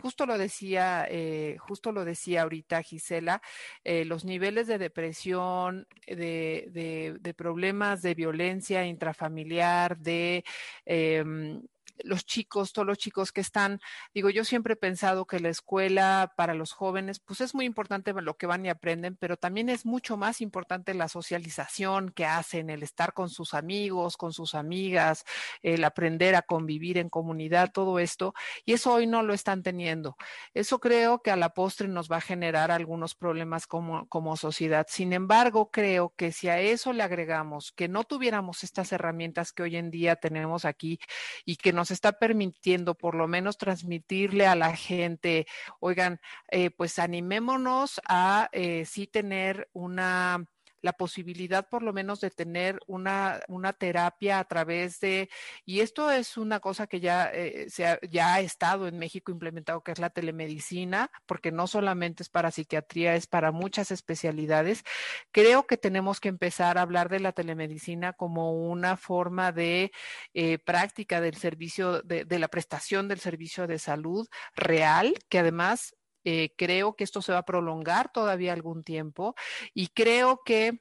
Justo 0.00 0.26
lo 0.26 0.38
decía, 0.38 1.06
eh, 1.08 1.56
justo 1.58 1.92
lo 1.92 2.04
decía 2.04 2.42
ahorita 2.42 2.82
Gisela, 2.82 3.42
eh, 3.84 4.04
los 4.04 4.24
niveles 4.24 4.66
de 4.66 4.78
depresión, 4.78 5.86
de, 6.06 7.18
de, 7.20 7.34
problemas 7.34 8.02
de 8.02 8.14
violencia 8.14 8.84
intrafamiliar, 8.84 9.98
de 9.98 10.44
em, 10.84 11.62
los 12.04 12.24
chicos, 12.24 12.72
todos 12.72 12.86
los 12.86 12.98
chicos 12.98 13.32
que 13.32 13.40
están, 13.40 13.80
digo, 14.14 14.30
yo 14.30 14.44
siempre 14.44 14.74
he 14.74 14.76
pensado 14.76 15.26
que 15.26 15.40
la 15.40 15.48
escuela 15.48 16.32
para 16.36 16.54
los 16.54 16.72
jóvenes, 16.72 17.20
pues 17.20 17.40
es 17.40 17.54
muy 17.54 17.64
importante 17.64 18.12
lo 18.12 18.36
que 18.36 18.46
van 18.46 18.64
y 18.66 18.68
aprenden, 18.68 19.16
pero 19.16 19.36
también 19.36 19.68
es 19.68 19.86
mucho 19.86 20.16
más 20.16 20.40
importante 20.40 20.94
la 20.94 21.08
socialización 21.08 22.10
que 22.10 22.26
hacen, 22.26 22.70
el 22.70 22.82
estar 22.82 23.12
con 23.12 23.28
sus 23.28 23.54
amigos, 23.54 24.16
con 24.16 24.32
sus 24.32 24.54
amigas, 24.54 25.24
el 25.62 25.84
aprender 25.84 26.34
a 26.34 26.42
convivir 26.42 26.98
en 26.98 27.08
comunidad, 27.08 27.72
todo 27.72 27.98
esto, 27.98 28.34
y 28.64 28.72
eso 28.72 28.92
hoy 28.92 29.06
no 29.06 29.22
lo 29.22 29.34
están 29.34 29.62
teniendo. 29.62 30.16
Eso 30.54 30.80
creo 30.80 31.22
que 31.22 31.30
a 31.30 31.36
la 31.36 31.50
postre 31.50 31.88
nos 31.88 32.10
va 32.10 32.16
a 32.16 32.20
generar 32.20 32.70
algunos 32.70 33.14
problemas 33.14 33.66
como, 33.66 34.06
como 34.08 34.36
sociedad. 34.36 34.86
Sin 34.88 35.12
embargo, 35.12 35.70
creo 35.70 36.14
que 36.16 36.32
si 36.32 36.48
a 36.48 36.60
eso 36.60 36.92
le 36.92 37.02
agregamos 37.02 37.72
que 37.72 37.88
no 37.88 38.04
tuviéramos 38.04 38.64
estas 38.64 38.92
herramientas 38.92 39.52
que 39.52 39.62
hoy 39.62 39.76
en 39.76 39.90
día 39.90 40.16
tenemos 40.16 40.64
aquí 40.64 40.98
y 41.44 41.56
que 41.56 41.72
nos 41.72 41.89
está 41.90 42.12
permitiendo 42.12 42.94
por 42.94 43.14
lo 43.14 43.28
menos 43.28 43.58
transmitirle 43.58 44.46
a 44.46 44.54
la 44.54 44.76
gente, 44.76 45.46
oigan, 45.80 46.20
eh, 46.48 46.70
pues 46.70 46.98
animémonos 46.98 48.00
a 48.08 48.48
eh, 48.52 48.84
sí 48.86 49.06
tener 49.06 49.68
una 49.72 50.46
la 50.82 50.92
posibilidad 50.92 51.68
por 51.68 51.82
lo 51.82 51.92
menos 51.92 52.20
de 52.20 52.30
tener 52.30 52.78
una, 52.86 53.40
una 53.48 53.72
terapia 53.72 54.38
a 54.38 54.44
través 54.44 55.00
de, 55.00 55.28
y 55.64 55.80
esto 55.80 56.10
es 56.10 56.36
una 56.36 56.60
cosa 56.60 56.86
que 56.86 57.00
ya, 57.00 57.30
eh, 57.32 57.68
se 57.68 57.86
ha, 57.86 58.00
ya 58.02 58.34
ha 58.34 58.40
estado 58.40 58.88
en 58.88 58.98
México 58.98 59.32
implementado, 59.32 59.82
que 59.82 59.92
es 59.92 59.98
la 59.98 60.10
telemedicina, 60.10 61.10
porque 61.26 61.52
no 61.52 61.66
solamente 61.66 62.22
es 62.22 62.28
para 62.28 62.50
psiquiatría, 62.50 63.14
es 63.14 63.26
para 63.26 63.52
muchas 63.52 63.90
especialidades. 63.90 64.84
Creo 65.32 65.66
que 65.66 65.76
tenemos 65.76 66.20
que 66.20 66.28
empezar 66.28 66.78
a 66.78 66.82
hablar 66.82 67.08
de 67.08 67.20
la 67.20 67.32
telemedicina 67.32 68.12
como 68.12 68.52
una 68.52 68.96
forma 68.96 69.52
de 69.52 69.92
eh, 70.34 70.58
práctica 70.58 71.20
del 71.20 71.36
servicio, 71.36 72.02
de, 72.02 72.24
de 72.24 72.38
la 72.38 72.48
prestación 72.48 73.08
del 73.08 73.20
servicio 73.20 73.66
de 73.66 73.78
salud 73.78 74.28
real, 74.54 75.14
que 75.28 75.38
además 75.38 75.94
eh, 76.24 76.54
creo 76.56 76.94
que 76.96 77.04
esto 77.04 77.22
se 77.22 77.32
va 77.32 77.38
a 77.38 77.44
prolongar 77.44 78.12
todavía 78.12 78.52
algún 78.52 78.84
tiempo 78.84 79.34
y 79.74 79.88
creo 79.88 80.42
que 80.44 80.80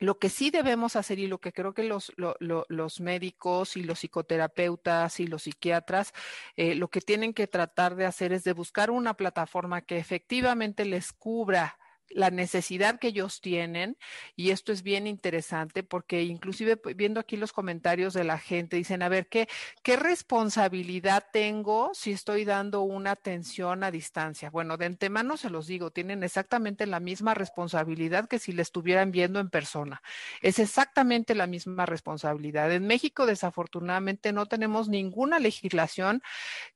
lo 0.00 0.18
que 0.18 0.30
sí 0.30 0.50
debemos 0.50 0.96
hacer 0.96 1.18
y 1.18 1.26
lo 1.26 1.38
que 1.38 1.52
creo 1.52 1.74
que 1.74 1.84
los, 1.84 2.10
los 2.16 3.00
médicos 3.00 3.76
y 3.76 3.82
los 3.82 3.98
psicoterapeutas 3.98 5.20
y 5.20 5.26
los 5.26 5.42
psiquiatras 5.42 6.12
eh, 6.56 6.74
lo 6.74 6.88
que 6.88 7.02
tienen 7.02 7.34
que 7.34 7.46
tratar 7.46 7.96
de 7.96 8.06
hacer 8.06 8.32
es 8.32 8.42
de 8.42 8.54
buscar 8.54 8.90
una 8.90 9.14
plataforma 9.14 9.82
que 9.82 9.98
efectivamente 9.98 10.86
les 10.86 11.12
cubra 11.12 11.78
la 12.10 12.30
necesidad 12.30 12.98
que 12.98 13.08
ellos 13.08 13.40
tienen 13.40 13.96
y 14.36 14.50
esto 14.50 14.72
es 14.72 14.82
bien 14.82 15.06
interesante 15.06 15.82
porque 15.82 16.22
inclusive 16.22 16.80
viendo 16.96 17.20
aquí 17.20 17.36
los 17.36 17.52
comentarios 17.52 18.14
de 18.14 18.24
la 18.24 18.38
gente 18.38 18.76
dicen, 18.76 19.02
a 19.02 19.08
ver, 19.08 19.28
¿qué, 19.28 19.48
qué 19.82 19.96
responsabilidad 19.96 21.24
tengo 21.32 21.90
si 21.94 22.12
estoy 22.12 22.44
dando 22.44 22.82
una 22.82 23.12
atención 23.12 23.84
a 23.84 23.90
distancia? 23.90 24.50
Bueno, 24.50 24.76
de 24.76 24.86
antemano 24.86 25.36
se 25.36 25.50
los 25.50 25.66
digo, 25.66 25.90
tienen 25.90 26.22
exactamente 26.22 26.86
la 26.86 27.00
misma 27.00 27.34
responsabilidad 27.34 28.28
que 28.28 28.38
si 28.38 28.52
le 28.52 28.62
estuvieran 28.62 29.12
viendo 29.12 29.40
en 29.40 29.50
persona. 29.50 30.02
Es 30.42 30.58
exactamente 30.58 31.34
la 31.34 31.46
misma 31.46 31.86
responsabilidad. 31.86 32.72
En 32.72 32.86
México, 32.86 33.26
desafortunadamente, 33.26 34.32
no 34.32 34.46
tenemos 34.46 34.88
ninguna 34.88 35.38
legislación 35.38 36.22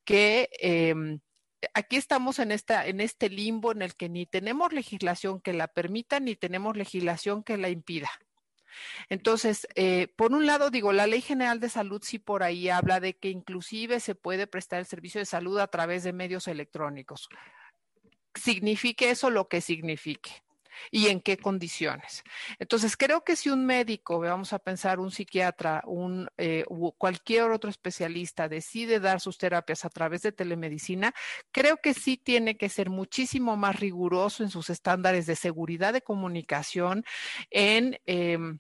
que... 0.05 0.49
Eh, 0.61 1.19
aquí 1.75 1.97
estamos 1.97 2.39
en, 2.39 2.53
esta, 2.53 2.87
en 2.87 3.01
este 3.01 3.31
limbo 3.31 3.73
en 3.73 3.83
el 3.83 3.95
que 3.95 4.09
ni 4.09 4.27
tenemos 4.27 4.73
legislación 4.73 5.41
que 5.41 5.53
la 5.53 5.69
permita, 5.69 6.21
ni 6.21 6.37
tenemos 6.37 6.77
legislación 6.77 7.43
que 7.43 7.57
la 7.57 7.69
impida. 7.71 8.11
Entonces, 9.09 9.69
eh, 9.77 10.09
por 10.17 10.33
un 10.33 10.47
lado, 10.47 10.71
digo, 10.71 10.93
la 10.93 11.07
Ley 11.07 11.21
General 11.21 11.61
de 11.61 11.69
Salud 11.69 12.03
sí 12.05 12.19
por 12.19 12.43
ahí 12.43 12.69
habla 12.69 13.01
de 13.01 13.17
que 13.17 13.31
inclusive 13.31 14.01
se 14.01 14.15
puede 14.15 14.47
prestar 14.47 14.81
el 14.81 14.87
servicio 14.87 15.21
de 15.21 15.27
salud 15.27 15.59
a 15.59 15.69
través 15.69 16.03
de 16.03 16.13
medios 16.13 16.49
electrónicos. 16.49 17.29
Signifique 18.35 19.11
eso 19.11 19.31
lo 19.31 19.49
que 19.49 19.61
signifique 19.61 20.44
y 20.91 21.09
en 21.09 21.21
qué 21.21 21.37
condiciones. 21.37 22.23
Entonces, 22.59 22.97
creo 22.97 23.25
que 23.25 23.37
si 23.37 23.51
un 23.51 23.67
médico, 23.67 24.21
vamos 24.21 24.53
a 24.53 24.59
pensar 24.59 25.01
un 25.01 25.11
psiquiatra, 25.11 25.83
un, 25.87 26.29
eh, 26.39 26.65
cualquier 26.99 27.51
otro 27.51 27.71
especialista 27.71 28.49
decide 28.49 29.01
dar 29.01 29.21
sus 29.21 29.39
terapias 29.39 29.85
a 29.85 29.91
través 29.91 30.23
de 30.23 30.33
telemedicina, 30.33 31.15
creo 31.51 31.79
que 31.79 31.95
sí 31.95 32.17
tiene 32.17 32.57
que 32.57 32.69
ser 32.69 32.91
muchísimo 32.91 33.57
más 33.57 33.79
riguroso 33.81 34.43
en 34.43 34.51
sus 34.51 34.71
estándares 34.71 35.27
de 35.27 35.37
seguridad 35.37 35.93
de 35.93 36.03
comunicación, 36.03 37.05
en... 37.51 37.99
Em, 38.07 38.59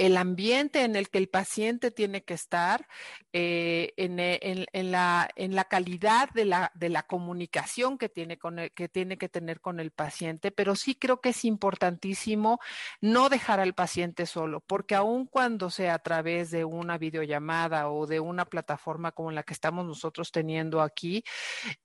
el 0.00 0.16
ambiente 0.16 0.82
en 0.82 0.96
el 0.96 1.10
que 1.10 1.18
el 1.18 1.28
paciente 1.28 1.90
tiene 1.90 2.24
que 2.24 2.32
estar, 2.32 2.88
eh, 3.34 3.92
en, 3.98 4.18
en, 4.18 4.90
la, 4.90 5.28
en, 5.36 5.54
la, 5.54 5.64
calidad 5.64 6.30
de 6.30 6.46
la, 6.46 6.72
de 6.74 6.88
la 6.88 7.02
comunicación 7.02 7.98
que 7.98 8.08
tiene, 8.08 8.38
con 8.38 8.58
el, 8.58 8.72
que 8.72 8.88
tiene 8.88 9.18
que 9.18 9.28
tener 9.28 9.60
con 9.60 9.78
el 9.78 9.90
paciente, 9.90 10.52
pero 10.52 10.74
sí 10.74 10.94
creo 10.94 11.20
que 11.20 11.28
es 11.28 11.44
importantísimo 11.44 12.60
no 13.02 13.28
dejar 13.28 13.60
al 13.60 13.74
paciente 13.74 14.24
solo, 14.24 14.60
porque 14.66 14.94
aun 14.94 15.26
cuando 15.26 15.68
sea 15.68 15.94
a 15.94 15.98
través 15.98 16.50
de 16.50 16.64
una 16.64 16.96
videollamada 16.96 17.90
o 17.90 18.06
de 18.06 18.20
una 18.20 18.46
plataforma 18.46 19.12
como 19.12 19.30
la 19.32 19.42
que 19.42 19.52
estamos 19.52 19.84
nosotros 19.84 20.32
teniendo 20.32 20.80
aquí, 20.80 21.22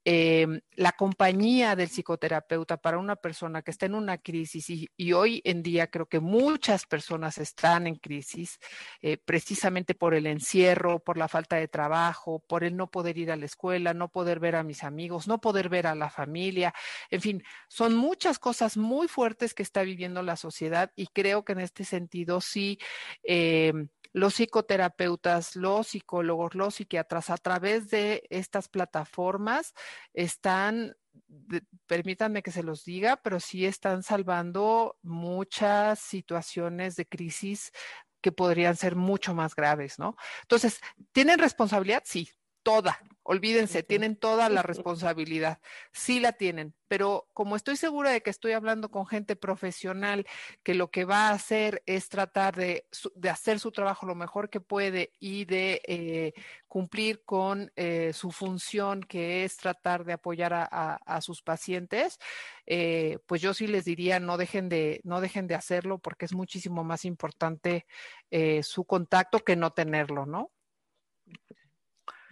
eh, 0.06 0.48
la 0.72 0.94
compañía 0.94 1.76
del 1.76 1.90
psicoterapeuta 1.90 2.78
para 2.78 2.98
una 2.98 3.18
persona 3.18 3.62
que 3.62 3.72
está 3.72 3.88
en 3.88 3.96
una 3.96 4.20
crisis 4.20 4.70
y, 4.70 4.90
y 4.96 5.12
hoy 5.12 5.42
en 5.44 5.62
día 5.62 5.88
creo 5.88 6.06
que 6.06 6.22
muchas 6.22 6.86
personas 6.86 7.40
están 7.40 7.88
en 7.88 7.98
crisis, 8.06 8.60
eh, 9.02 9.18
precisamente 9.18 9.96
por 9.96 10.14
el 10.14 10.28
encierro, 10.28 11.00
por 11.00 11.18
la 11.18 11.28
falta 11.28 11.56
de 11.56 11.68
trabajo, 11.68 12.44
por 12.48 12.64
el 12.64 12.78
no 12.78 12.88
poder 12.92 13.18
ir 13.18 13.32
a 13.32 13.36
la 13.36 13.46
escuela, 13.46 13.96
no 13.96 14.10
poder 14.10 14.40
ver 14.40 14.56
a 14.56 14.64
mis 14.64 14.84
amigos, 14.84 15.28
no 15.28 15.42
poder 15.42 15.70
ver 15.70 15.88
a 15.88 15.96
la 15.96 16.12
familia, 16.12 16.72
en 17.10 17.22
fin, 17.22 17.44
son 17.68 17.96
muchas 17.96 18.38
cosas 18.38 18.78
muy 18.78 19.08
fuertes 19.08 19.56
que 19.56 19.64
está 19.64 19.82
viviendo 19.82 20.22
la 20.22 20.36
sociedad 20.36 20.92
y 20.96 21.08
creo 21.08 21.44
que 21.44 21.54
en 21.54 21.62
este 21.62 21.84
sentido 21.84 22.42
sí. 22.42 22.78
Eh, 23.24 23.74
los 24.14 24.36
psicoterapeutas, 24.36 25.58
los 25.58 25.88
psicólogos, 25.88 26.56
los 26.56 26.76
psiquiatras, 26.76 27.30
a 27.30 27.36
través 27.36 27.90
de 27.90 28.24
estas 28.30 28.70
plataformas, 28.70 29.74
están 30.14 30.96
permítanme 31.88 32.44
que 32.44 32.52
se 32.52 32.64
los 32.64 32.84
diga, 32.84 33.18
pero 33.18 33.40
sí 33.40 33.66
están 33.66 34.04
salvando 34.04 34.98
muchas 35.02 36.00
situaciones 36.00 36.96
de 36.96 37.08
crisis 37.08 37.72
que 38.22 38.32
podrían 38.32 38.76
ser 38.76 38.96
mucho 38.96 39.36
más 39.36 39.56
graves, 39.56 40.00
¿no? 40.00 40.16
Entonces, 40.42 40.80
¿tienen 41.12 41.40
responsabilidad? 41.40 42.04
Sí, 42.06 42.30
toda, 42.64 43.00
olvídense, 43.26 43.82
tienen 43.82 44.16
toda 44.16 44.50
la 44.50 44.62
responsabilidad, 44.64 45.60
sí 45.92 46.20
la 46.20 46.34
tienen, 46.34 46.76
pero 46.88 47.28
como 47.34 47.56
estoy 47.56 47.76
segura 47.76 48.12
de 48.12 48.22
que 48.22 48.30
estoy 48.30 48.52
hablando 48.52 48.92
con 48.92 49.08
gente 49.08 49.36
profesional 49.36 50.28
que 50.64 50.76
lo 50.76 50.92
que 50.92 51.06
va 51.06 51.30
a 51.30 51.32
hacer 51.34 51.82
es 51.88 52.08
tratar 52.08 52.56
de, 52.56 52.88
hacer 53.30 53.60
su 53.60 53.72
trabajo 53.72 54.06
lo 54.06 54.14
mejor 54.14 54.50
que 54.50 54.62
puede 54.62 55.12
y 55.20 55.46
de 55.46 55.82
eh, 55.88 56.34
cumplir 56.68 57.24
con 57.26 57.72
eh, 57.76 58.12
su 58.14 58.30
función, 58.32 59.02
que 59.02 59.44
es 59.44 59.58
tratar 59.58 60.06
de 60.06 60.14
apoyar 60.14 60.54
a, 60.54 61.22
sus 61.22 61.42
pacientes, 61.42 62.20
eh, 62.68 63.18
pues 63.26 63.42
yo 63.42 63.54
sí 63.54 63.66
les 63.66 63.86
diría 63.86 64.20
no 64.20 64.38
dejen 64.38 64.70
de, 64.70 65.02
no 65.04 65.22
dejen 65.22 65.48
de 65.48 65.56
hacerlo 65.56 65.98
porque 65.98 66.26
es 66.26 66.34
muchísimo 66.34 66.84
más 66.84 67.06
importante 67.06 67.88
su 68.62 68.86
contacto 68.86 69.40
que 69.40 69.56
no 69.56 69.72
tenerlo, 69.72 70.26
¿no? 70.26 70.52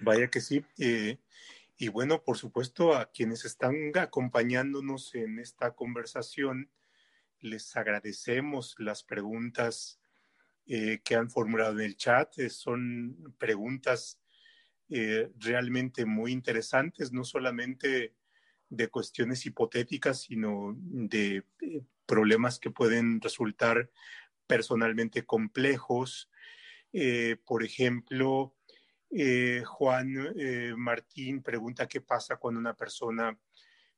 Vaya 0.04 0.30
que 0.30 0.42
sí. 0.42 0.66
Eh, 0.80 1.18
y 1.78 1.88
bueno, 1.88 2.24
por 2.24 2.38
supuesto, 2.38 2.94
a 2.94 3.10
quienes 3.12 3.46
están 3.46 3.76
acompañándonos 3.96 5.16
en 5.16 5.40
esta 5.40 5.76
conversación, 5.76 6.70
les 7.40 7.74
agradecemos 7.78 8.76
las 8.80 9.04
preguntas 9.04 10.02
eh, 10.66 11.00
que 11.06 11.16
han 11.16 11.30
formulado 11.30 11.80
en 11.80 11.86
el 11.86 11.96
chat. 11.96 12.38
Eh, 12.38 12.50
son 12.50 13.34
preguntas 13.38 14.20
realmente 15.40 16.06
muy 16.06 16.32
interesantes, 16.32 17.12
no 17.12 17.24
solamente 17.24 18.14
de 18.70 18.90
cuestiones 18.90 19.44
hipotéticas, 19.44 20.22
sino 20.22 20.76
de 20.78 21.46
problemas 22.06 22.60
que 22.60 22.70
pueden 22.70 23.20
resultar 23.20 23.90
personalmente 24.46 25.26
complejos. 25.26 26.30
por 27.46 27.64
ejemplo, 27.64 28.56
eh, 29.16 29.62
Juan 29.64 30.34
eh, 30.36 30.74
Martín 30.76 31.44
pregunta 31.44 31.88
qué 31.88 32.02
pasa 32.02 32.38
cuando 32.38 32.60
una 32.60 32.76
persona 32.76 33.38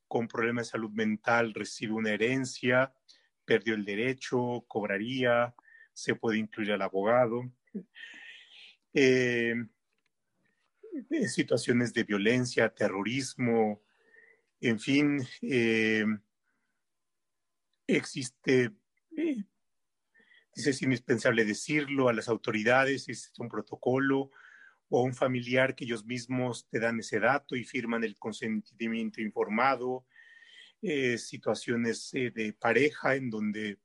con 0.07 0.27
problemas 0.27 0.67
de 0.67 0.71
salud 0.71 0.91
mental 0.91 1.53
recibe 1.53 1.93
una 1.93 2.11
herencia, 2.11 2.93
perdió 3.45 3.75
el 3.75 3.85
derecho, 3.85 4.65
cobraría, 4.67 5.55
se 5.93 6.15
puede 6.15 6.37
incluir 6.37 6.73
al 6.73 6.81
abogado. 6.81 7.49
Eh, 8.93 9.55
situaciones 11.27 11.93
de 11.93 12.03
violencia, 12.03 12.73
terrorismo, 12.73 13.83
en 14.61 14.79
fin, 14.79 15.19
existe, 17.87 18.71
dice, 20.55 20.69
es 20.69 20.81
indispensable 20.81 21.43
decirlo 21.43 22.07
a 22.07 22.13
las 22.13 22.29
autoridades, 22.29 23.09
es 23.09 23.33
un 23.37 23.49
protocolo 23.49 24.31
o 24.89 25.03
un 25.03 25.13
familiar 25.13 25.75
que 25.75 25.85
ellos 25.85 26.05
mismos 26.05 26.67
te 26.69 26.79
dan 26.79 26.99
ese 26.99 27.19
dato 27.19 27.55
y 27.55 27.63
firman 27.63 28.03
el 28.03 28.17
consentimiento 28.17 29.21
informado, 29.21 30.05
eh, 30.81 31.17
situaciones 31.17 32.13
eh, 32.13 32.31
de 32.31 32.53
pareja 32.53 33.15
en 33.15 33.29
donde 33.29 33.79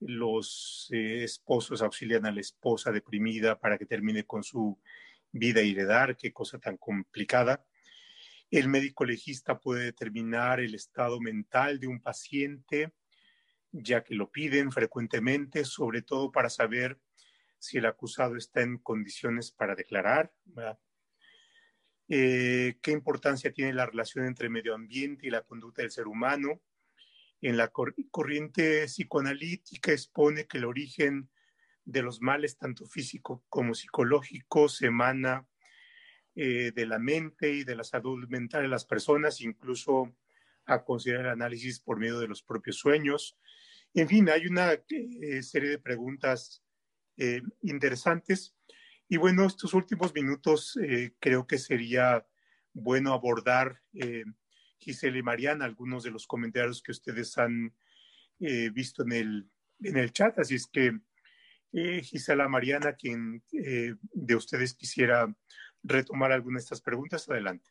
los 0.00 0.88
eh, 0.90 1.24
esposos 1.24 1.82
auxilian 1.82 2.24
a 2.24 2.32
la 2.32 2.40
esposa 2.40 2.90
deprimida 2.90 3.58
para 3.58 3.76
que 3.76 3.84
termine 3.84 4.24
con 4.24 4.42
su 4.42 4.80
vida 5.32 5.62
y 5.62 5.72
heredar, 5.72 6.16
qué 6.16 6.32
cosa 6.32 6.58
tan 6.58 6.76
complicada. 6.78 7.64
El 8.50 8.68
médico 8.68 9.04
legista 9.04 9.60
puede 9.60 9.84
determinar 9.84 10.60
el 10.60 10.74
estado 10.74 11.20
mental 11.20 11.78
de 11.78 11.86
un 11.86 12.00
paciente, 12.00 12.92
ya 13.70 14.02
que 14.02 14.14
lo 14.14 14.30
piden 14.30 14.72
frecuentemente, 14.72 15.64
sobre 15.64 16.02
todo 16.02 16.32
para 16.32 16.50
saber 16.50 16.98
si 17.60 17.78
el 17.78 17.86
acusado 17.86 18.36
está 18.36 18.62
en 18.62 18.78
condiciones 18.78 19.52
para 19.52 19.76
declarar. 19.76 20.32
Eh, 22.08 22.78
¿Qué 22.82 22.90
importancia 22.90 23.52
tiene 23.52 23.74
la 23.74 23.86
relación 23.86 24.24
entre 24.24 24.48
medio 24.48 24.74
ambiente 24.74 25.26
y 25.26 25.30
la 25.30 25.42
conducta 25.42 25.82
del 25.82 25.90
ser 25.90 26.08
humano? 26.08 26.62
En 27.42 27.56
la 27.56 27.68
corriente 27.68 28.86
psicoanalítica 28.86 29.92
expone 29.92 30.46
que 30.46 30.58
el 30.58 30.64
origen 30.64 31.30
de 31.84 32.02
los 32.02 32.20
males, 32.20 32.56
tanto 32.56 32.86
físicos 32.86 33.42
como 33.48 33.74
psicológicos, 33.74 34.80
emana 34.82 35.46
eh, 36.34 36.72
de 36.74 36.86
la 36.86 36.98
mente 36.98 37.52
y 37.52 37.64
de 37.64 37.76
la 37.76 37.84
salud 37.84 38.26
mental 38.28 38.62
de 38.62 38.68
las 38.68 38.86
personas, 38.86 39.40
incluso 39.42 40.16
a 40.64 40.82
considerar 40.82 41.26
el 41.26 41.32
análisis 41.32 41.80
por 41.80 41.98
medio 41.98 42.18
de 42.20 42.28
los 42.28 42.42
propios 42.42 42.76
sueños. 42.76 43.38
En 43.92 44.08
fin, 44.08 44.30
hay 44.30 44.46
una 44.46 44.72
eh, 44.72 45.42
serie 45.42 45.68
de 45.68 45.78
preguntas 45.78 46.62
eh, 47.22 47.42
interesantes. 47.60 48.56
Y 49.06 49.18
bueno, 49.18 49.46
estos 49.46 49.74
últimos 49.74 50.14
minutos 50.14 50.78
eh, 50.82 51.12
creo 51.20 51.46
que 51.46 51.58
sería 51.58 52.26
bueno 52.72 53.12
abordar, 53.12 53.82
eh, 53.92 54.24
y 54.82 55.22
Mariana, 55.22 55.66
algunos 55.66 56.02
de 56.02 56.10
los 56.10 56.26
comentarios 56.26 56.82
que 56.82 56.92
ustedes 56.92 57.36
han 57.36 57.74
visto 58.38 59.02
en 59.02 59.12
el, 59.12 59.50
en 59.80 59.98
el 59.98 60.10
chat. 60.14 60.38
Así 60.38 60.54
es 60.54 60.66
que, 60.66 60.98
Gisela, 62.02 62.48
Mariana, 62.48 62.94
quien 62.94 63.44
de 63.50 64.34
ustedes 64.34 64.72
quisiera 64.72 65.30
retomar 65.82 66.32
alguna 66.32 66.56
de 66.56 66.62
estas 66.62 66.80
preguntas, 66.80 67.28
adelante 67.28 67.70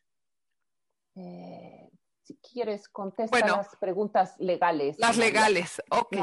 si 2.30 2.38
quieres, 2.52 2.88
contesta 2.88 3.40
las 3.40 3.74
preguntas 3.76 4.36
legales. 4.38 4.96
Las 4.98 5.16
legales, 5.16 5.82
ok. 5.90 6.16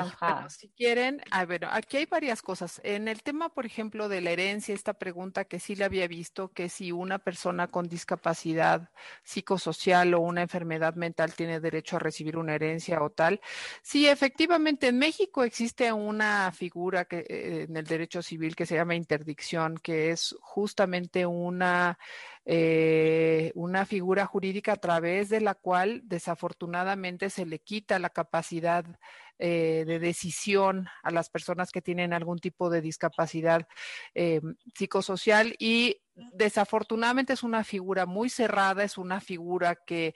si 0.48 0.70
quieren, 0.70 1.22
a 1.32 1.44
ver, 1.44 1.66
aquí 1.66 1.98
hay 1.98 2.06
varias 2.06 2.42
cosas. 2.42 2.80
En 2.84 3.10
el 3.10 3.24
tema, 3.24 3.50
por 3.50 3.66
ejemplo, 3.66 4.08
de 4.08 4.22
la 4.22 4.32
herencia, 4.32 4.74
esta 4.74 4.94
pregunta 4.94 5.44
que 5.44 5.60
sí 5.60 5.76
le 5.76 5.84
había 5.84 6.08
visto, 6.08 6.54
que 6.54 6.70
si 6.70 6.94
una 6.94 7.20
persona 7.20 7.68
con 7.68 7.90
discapacidad 7.90 8.90
psicosocial 9.24 10.14
o 10.14 10.22
una 10.22 10.44
enfermedad 10.44 10.96
mental 10.96 11.34
tiene 11.34 11.60
derecho 11.60 11.98
a 11.98 12.00
recibir 12.00 12.38
una 12.38 12.56
herencia 12.56 13.02
o 13.02 13.10
tal. 13.10 13.42
Sí, 13.82 14.08
efectivamente, 14.08 14.88
en 14.88 15.00
México 15.00 15.44
existe 15.44 15.92
una 15.92 16.54
figura 16.54 17.04
que, 17.04 17.26
eh, 17.28 17.66
en 17.68 17.76
el 17.76 17.86
derecho 17.86 18.22
civil 18.22 18.56
que 18.56 18.66
se 18.66 18.76
llama 18.76 18.96
interdicción, 18.96 19.78
que 19.78 20.12
es 20.12 20.36
justamente 20.40 21.26
una 21.26 22.00
eh, 22.50 23.52
una 23.56 23.86
figura 23.86 24.26
jurídica 24.26 24.72
a 24.72 24.78
través 24.78 25.28
de 25.28 25.42
la 25.42 25.54
cual 25.54 26.02
desafortunadamente 26.06 27.30
se 27.30 27.46
le 27.46 27.60
quita 27.60 28.00
la 28.00 28.10
capacidad 28.10 28.86
eh, 29.38 29.84
de 29.86 30.00
decisión 30.00 30.88
a 31.04 31.12
las 31.12 31.30
personas 31.30 31.72
que 31.72 31.82
tienen 31.82 32.14
algún 32.14 32.40
tipo 32.40 32.70
de 32.70 32.80
discapacidad 32.80 33.68
eh, 34.16 34.40
psicosocial. 34.74 35.56
Y 35.60 36.02
desafortunadamente 36.16 37.34
es 37.34 37.44
una 37.44 37.66
figura 37.66 38.06
muy 38.06 38.30
cerrada, 38.30 38.86
es 38.86 38.98
una 38.98 39.20
figura 39.20 39.76
que 39.76 40.16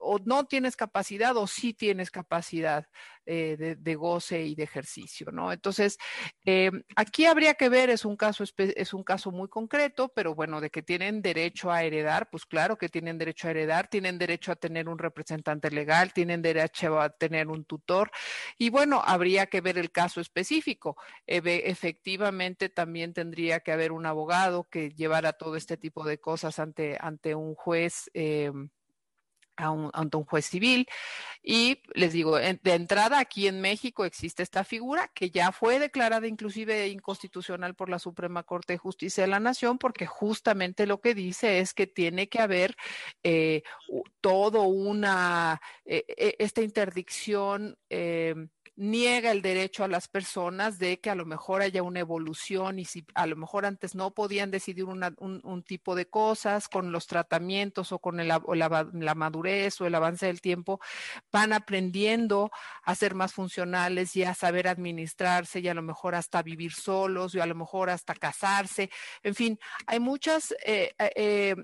o 0.00 0.18
no 0.24 0.46
tienes 0.46 0.76
capacidad 0.76 1.36
o 1.36 1.46
sí 1.46 1.74
tienes 1.74 2.10
capacidad 2.10 2.86
eh, 3.26 3.76
de, 3.78 3.94
goce 3.94 4.44
y 4.44 4.54
de 4.54 4.64
ejercicio, 4.64 5.30
¿no? 5.30 5.52
Entonces, 5.52 5.98
eh, 6.44 6.70
aquí 6.96 7.26
habría 7.26 7.54
que 7.54 7.68
ver, 7.68 7.90
es 7.90 8.04
un, 8.04 8.16
caso, 8.16 8.44
es 8.56 8.94
un 8.94 9.04
caso 9.04 9.30
muy 9.30 9.48
concreto, 9.48 10.08
pero 10.08 10.34
bueno, 10.34 10.60
de 10.60 10.70
que 10.70 10.82
tienen 10.82 11.22
derecho 11.22 11.70
a 11.70 11.84
heredar, 11.84 12.28
pues 12.30 12.46
claro 12.46 12.76
que 12.76 12.88
tienen 12.88 13.18
derecho 13.18 13.46
a 13.46 13.50
heredar, 13.52 13.88
tienen 13.88 14.18
derecho 14.18 14.52
a 14.52 14.56
tener 14.56 14.88
un 14.88 14.98
representante 14.98 15.70
legal, 15.70 16.12
tienen 16.12 16.42
derecho 16.42 17.00
a 17.00 17.10
tener 17.10 17.48
un 17.48 17.64
tutor 17.64 18.10
y 18.58 18.70
bueno, 18.70 19.02
habría 19.04 19.46
que 19.46 19.60
ver 19.60 19.78
el 19.78 19.92
caso 19.92 20.20
específico. 20.20 20.96
efectivamente, 21.26 22.68
también 22.68 23.12
tendría 23.12 23.60
que 23.60 23.72
haber 23.72 23.92
un 23.92 24.06
abogado 24.06 24.68
que 24.68 24.90
llevara 24.90 25.34
todo 25.34 25.56
este 25.56 25.76
tipo 25.76 26.04
de 26.04 26.18
cosas 26.18 26.58
ante, 26.58 26.96
ante 27.00 27.34
un 27.34 27.54
juez. 27.54 28.10
Eh, 28.14 28.50
ante 29.60 30.16
un 30.16 30.24
juez 30.24 30.46
civil. 30.46 30.88
Y 31.42 31.80
les 31.94 32.12
digo, 32.12 32.36
de 32.36 32.58
entrada 32.64 33.18
aquí 33.18 33.46
en 33.46 33.62
México 33.62 34.04
existe 34.04 34.42
esta 34.42 34.62
figura 34.62 35.10
que 35.14 35.30
ya 35.30 35.52
fue 35.52 35.78
declarada 35.78 36.26
inclusive 36.26 36.88
inconstitucional 36.88 37.74
por 37.74 37.88
la 37.88 37.98
Suprema 37.98 38.42
Corte 38.42 38.74
de 38.74 38.78
Justicia 38.78 39.24
de 39.24 39.28
la 39.28 39.40
Nación 39.40 39.78
porque 39.78 40.06
justamente 40.06 40.86
lo 40.86 41.00
que 41.00 41.14
dice 41.14 41.60
es 41.60 41.72
que 41.72 41.86
tiene 41.86 42.28
que 42.28 42.40
haber 42.40 42.76
eh, 43.22 43.62
todo 44.20 44.64
una, 44.64 45.62
eh, 45.86 46.04
eh, 46.08 46.36
esta 46.38 46.60
interdicción 46.60 47.78
niega 48.80 49.30
el 49.30 49.42
derecho 49.42 49.84
a 49.84 49.88
las 49.88 50.08
personas 50.08 50.78
de 50.78 51.00
que 51.00 51.10
a 51.10 51.14
lo 51.14 51.26
mejor 51.26 51.60
haya 51.60 51.82
una 51.82 52.00
evolución 52.00 52.78
y 52.78 52.86
si 52.86 53.04
a 53.14 53.26
lo 53.26 53.36
mejor 53.36 53.66
antes 53.66 53.94
no 53.94 54.12
podían 54.12 54.50
decidir 54.50 54.86
un, 54.86 55.62
tipo 55.66 55.94
de 55.94 56.06
cosas 56.06 56.66
con 56.66 56.90
los 56.90 57.06
tratamientos 57.06 57.92
o 57.92 57.98
con 57.98 58.26
la, 58.26 59.14
madurez 59.14 59.78
o 59.82 59.86
el 59.86 59.94
avance 59.94 60.24
del 60.24 60.40
tiempo, 60.40 60.80
van 61.30 61.52
aprendiendo 61.52 62.50
a 62.82 62.94
ser 62.94 63.14
más 63.14 63.34
funcionales 63.34 64.16
y 64.16 64.24
a 64.24 64.32
saber 64.32 64.66
administrarse 64.66 65.60
y 65.60 65.68
a 65.68 65.74
lo 65.74 65.82
mejor 65.82 66.14
hasta 66.14 66.42
vivir 66.42 66.72
solos 66.72 67.34
y 67.34 67.40
a 67.40 67.46
lo 67.46 67.54
mejor 67.54 67.90
hasta 67.90 68.14
casarse. 68.14 68.88
En 69.22 69.34
fin, 69.34 69.58
hay 69.86 70.00
muchas, 70.00 70.52
eh, 70.64 70.94
eh, 70.98 71.12
eh, 71.16 71.54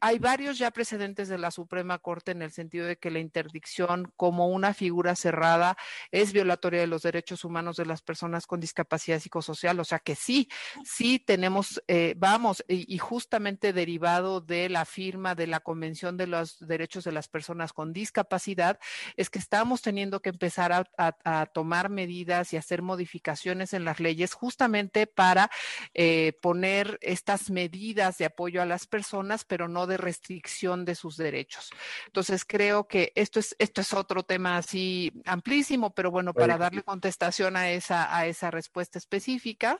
hay 0.00 0.20
varios 0.20 0.58
ya 0.58 0.70
precedentes 0.70 1.28
de 1.28 1.38
la 1.38 1.50
Suprema 1.50 1.98
Corte 1.98 2.30
en 2.30 2.42
el 2.42 2.52
sentido 2.52 2.86
de 2.86 2.98
que 2.98 3.10
la 3.10 3.18
interdicción 3.18 4.12
como 4.16 4.46
una 4.46 4.74
figura 4.74 5.16
cerrada 5.16 5.76
es 6.12 6.32
de 6.60 6.86
los 6.86 7.02
derechos 7.02 7.44
humanos 7.44 7.76
de 7.76 7.86
las 7.86 8.02
personas 8.02 8.46
con 8.46 8.60
discapacidad 8.60 9.20
psicosocial. 9.20 9.78
O 9.80 9.84
sea 9.84 9.98
que 9.98 10.14
sí, 10.14 10.48
sí 10.84 11.18
tenemos, 11.18 11.82
eh, 11.88 12.14
vamos, 12.16 12.64
y, 12.68 12.98
justamente 12.98 13.72
derivado 13.72 14.40
de 14.40 14.68
la 14.68 14.84
firma 14.84 15.34
de 15.34 15.46
la 15.46 15.60
Convención 15.60 16.16
de 16.16 16.26
los 16.26 16.58
Derechos 16.60 17.04
de 17.04 17.12
las 17.12 17.28
Personas 17.28 17.72
con 17.72 17.92
Discapacidad, 17.92 18.78
es 19.16 19.30
que 19.30 19.38
estamos 19.38 19.82
teniendo 19.82 20.20
que 20.20 20.30
empezar 20.30 20.72
a, 20.96 21.46
tomar 21.52 21.88
medidas 21.88 22.52
y 22.52 22.56
hacer 22.56 22.82
modificaciones 22.82 23.72
en 23.72 23.84
las 23.84 24.00
leyes 24.00 24.34
justamente 24.34 25.06
para 25.06 25.50
eh, 25.94 26.38
poner 26.40 26.98
estas 27.02 27.50
medidas 27.50 28.18
de 28.18 28.26
apoyo 28.26 28.62
a 28.62 28.66
las 28.66 28.86
personas, 28.86 29.44
pero 29.44 29.68
no 29.68 29.86
de 29.86 29.96
restricción 29.96 30.84
de 30.84 30.94
sus 30.94 31.16
derechos. 31.16 31.70
Entonces 32.06 32.44
creo 32.44 32.86
que 32.86 33.12
esto 33.14 33.40
es, 33.40 33.56
esto 33.58 33.80
es 33.80 33.92
otro 33.92 34.22
tema 34.22 34.56
así 34.56 35.12
amplísimo, 35.24 35.94
pero 35.94 36.10
bueno, 36.10 36.31
para 36.34 36.58
darle 36.58 36.82
contestación 36.82 37.56
a 37.56 37.70
esa, 37.70 38.16
a 38.16 38.26
esa 38.26 38.50
respuesta 38.50 38.98
específica. 38.98 39.78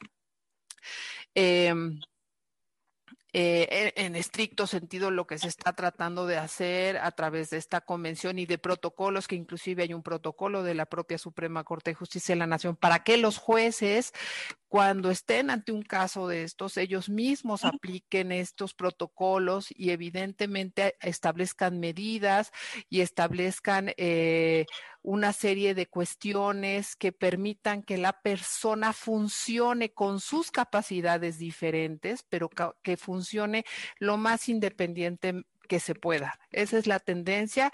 Em, 1.34 2.00
eh, 3.34 3.92
en, 3.96 4.14
estricto 4.14 4.66
sentido 4.66 5.10
lo 5.10 5.26
que 5.26 5.38
se 5.38 5.48
está 5.48 5.72
tratando 5.72 6.26
de 6.26 6.36
hacer 6.36 6.98
a 6.98 7.10
través 7.12 7.50
de 7.50 7.56
esta 7.56 7.80
convención 7.80 8.38
y 8.38 8.46
de 8.46 8.58
protocolos, 8.58 9.26
que 9.26 9.36
inclusive 9.36 9.84
hay 9.84 9.94
un 9.94 10.02
protocolo 10.02 10.62
de 10.62 10.74
la 10.74 10.86
propia 10.86 11.16
Suprema 11.16 11.64
Corte 11.64 11.92
de 11.92 11.94
Justicia 11.94 12.34
de 12.34 12.40
la 12.40 12.46
Nación, 12.46 12.76
para 12.76 13.04
que 13.04 13.16
los 13.16 13.38
jueces 13.38 14.12
cuando 14.72 15.10
estén 15.10 15.50
ante 15.50 15.70
un 15.70 15.82
caso 15.82 16.28
de 16.28 16.44
estos, 16.44 16.78
ellos 16.78 17.10
mismos 17.10 17.66
apliquen 17.66 18.32
estos 18.32 18.72
protocolos 18.72 19.66
y 19.68 19.90
evidentemente 19.90 20.96
establezcan 21.02 21.78
medidas 21.78 22.52
y 22.88 23.02
establezcan 23.02 23.92
eh, 23.98 24.64
una 25.02 25.34
serie 25.34 25.74
de 25.74 25.88
cuestiones 25.88 26.96
que 26.96 27.12
permitan 27.12 27.82
que 27.82 27.98
la 27.98 28.22
persona 28.22 28.94
funcione 28.94 29.92
con 29.92 30.20
sus 30.20 30.50
capacidades 30.50 31.36
diferentes, 31.36 32.24
pero 32.30 32.48
que 32.82 32.96
funcione 32.96 33.21
lo 33.98 34.16
más 34.16 34.48
independiente 34.48 35.44
que 35.68 35.80
se 35.80 35.94
pueda. 35.94 36.38
Esa 36.50 36.78
es 36.78 36.86
la 36.86 36.98
tendencia 36.98 37.72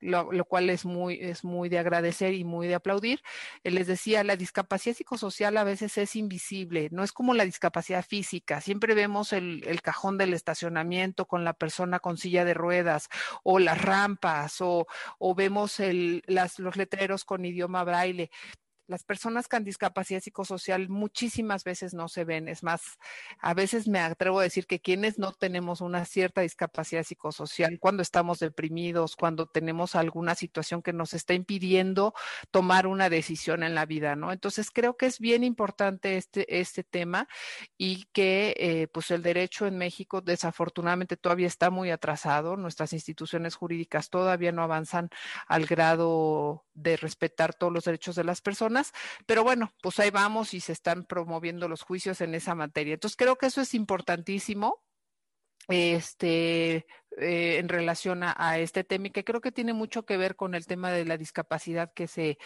lo, 0.00 0.44
cual 0.44 0.70
es 0.70 0.84
muy, 0.84 1.18
es 1.20 1.44
muy 1.44 1.68
de 1.68 1.78
agradecer 1.78 2.34
y 2.34 2.44
muy 2.44 2.68
de 2.68 2.74
aplaudir. 2.74 3.20
Eh, 3.64 3.70
les 3.70 3.86
decía, 3.86 4.24
la 4.24 4.36
discapacidad 4.36 4.94
psicosocial 4.94 5.56
a 5.56 5.64
veces 5.64 5.98
es 5.98 6.16
invisible, 6.16 6.88
no 6.92 7.02
es 7.02 7.12
como 7.12 7.34
la 7.34 7.44
discapacidad 7.44 8.04
física. 8.04 8.60
Siempre 8.60 8.94
vemos 8.94 9.32
el, 9.32 9.64
cajón 9.82 10.18
del 10.18 10.34
estacionamiento 10.34 11.26
con 11.26 11.44
la 11.44 11.52
persona 11.52 12.00
con 12.00 12.18
silla 12.18 12.44
de 12.44 12.54
ruedas 12.54 13.08
o 13.42 13.58
las 13.58 13.80
rampas 13.80 14.56
o, 14.60 14.86
vemos 15.36 15.78
los 15.78 16.76
letreros 16.76 17.24
con 17.24 17.44
idioma 17.44 17.84
braille 17.84 18.30
las 18.88 19.04
personas 19.04 19.48
con 19.48 19.64
discapacidad 19.64 20.20
psicosocial 20.20 20.88
muchísimas 20.88 21.62
veces 21.62 21.92
no 21.92 22.08
se 22.08 22.24
ven. 22.24 22.48
Es 22.48 22.62
más, 22.62 22.98
a 23.38 23.52
veces 23.52 23.86
me 23.86 24.00
atrevo 24.00 24.40
a 24.40 24.42
decir 24.42 24.66
que 24.66 24.80
quienes 24.80 25.18
no 25.18 25.32
tenemos 25.32 25.82
una 25.82 26.06
cierta 26.06 26.40
discapacidad 26.40 27.04
psicosocial, 27.04 27.78
cuando 27.78 28.02
estamos 28.02 28.38
deprimidos, 28.38 29.14
cuando 29.14 29.46
tenemos 29.46 29.94
alguna 29.94 30.34
situación 30.34 30.82
que 30.82 30.94
nos 30.94 31.12
está 31.12 31.34
impidiendo 31.34 32.14
tomar 32.50 32.86
una 32.86 33.10
decisión 33.10 33.62
en 33.62 33.74
la 33.74 33.84
vida, 33.84 34.16
¿no? 34.16 34.32
Entonces 34.32 34.70
creo 34.70 34.96
que 34.96 35.06
es 35.06 35.20
bien 35.20 35.44
importante 35.44 36.16
este, 36.16 36.58
este 36.58 36.82
tema 36.82 37.28
y 37.76 38.06
que 38.12 38.54
eh, 38.58 38.88
pues 38.88 39.10
el 39.10 39.22
derecho 39.22 39.66
en 39.66 39.76
México 39.76 40.22
desafortunadamente 40.22 41.18
todavía 41.18 41.46
está 41.46 41.68
muy 41.68 41.90
atrasado. 41.90 42.56
Nuestras 42.56 42.94
instituciones 42.94 43.54
jurídicas 43.54 44.08
todavía 44.08 44.52
no 44.52 44.62
avanzan 44.62 45.10
al 45.46 45.66
grado 45.66 46.64
de 46.78 46.96
respetar 46.96 47.54
todos 47.54 47.72
los 47.72 47.84
derechos 47.84 48.16
de 48.16 48.24
las 48.24 48.40
personas, 48.40 48.92
pero 49.26 49.42
bueno, 49.44 49.72
pues 49.82 49.98
ahí 49.98 50.10
vamos 50.10 50.54
y 50.54 50.60
se 50.60 50.72
están 50.72 51.04
promoviendo 51.04 51.68
los 51.68 51.82
juicios 51.82 52.20
en 52.20 52.34
esa 52.34 52.54
materia. 52.54 52.94
Entonces 52.94 53.16
creo 53.16 53.36
que 53.36 53.46
eso 53.46 53.60
es 53.60 53.74
importantísimo 53.74 54.82
este, 55.68 56.86
eh, 57.18 57.58
en 57.58 57.68
relación 57.68 58.22
a, 58.22 58.58
este 58.58 58.84
tema 58.84 59.08
y 59.08 59.10
que 59.10 59.24
creo 59.24 59.40
que 59.40 59.52
tiene 59.52 59.72
mucho 59.72 60.04
que 60.04 60.16
ver 60.16 60.36
con 60.36 60.54
el 60.54 60.66
tema 60.66 60.90
de 60.90 61.04
la 61.04 61.16
discapacidad 61.16 61.92
que 61.92 62.06
se, 62.06 62.38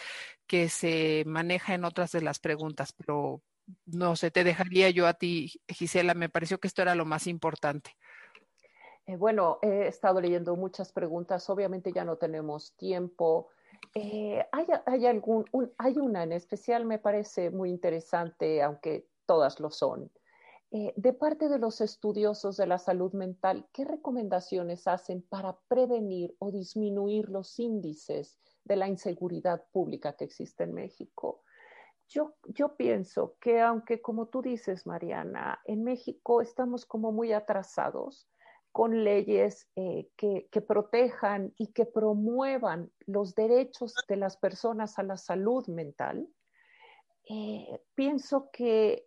que 0.47 0.69
se 0.69 1.23
maneja 1.25 1.73
en 1.73 1.85
otras 1.85 2.11
de 2.11 2.21
las 2.21 2.39
preguntas, 2.39 2.93
pero 2.93 3.41
no 3.85 4.15
sé, 4.15 4.29
te 4.29 4.43
dejaría 4.43 4.89
yo 4.89 5.07
a 5.07 5.13
ti, 5.13 5.61
Gisela, 5.69 6.13
me 6.13 6.27
pareció 6.27 6.59
que 6.59 6.67
esto 6.67 6.81
era 6.81 6.95
lo 6.95 7.05
más 7.05 7.27
importante. 7.27 7.95
Eh, 9.05 9.15
bueno, 9.15 9.59
he 9.61 9.87
estado 9.87 10.19
leyendo 10.19 10.55
muchas 10.55 10.91
preguntas, 10.91 11.49
obviamente 11.49 11.91
ya 11.93 12.03
no 12.03 12.17
tenemos 12.17 12.73
tiempo. 12.75 13.49
Eh, 13.95 14.43
hay, 14.51 15.05
algún, 15.05 15.45
hay 15.77 15.97
una 15.97 16.23
en 16.23 16.31
especial, 16.31 16.85
me 16.85 16.99
parece 16.99 17.51
muy 17.51 17.69
interesante, 17.69 18.61
aunque 18.61 19.07
todas 19.25 19.59
lo 19.59 19.69
son. 19.69 20.11
Eh, 20.71 20.91
de 20.95 21.13
parte 21.13 21.49
de 21.49 21.59
los 21.59 21.81
estudiosos 21.81 22.57
de 22.57 22.65
la 22.65 22.79
salud 22.79 23.13
mental, 23.13 23.67
¿qué 23.71 23.85
recomendaciones 23.85 24.87
hacen 24.87 25.21
para 25.21 25.59
prevenir 25.67 26.35
o 26.39 26.51
disminuir 26.51 27.29
los 27.29 27.59
índices 27.59 28.39
de 28.63 28.75
la 28.75 28.87
inseguridad 28.87 29.63
pública 29.71 30.13
que 30.13 30.25
existe 30.25 30.63
en 30.63 30.73
México? 30.73 31.43
Yo, 32.07 32.33
yo 32.45 32.75
pienso 32.75 33.35
que 33.39 33.61
aunque, 33.61 34.01
como 34.01 34.27
tú 34.27 34.41
dices, 34.41 34.87
Mariana, 34.87 35.61
en 35.65 35.83
México 35.83 36.41
estamos 36.41 36.85
como 36.85 37.11
muy 37.11 37.33
atrasados, 37.33 38.27
con 38.73 39.03
leyes 39.03 39.69
eh, 39.75 40.09
que, 40.17 40.61
protejan 40.67 41.53
y 41.57 41.67
que 41.67 41.85
promuevan 41.85 42.91
los 43.05 43.35
derechos 43.35 43.93
de 44.09 44.17
las 44.17 44.35
personas 44.35 44.97
a 44.97 45.03
la 45.03 45.15
salud 45.15 45.67
mental, 45.67 46.27
eh, 47.29 47.79
pienso 47.93 48.49
que 48.51 49.05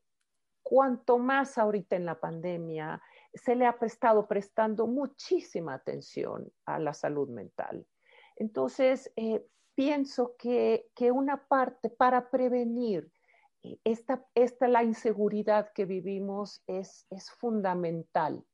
cuanto 0.62 1.18
más 1.18 1.58
ahorita 1.58 1.96
en 1.96 2.06
la 2.06 2.20
pandemia 2.20 3.02
se 3.34 3.56
le 3.56 3.66
ha 3.66 3.76
prestado 3.76 4.28
prestando 4.28 4.86
muchísima 4.86 5.74
atención 5.74 6.48
a 6.64 6.78
la 6.78 6.94
salud 6.94 7.28
mental. 7.28 7.84
Entonces, 8.36 9.12
eh, 9.16 9.44
pienso 9.74 10.36
que, 10.38 10.86
una 11.12 11.44
parte 11.48 11.90
para 11.90 12.30
prevenir 12.30 13.10
esta, 13.82 14.24
esta, 14.36 14.68
la 14.68 14.84
inseguridad 14.84 15.72
que 15.72 15.86
vivimos 15.86 16.62
es, 16.68 17.04
es 17.10 17.32
fundamental 17.32 18.44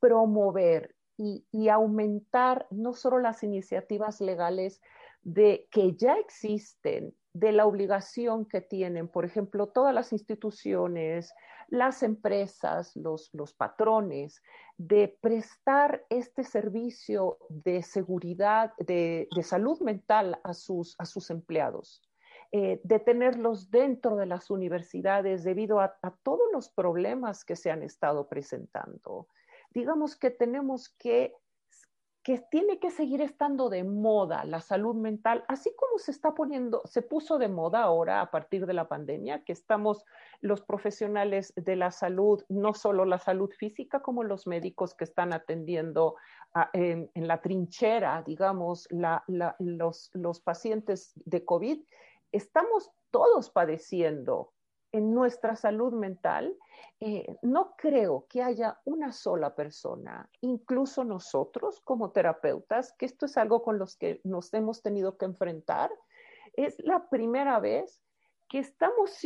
promover 0.00 0.94
y, 1.16 1.68
aumentar 1.68 2.66
no 2.70 2.92
solo 2.92 3.18
las 3.18 3.42
iniciativas 3.42 4.20
legales 4.20 4.80
de 5.22 5.66
que 5.70 5.96
ya 5.96 6.14
existen, 6.14 7.14
de 7.32 7.52
la 7.52 7.66
obligación 7.66 8.46
que 8.46 8.60
tienen, 8.60 9.08
por 9.08 9.24
ejemplo, 9.24 9.68
todas 9.68 9.94
las 9.94 10.12
instituciones, 10.12 11.32
las 11.68 12.02
empresas, 12.02 12.96
los, 12.96 13.30
los 13.32 13.52
patrones, 13.52 14.42
de 14.76 15.16
prestar 15.20 16.04
este 16.08 16.44
servicio 16.44 17.38
de 17.48 17.82
seguridad, 17.82 18.72
de, 18.78 19.28
de 19.34 19.42
salud 19.42 19.80
mental 19.80 20.40
a 20.44 20.54
sus, 20.54 20.94
a 20.98 21.04
sus 21.04 21.30
empleados. 21.30 22.08
Eh, 22.50 22.80
de 22.82 22.98
tenerlos 22.98 23.70
dentro 23.70 24.16
de 24.16 24.24
las 24.24 24.50
universidades 24.50 25.44
debido 25.44 25.80
a, 25.80 25.98
todos 26.22 26.50
los 26.50 26.70
problemas 26.70 27.44
que 27.44 27.56
se 27.56 27.70
han 27.70 27.82
estado 27.82 28.26
presentando. 28.26 29.28
Digamos 29.70 30.16
que 30.16 30.30
tenemos 30.30 30.88
que 30.88 31.34
que 32.28 32.44
tiene 32.50 32.78
que 32.78 32.90
seguir 32.90 33.22
estando 33.22 33.70
de 33.70 33.84
moda 33.84 34.44
la 34.44 34.60
salud 34.60 34.94
mental, 34.94 35.46
así 35.48 35.74
como 35.74 35.96
se 35.96 36.10
está 36.10 36.34
poniendo, 36.34 36.82
se 36.84 37.00
puso 37.00 37.38
de 37.38 37.48
moda 37.48 37.82
ahora 37.82 38.20
a 38.20 38.30
partir 38.30 38.66
de 38.66 38.74
la 38.74 38.86
pandemia, 38.86 39.44
que 39.44 39.52
estamos 39.52 40.04
los 40.42 40.60
profesionales 40.60 41.54
de 41.56 41.74
la 41.74 41.90
salud, 41.90 42.44
no 42.50 42.74
solo 42.74 43.06
la 43.06 43.18
salud 43.18 43.50
física, 43.50 44.02
como 44.02 44.24
los 44.24 44.46
médicos 44.46 44.94
que 44.94 45.04
están 45.04 45.32
atendiendo 45.32 46.16
a, 46.52 46.68
en, 46.74 47.08
la 47.14 47.40
trinchera, 47.40 48.22
digamos, 48.26 48.86
la, 48.90 49.24
la, 49.26 49.56
los, 49.58 50.10
los 50.12 50.38
pacientes 50.42 51.14
de 51.24 51.46
COVID, 51.46 51.82
estamos 52.30 52.90
todos 53.10 53.48
padeciendo 53.48 54.52
en 54.92 55.14
nuestra 55.14 55.56
salud 55.56 55.92
mental, 55.92 56.56
eh, 57.00 57.36
no 57.42 57.74
creo 57.76 58.26
que 58.28 58.42
haya 58.42 58.80
una 58.84 59.12
sola 59.12 59.54
persona, 59.54 60.28
incluso 60.40 61.04
nosotros 61.04 61.80
como 61.80 62.10
terapeutas, 62.10 62.92
que 62.94 63.06
esto 63.06 63.26
es 63.26 63.36
algo 63.36 63.62
con 63.62 63.78
los 63.78 63.96
que 63.96 64.20
nos 64.24 64.52
hemos 64.54 64.82
tenido 64.82 65.16
que 65.16 65.26
enfrentar, 65.26 65.90
es 66.54 66.76
la 66.80 67.08
primera 67.08 67.60
vez 67.60 68.02
que 68.48 68.58
estamos 68.58 69.16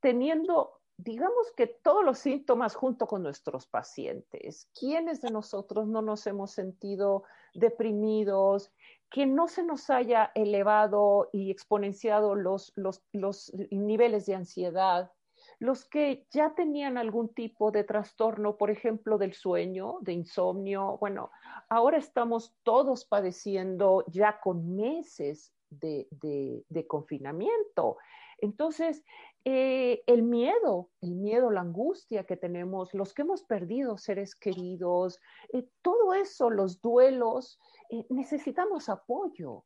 teniendo, 0.00 0.80
digamos 0.96 1.52
que 1.56 1.66
todos 1.66 2.04
los 2.04 2.18
síntomas 2.18 2.74
junto 2.74 3.06
con 3.06 3.22
nuestros 3.22 3.66
pacientes. 3.66 4.68
¿Quiénes 4.78 5.22
de 5.22 5.30
nosotros 5.30 5.86
no 5.86 6.02
nos 6.02 6.26
hemos 6.26 6.52
sentido 6.52 7.24
deprimidos, 7.54 8.72
que 9.10 9.26
no 9.26 9.48
se 9.48 9.62
nos 9.62 9.90
haya 9.90 10.30
elevado 10.34 11.28
y 11.32 11.50
exponenciado 11.50 12.34
los, 12.34 12.72
los, 12.76 13.02
los, 13.12 13.52
niveles 13.70 14.26
de 14.26 14.34
ansiedad, 14.34 15.10
los 15.58 15.84
que 15.84 16.26
ya 16.30 16.54
tenían 16.54 16.98
algún 16.98 17.32
tipo 17.32 17.70
de 17.70 17.84
trastorno, 17.84 18.56
por 18.56 18.70
ejemplo, 18.70 19.16
del 19.16 19.32
sueño, 19.32 19.98
de 20.00 20.12
insomnio, 20.12 20.98
bueno, 20.98 21.30
ahora 21.68 21.98
estamos 21.98 22.54
todos 22.62 23.04
padeciendo 23.04 24.04
ya 24.08 24.40
con 24.40 24.76
meses 24.76 25.55
de, 25.70 26.86
confinamiento. 26.86 27.96
Entonces, 28.38 29.02
eh, 29.44 30.02
el 30.06 30.22
miedo, 30.22 30.90
el 31.00 31.12
miedo, 31.14 31.50
la 31.50 31.62
angustia 31.62 32.24
que 32.24 32.36
tenemos, 32.36 32.92
los 32.92 33.14
que 33.14 33.22
hemos 33.22 33.44
perdido 33.44 33.96
seres 33.96 34.34
queridos, 34.34 35.20
eh, 35.52 35.66
todo 35.82 36.14
eso, 36.14 36.50
los 36.50 36.80
duelos, 36.82 37.58
eh, 37.90 38.04
necesitamos 38.10 38.88
apoyo. 38.88 39.64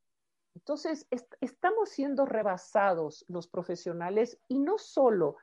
Entonces, 0.54 1.06
est 1.10 1.32
estamos 1.40 1.90
siendo 1.90 2.26
rebasados 2.26 3.24
los 3.28 3.48
profesionales 3.48 4.38
y 4.48 4.58
no 4.58 4.78
solo 4.78 5.36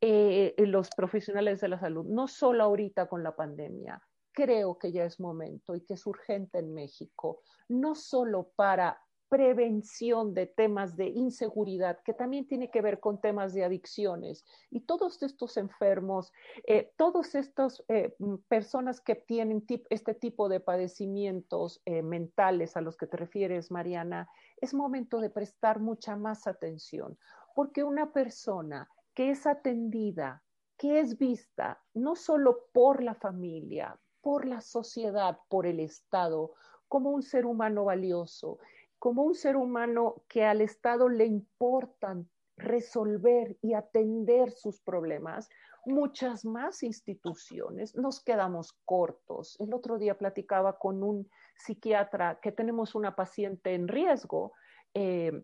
eh, 0.00 0.54
los 0.58 0.90
profesionales 0.90 1.60
de 1.60 1.68
la 1.68 1.78
salud, 1.78 2.04
no 2.04 2.28
solo 2.28 2.64
ahorita 2.64 3.06
con 3.06 3.22
la 3.22 3.34
pandemia. 3.34 4.02
Creo 4.32 4.78
que 4.78 4.92
ya 4.92 5.04
es 5.04 5.20
momento 5.20 5.74
y 5.74 5.80
que 5.82 5.94
es 5.94 6.06
urgente 6.06 6.58
en 6.58 6.74
México, 6.74 7.40
no 7.68 7.94
solo 7.94 8.50
para 8.56 9.00
prevención 9.28 10.34
de 10.34 10.46
temas 10.46 10.96
de 10.96 11.08
inseguridad, 11.08 11.98
que 12.04 12.14
también 12.14 12.46
tiene 12.46 12.70
que 12.70 12.82
ver 12.82 13.00
con 13.00 13.20
temas 13.20 13.52
de 13.54 13.64
adicciones. 13.64 14.44
Y 14.70 14.80
todos 14.80 15.22
estos 15.22 15.56
enfermos, 15.56 16.32
eh, 16.66 16.92
todas 16.96 17.34
estas 17.34 17.82
eh, 17.88 18.14
personas 18.48 19.00
que 19.00 19.14
tienen 19.14 19.64
este 19.90 20.14
tipo 20.14 20.48
de 20.48 20.60
padecimientos 20.60 21.80
eh, 21.84 22.02
mentales 22.02 22.76
a 22.76 22.80
los 22.80 22.96
que 22.96 23.06
te 23.06 23.16
refieres, 23.16 23.70
Mariana, 23.70 24.28
es 24.60 24.74
momento 24.74 25.20
de 25.20 25.30
prestar 25.30 25.80
mucha 25.80 26.16
más 26.16 26.46
atención, 26.46 27.18
porque 27.54 27.84
una 27.84 28.12
persona 28.12 28.88
que 29.14 29.30
es 29.30 29.46
atendida, 29.46 30.42
que 30.76 31.00
es 31.00 31.18
vista 31.18 31.82
no 31.94 32.16
solo 32.16 32.66
por 32.72 33.02
la 33.02 33.14
familia, 33.14 33.98
por 34.20 34.46
la 34.46 34.60
sociedad, 34.60 35.38
por 35.48 35.66
el 35.66 35.80
Estado, 35.80 36.54
como 36.88 37.10
un 37.10 37.22
ser 37.22 37.46
humano 37.46 37.84
valioso, 37.84 38.58
como 38.98 39.22
un 39.22 39.34
ser 39.34 39.56
humano 39.56 40.22
que 40.28 40.44
al 40.44 40.60
Estado 40.60 41.08
le 41.08 41.26
importan 41.26 42.28
resolver 42.56 43.56
y 43.60 43.74
atender 43.74 44.50
sus 44.50 44.80
problemas, 44.80 45.48
muchas 45.86 46.44
más 46.44 46.82
instituciones 46.82 47.94
nos 47.94 48.22
quedamos 48.22 48.72
cortos. 48.84 49.56
El 49.60 49.74
otro 49.74 49.98
día 49.98 50.16
platicaba 50.16 50.78
con 50.78 51.02
un 51.02 51.28
psiquiatra 51.56 52.38
que 52.40 52.52
tenemos 52.52 52.94
una 52.94 53.14
paciente 53.14 53.74
en 53.74 53.88
riesgo 53.88 54.52
eh, 54.94 55.42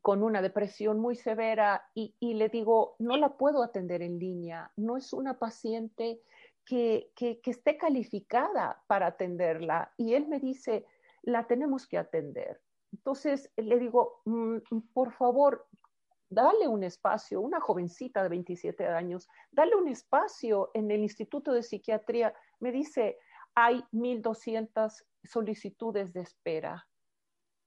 con 0.00 0.22
una 0.22 0.40
depresión 0.40 0.98
muy 0.98 1.14
severa 1.14 1.84
y, 1.94 2.14
le 2.20 2.48
digo, 2.48 2.96
no 2.98 3.18
la 3.18 3.36
puedo 3.36 3.62
atender 3.62 4.00
en 4.00 4.18
línea, 4.18 4.72
no 4.76 4.96
es 4.96 5.12
una 5.12 5.38
paciente 5.38 6.22
que, 6.64 7.10
que 7.14 7.38
esté 7.44 7.76
calificada 7.76 8.82
para 8.86 9.08
atenderla. 9.08 9.92
Y 9.98 10.14
él 10.14 10.26
me 10.26 10.40
dice, 10.40 10.86
la 11.22 11.46
tenemos 11.46 11.86
que 11.86 11.98
atender. 11.98 12.60
Entonces 12.92 13.50
le 13.56 13.78
digo, 13.78 14.20
mm, 14.24 14.58
por 14.92 15.12
favor, 15.12 15.66
dale 16.28 16.68
un 16.68 16.82
espacio, 16.82 17.40
una 17.40 17.60
jovencita 17.60 18.22
de 18.22 18.28
27 18.28 18.86
años, 18.86 19.28
dale 19.50 19.74
un 19.76 19.88
espacio 19.88 20.70
en 20.74 20.90
el 20.90 21.00
Instituto 21.02 21.52
de 21.52 21.62
Psiquiatría. 21.62 22.34
Me 22.60 22.72
dice, 22.72 23.18
hay 23.54 23.84
1.200 23.92 25.04
solicitudes 25.24 26.12
de 26.12 26.20
espera. 26.20 26.86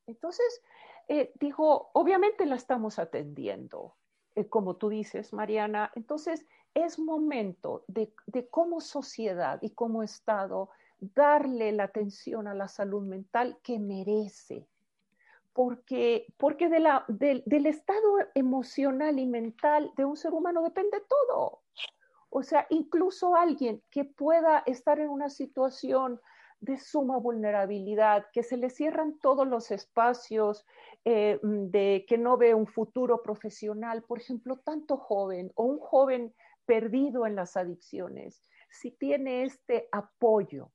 Entonces, 0.07 0.61
eh, 1.07 1.31
digo, 1.39 1.91
obviamente 1.93 2.45
la 2.45 2.55
estamos 2.55 2.99
atendiendo, 2.99 3.95
eh, 4.35 4.47
como 4.49 4.77
tú 4.77 4.89
dices, 4.89 5.33
Mariana. 5.33 5.91
Entonces, 5.95 6.45
es 6.73 6.99
momento 6.99 7.85
de, 7.87 8.13
de 8.25 8.49
como 8.49 8.81
sociedad 8.81 9.59
y 9.61 9.71
como 9.71 10.03
Estado 10.03 10.69
darle 10.99 11.71
la 11.71 11.85
atención 11.85 12.47
a 12.47 12.53
la 12.53 12.67
salud 12.67 13.03
mental 13.03 13.57
que 13.63 13.79
merece. 13.79 14.67
Porque, 15.53 16.27
porque 16.37 16.67
de 16.67 16.79
la, 16.79 17.05
de, 17.07 17.41
del 17.45 17.65
estado 17.65 18.17
emocional 18.33 19.17
y 19.19 19.25
mental 19.25 19.91
de 19.95 20.03
un 20.03 20.17
ser 20.17 20.33
humano 20.33 20.61
depende 20.61 21.01
todo. 21.07 21.61
O 22.29 22.43
sea, 22.43 22.67
incluso 22.69 23.35
alguien 23.35 23.81
que 23.89 24.03
pueda 24.03 24.63
estar 24.65 24.99
en 24.99 25.09
una 25.09 25.29
situación 25.29 26.19
de 26.59 26.77
suma 26.77 27.17
vulnerabilidad, 27.17 28.25
que 28.33 28.43
se 28.43 28.57
le 28.57 28.69
cierran 28.69 29.17
todos 29.19 29.47
los 29.47 29.71
espacios, 29.71 30.65
eh, 31.05 31.39
de 31.41 32.05
que 32.07 32.17
no 32.17 32.37
ve 32.37 32.53
un 32.53 32.67
futuro 32.67 33.21
profesional, 33.21 34.03
por 34.03 34.19
ejemplo, 34.19 34.57
tanto 34.57 34.97
joven 34.97 35.51
o 35.55 35.63
un 35.63 35.79
joven 35.79 36.33
perdido 36.65 37.25
en 37.25 37.35
las 37.35 37.55
adicciones, 37.55 38.41
si 38.69 38.91
tiene 38.91 39.43
este 39.43 39.87
apoyo 39.91 40.71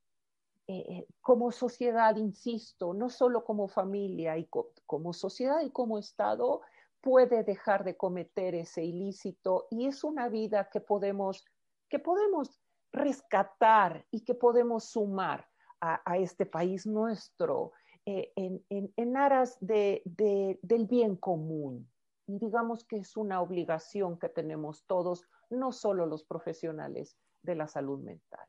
eh, 0.72 1.06
como 1.20 1.50
sociedad, 1.50 2.14
insisto, 2.16 2.94
no 2.94 3.10
solo 3.10 3.44
como 3.44 3.66
familia 3.66 4.38
y 4.38 4.44
co 4.44 4.72
como 4.86 5.12
sociedad 5.12 5.62
y 5.62 5.70
como 5.70 5.98
Estado, 5.98 6.60
puede 7.00 7.42
dejar 7.42 7.82
de 7.82 7.96
cometer 7.96 8.54
ese 8.54 8.84
ilícito 8.84 9.66
y 9.70 9.86
es 9.86 10.04
una 10.04 10.28
vida 10.28 10.68
que 10.70 10.80
podemos, 10.80 11.44
que 11.88 11.98
podemos 11.98 12.60
rescatar 12.92 14.06
y 14.12 14.22
que 14.24 14.34
podemos 14.34 14.84
sumar 14.84 15.48
a, 15.80 16.02
a 16.04 16.18
este 16.18 16.46
país 16.46 16.86
nuestro 16.86 17.72
eh, 18.06 18.32
en, 18.36 18.64
en, 18.68 18.92
en, 18.96 19.16
aras 19.16 19.56
de, 19.60 20.02
de, 20.04 20.58
del 20.62 20.86
bien 20.86 21.16
común. 21.16 21.90
Y 22.26 22.38
digamos 22.38 22.84
que 22.84 22.98
es 22.98 23.16
una 23.16 23.40
obligación 23.40 24.18
que 24.18 24.28
tenemos 24.28 24.84
todos, 24.86 25.26
no 25.48 25.72
solo 25.72 26.06
los 26.06 26.22
profesionales 26.22 27.16
de 27.42 27.56
la 27.56 27.66
salud 27.66 27.98
mental. 28.00 28.46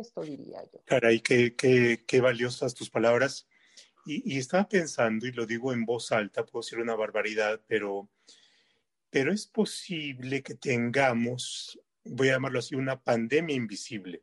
Esto 0.00 0.22
diría 0.22 0.62
yo. 0.72 0.82
Caray, 0.84 1.20
qué, 1.20 1.54
qué, 1.54 2.04
qué 2.06 2.20
valiosas 2.20 2.74
tus 2.74 2.90
palabras. 2.90 3.46
Y, 4.08 4.38
estaba 4.38 4.68
pensando, 4.68 5.26
y 5.26 5.32
lo 5.32 5.46
digo 5.46 5.72
en 5.72 5.84
voz 5.84 6.12
alta, 6.12 6.46
puedo 6.46 6.62
decir 6.62 6.78
una 6.78 6.94
barbaridad, 6.94 7.60
pero, 7.66 8.08
pero 9.10 9.32
es 9.32 9.48
posible 9.48 10.44
que 10.44 10.54
tengamos, 10.54 11.80
voy 12.04 12.28
a 12.28 12.34
llamarlo 12.34 12.60
así, 12.60 12.76
una 12.76 13.02
pandemia 13.02 13.56
invisible. 13.56 14.22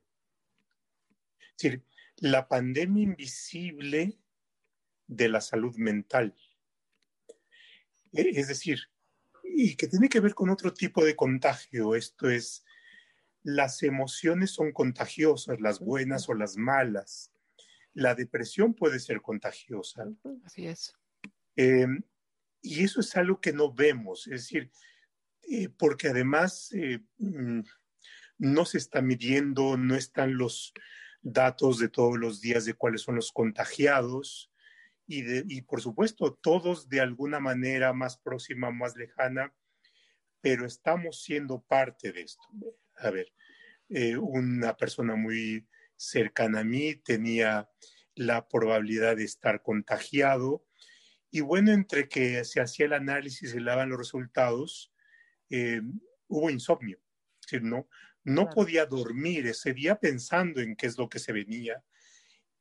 Es 1.41 1.57
decir, 1.57 1.83
la 2.15 2.47
pandemia 2.47 3.03
invisible 3.03 4.17
de 5.05 5.27
la 5.27 5.41
salud 5.41 5.75
mental. 5.75 6.33
E, 8.13 8.39
es 8.39 8.47
decir, 8.47 8.79
y 9.43 9.75
que 9.75 9.87
tiene 9.87 10.07
que 10.07 10.21
ver 10.21 10.33
con 10.33 10.49
otro 10.49 10.73
tipo 10.73 11.03
de 11.03 11.17
contagio. 11.17 11.93
Esto 11.93 12.29
es 12.29 12.63
las 13.43 13.83
emociones 13.83 14.51
son 14.51 14.71
contagiosas, 14.71 15.59
las 15.59 15.79
buenas 15.79 16.29
o 16.29 16.33
las 16.33 16.57
malas. 16.57 17.31
La 17.93 18.15
depresión 18.15 18.73
puede 18.73 18.99
ser 18.99 19.21
contagiosa. 19.21 20.05
Así 20.45 20.67
es. 20.67 20.93
Eh, 21.55 21.87
y 22.61 22.83
eso 22.83 23.01
es 23.01 23.15
algo 23.17 23.39
que 23.39 23.53
no 23.53 23.73
vemos, 23.73 24.25
es 24.27 24.43
decir, 24.43 24.71
eh, 25.49 25.69
porque 25.69 26.07
además 26.07 26.69
mm, 27.17 27.59
no 28.37 28.65
se 28.65 28.77
está 28.77 29.01
midiendo, 29.01 29.77
no 29.77 29.95
están 29.95 30.37
los 30.37 30.73
datos 31.21 31.77
de 31.77 31.89
todos 31.89 32.17
los 32.17 32.41
días 32.41 32.65
de 32.65 32.73
cuáles 32.73 33.01
son 33.01 33.15
los 33.15 33.31
contagiados 33.31 34.51
y, 35.05 35.23
y 35.53 35.61
por 35.61 35.81
supuesto 35.81 36.33
todos 36.33 36.87
de 36.89 37.01
alguna 37.01 37.39
manera 37.39 37.91
más 37.93 38.17
próxima, 38.17 38.71
más 38.71 38.95
lejana, 38.95 39.53
pero 40.41 40.65
estamos 40.65 41.21
siendo 41.21 41.61
parte 41.61 42.13
de 42.13 42.21
esto. 42.21 42.43
A 42.97 43.09
ver, 43.09 43.33
eh, 43.89 44.17
una 44.17 44.75
persona 44.77 45.15
muy 45.15 45.67
cercana 45.95 46.61
a 46.61 46.63
mí 46.63 46.95
tenía 46.95 47.69
la 48.15 48.47
probabilidad 48.47 49.17
de 49.17 49.23
estar 49.23 49.61
contagiado 49.61 50.65
y 51.35 51.41
bueno, 51.41 51.71
entre 51.71 52.07
que 52.07 52.45
se 52.45 52.61
hacía 52.61 52.85
el 52.85 52.93
análisis 52.93 53.49
y 53.49 53.51
se 53.53 53.59
daban 53.59 53.89
los 53.89 53.97
resultados, 53.97 54.93
eh, 55.49 55.81
hubo 56.27 56.51
insomnio. 56.51 56.99
Es 57.41 57.47
decir, 57.47 57.63
no, 57.63 57.89
no 58.23 58.49
podía 58.49 58.85
dormir 58.85 59.47
ese 59.47 59.73
día 59.73 59.99
pensando 59.99 60.61
en 60.61 60.75
qué 60.75 60.85
es 60.85 60.95
lo 60.95 61.09
que 61.09 61.17
se 61.17 61.33
venía. 61.33 61.83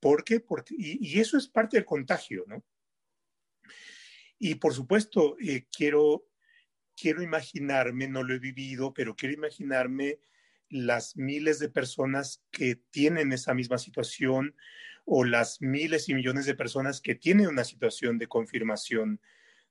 ¿Por 0.00 0.24
qué? 0.24 0.40
Porque, 0.40 0.74
y, 0.76 1.20
eso 1.20 1.36
es 1.36 1.48
parte 1.48 1.76
del 1.76 1.84
contagio, 1.84 2.44
¿no? 2.46 2.64
Y 4.38 4.54
por 4.54 4.72
supuesto, 4.72 5.36
eh, 5.38 5.66
quiero, 5.70 6.30
quiero 7.02 7.20
imaginarme, 7.20 8.06
no 8.06 8.22
lo 8.22 8.32
he 8.32 8.38
vivido, 8.38 8.94
pero 8.94 9.16
quiero 9.16 9.34
imaginarme 9.34 10.20
las 10.68 11.16
miles 11.16 11.58
de 11.58 11.68
personas 11.68 12.44
que 12.52 12.76
tienen 12.76 13.32
esa 13.32 13.54
misma 13.54 13.76
situación 13.78 14.54
o 15.04 15.24
las 15.24 15.60
miles 15.60 16.08
y 16.08 16.14
millones 16.14 16.46
de 16.46 16.54
personas 16.54 17.00
que 17.00 17.16
tienen 17.16 17.48
una 17.48 17.64
situación 17.64 18.18
de 18.18 18.28
confirmación 18.28 19.20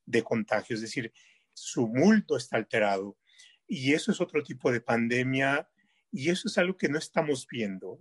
de 0.06 0.24
contagio. 0.24 0.76
Es 0.76 0.82
decir, 0.82 1.14
su 1.54 1.88
multo 1.88 2.36
está 2.36 2.58
alterado. 2.58 3.18
Y 3.66 3.94
eso 3.94 4.12
es 4.12 4.20
otro 4.20 4.44
tipo 4.44 4.70
de 4.70 4.82
pandemia 4.82 5.70
y 6.12 6.32
eso 6.32 6.50
es 6.50 6.58
algo 6.58 6.76
que 6.76 6.90
no 6.90 6.98
estamos 6.98 7.48
viendo. 7.50 7.98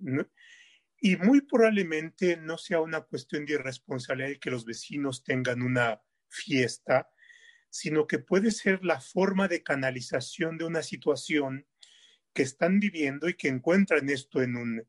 Y 1.00 1.16
muy 1.18 1.42
probablemente 1.42 2.36
no 2.36 2.58
sea 2.58 2.80
una 2.80 3.02
cuestión 3.02 3.46
de 3.46 3.52
irresponsabilidad 3.52 4.40
que 4.40 4.50
los 4.50 4.64
vecinos 4.64 5.22
tengan 5.22 5.62
una 5.62 6.02
fiesta, 6.28 7.08
sino 7.70 8.06
que 8.06 8.18
puede 8.18 8.50
ser 8.50 8.84
la 8.84 9.00
forma 9.00 9.48
de 9.48 9.62
canalización 9.62 10.58
de 10.58 10.64
una 10.64 10.82
situación 10.82 11.66
que 12.32 12.42
están 12.42 12.80
viviendo 12.80 13.28
y 13.28 13.34
que 13.34 13.48
encuentran 13.48 14.08
esto 14.10 14.42
en 14.42 14.56
un, 14.56 14.80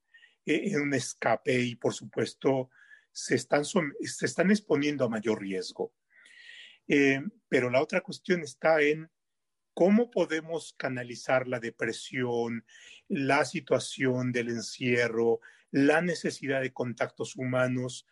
e, 0.45 0.71
en 0.71 0.81
un 0.81 0.93
escape 0.93 1.59
y 1.59 1.75
por 1.75 1.93
supuesto 1.93 2.69
se 3.11 3.35
están, 3.35 3.63
se 3.65 4.25
están 4.25 4.51
exponiendo 4.51 5.05
a 5.05 5.09
mayor 5.09 5.39
riesgo. 5.41 5.93
Eh, 6.87 7.21
pero 7.47 7.69
la 7.69 7.81
otra 7.81 8.01
cuestión 8.01 8.41
está 8.41 8.81
en 8.81 9.09
cómo 9.73 10.11
podemos 10.11 10.73
canalizar 10.77 11.47
la 11.47 11.59
depresión, 11.59 12.65
la 13.07 13.45
situación 13.45 14.31
del 14.31 14.49
encierro, 14.49 15.39
la 15.71 16.01
necesidad 16.01 16.61
de 16.61 16.73
contactos 16.73 17.35
humanos 17.35 18.05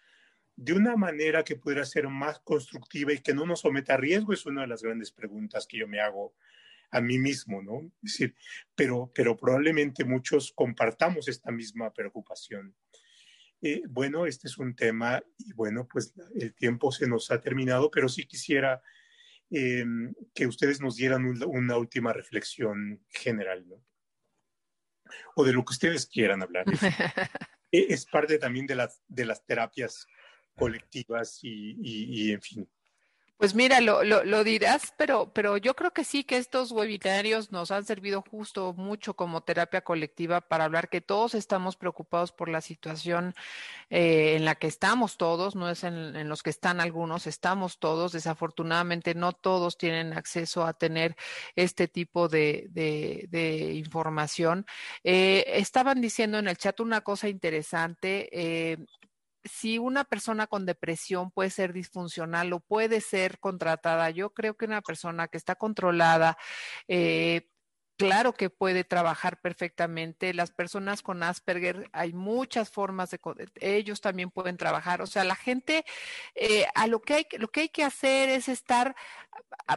de 0.62 0.74
una 0.74 0.98
manera 0.98 1.46
que 1.46 1.56
pudiera 1.56 1.86
ser 1.86 2.10
más 2.10 2.40
constructiva 2.40 3.14
y 3.14 3.20
que 3.20 3.34
no 3.34 3.46
nos 3.46 3.62
someta 3.62 3.94
a 3.94 3.98
riesgo, 3.98 4.34
es 4.34 4.46
una 4.46 4.62
de 4.62 4.68
las 4.68 4.84
grandes 4.84 5.10
preguntas 5.10 5.66
que 5.66 5.78
yo 5.78 5.88
me 5.88 6.02
hago 6.02 6.36
a 6.92 7.00
mí 7.00 7.18
mismo, 7.18 7.62
¿no? 7.62 7.90
Es 8.04 8.12
decir, 8.12 8.36
pero, 8.76 9.10
pero 9.16 9.38
probablemente 9.38 10.04
muchos 10.04 10.52
compartamos 10.52 11.30
esta 11.30 11.50
misma 11.50 11.94
preocupación. 11.94 12.76
Eh, 13.62 13.84
bueno, 13.88 14.26
este 14.26 14.48
es 14.50 14.58
un 14.58 14.76
tema 14.76 15.24
y 15.38 15.54
bueno, 15.54 15.88
pues 15.88 16.14
el 16.36 16.54
tiempo 16.54 16.92
se 16.92 17.08
nos 17.08 17.32
ha 17.32 17.40
terminado, 17.40 17.90
pero 17.90 18.10
sí 18.10 18.26
quisiera 18.26 18.82
eh, 19.52 19.86
que 20.34 20.46
ustedes 20.46 20.82
nos 20.82 20.98
dieran 20.98 21.26
una 21.46 21.78
última 21.78 22.12
reflexión 22.12 23.02
general, 23.08 23.66
¿no? 23.66 23.82
O 25.36 25.46
de 25.46 25.54
lo 25.54 25.64
que 25.64 25.72
ustedes 25.72 26.06
quieran 26.06 26.42
hablar. 26.42 26.66
E, 27.72 27.94
es 27.94 28.08
parte 28.08 28.40
también 28.40 28.66
de 28.66 28.74
las, 28.74 29.00
de 29.08 29.26
las 29.26 29.46
terapias 29.46 30.08
colectivas 30.60 31.40
y, 31.44 31.76
y 31.82 32.32
en 32.34 32.42
fin, 32.42 32.70
pues 33.40 33.56
mira, 33.56 33.80
lo, 33.80 34.04
lo, 34.04 34.44
dirás, 34.44 34.94
pero, 34.98 35.32
pero 35.32 35.56
yo 35.56 35.74
creo 35.74 35.92
que 35.92 36.04
sí 36.04 36.26
que 36.26 36.36
estos 36.36 36.74
webinarios 36.74 37.54
nos 37.54 37.72
han 37.72 37.86
servido 37.86 38.22
justo 38.22 38.74
mucho 38.74 39.14
como 39.14 39.40
terapia 39.40 39.80
colectiva 39.80 40.42
para 40.42 40.66
hablar 40.66 40.90
que 40.90 41.00
todos 41.00 41.36
estamos 41.36 41.78
preocupados 41.78 42.34
por 42.34 42.50
la 42.50 42.60
situación 42.60 43.34
eh, 43.90 44.36
en 44.36 44.44
la 44.44 44.56
que 44.56 44.68
estamos 44.68 45.16
todos, 45.16 45.56
no 45.56 45.70
es 45.70 45.86
en, 45.86 46.18
en, 46.18 46.28
los 46.28 46.44
que 46.44 46.50
están 46.50 46.82
algunos, 46.82 47.28
estamos 47.28 47.80
todos. 47.80 48.12
Desafortunadamente 48.12 49.16
no 49.16 49.32
todos 49.32 49.78
tienen 49.78 50.12
acceso 50.12 50.66
a 50.66 50.74
tener 50.74 51.16
este 51.56 51.88
tipo 51.88 52.28
de, 52.28 52.68
de, 52.72 53.28
de 53.30 53.74
información. 53.74 54.66
Eh, 55.06 55.46
estaban 55.48 56.02
diciendo 56.02 56.40
en 56.40 56.50
el 56.50 56.58
chat 56.58 56.82
una 56.82 57.00
cosa 57.00 57.30
interesante. 57.30 58.28
Eh, 58.34 58.86
si 59.50 59.78
una 59.78 60.04
persona 60.04 60.48
con 60.48 60.66
depresión 60.66 61.32
puede 61.32 61.50
ser 61.50 61.74
disfuncional 61.74 62.54
o 62.54 62.60
puede 62.60 63.02
ser 63.02 63.40
contratada, 63.40 64.10
yo 64.10 64.34
creo 64.34 64.56
que 64.56 64.66
una 64.66 64.82
persona 64.82 65.28
que 65.28 65.38
está 65.38 65.56
controlada, 65.56 66.38
eh, 66.88 67.48
claro 68.00 68.34
que 68.34 68.50
puede 68.50 68.86
trabajar 68.86 69.42
perfectamente. 69.42 70.34
Las 70.34 70.52
personas 70.52 71.02
con 71.02 71.22
Asperger, 71.22 71.90
hay 71.92 72.14
muchas 72.14 72.70
formas 72.70 73.12
de, 73.12 73.20
ellos 73.60 74.00
también 74.00 74.32
pueden 74.32 74.56
trabajar. 74.56 75.02
O 75.02 75.06
sea, 75.06 75.26
la 75.26 75.36
gente, 75.36 75.84
eh, 76.34 76.66
a 76.76 76.88
lo 76.88 77.02
que 77.02 77.14
hay, 77.16 77.28
lo 77.38 77.50
que 77.50 77.62
hay 77.62 77.70
que 77.70 77.84
hacer 77.84 78.30
es 78.30 78.48
estar 78.48 78.96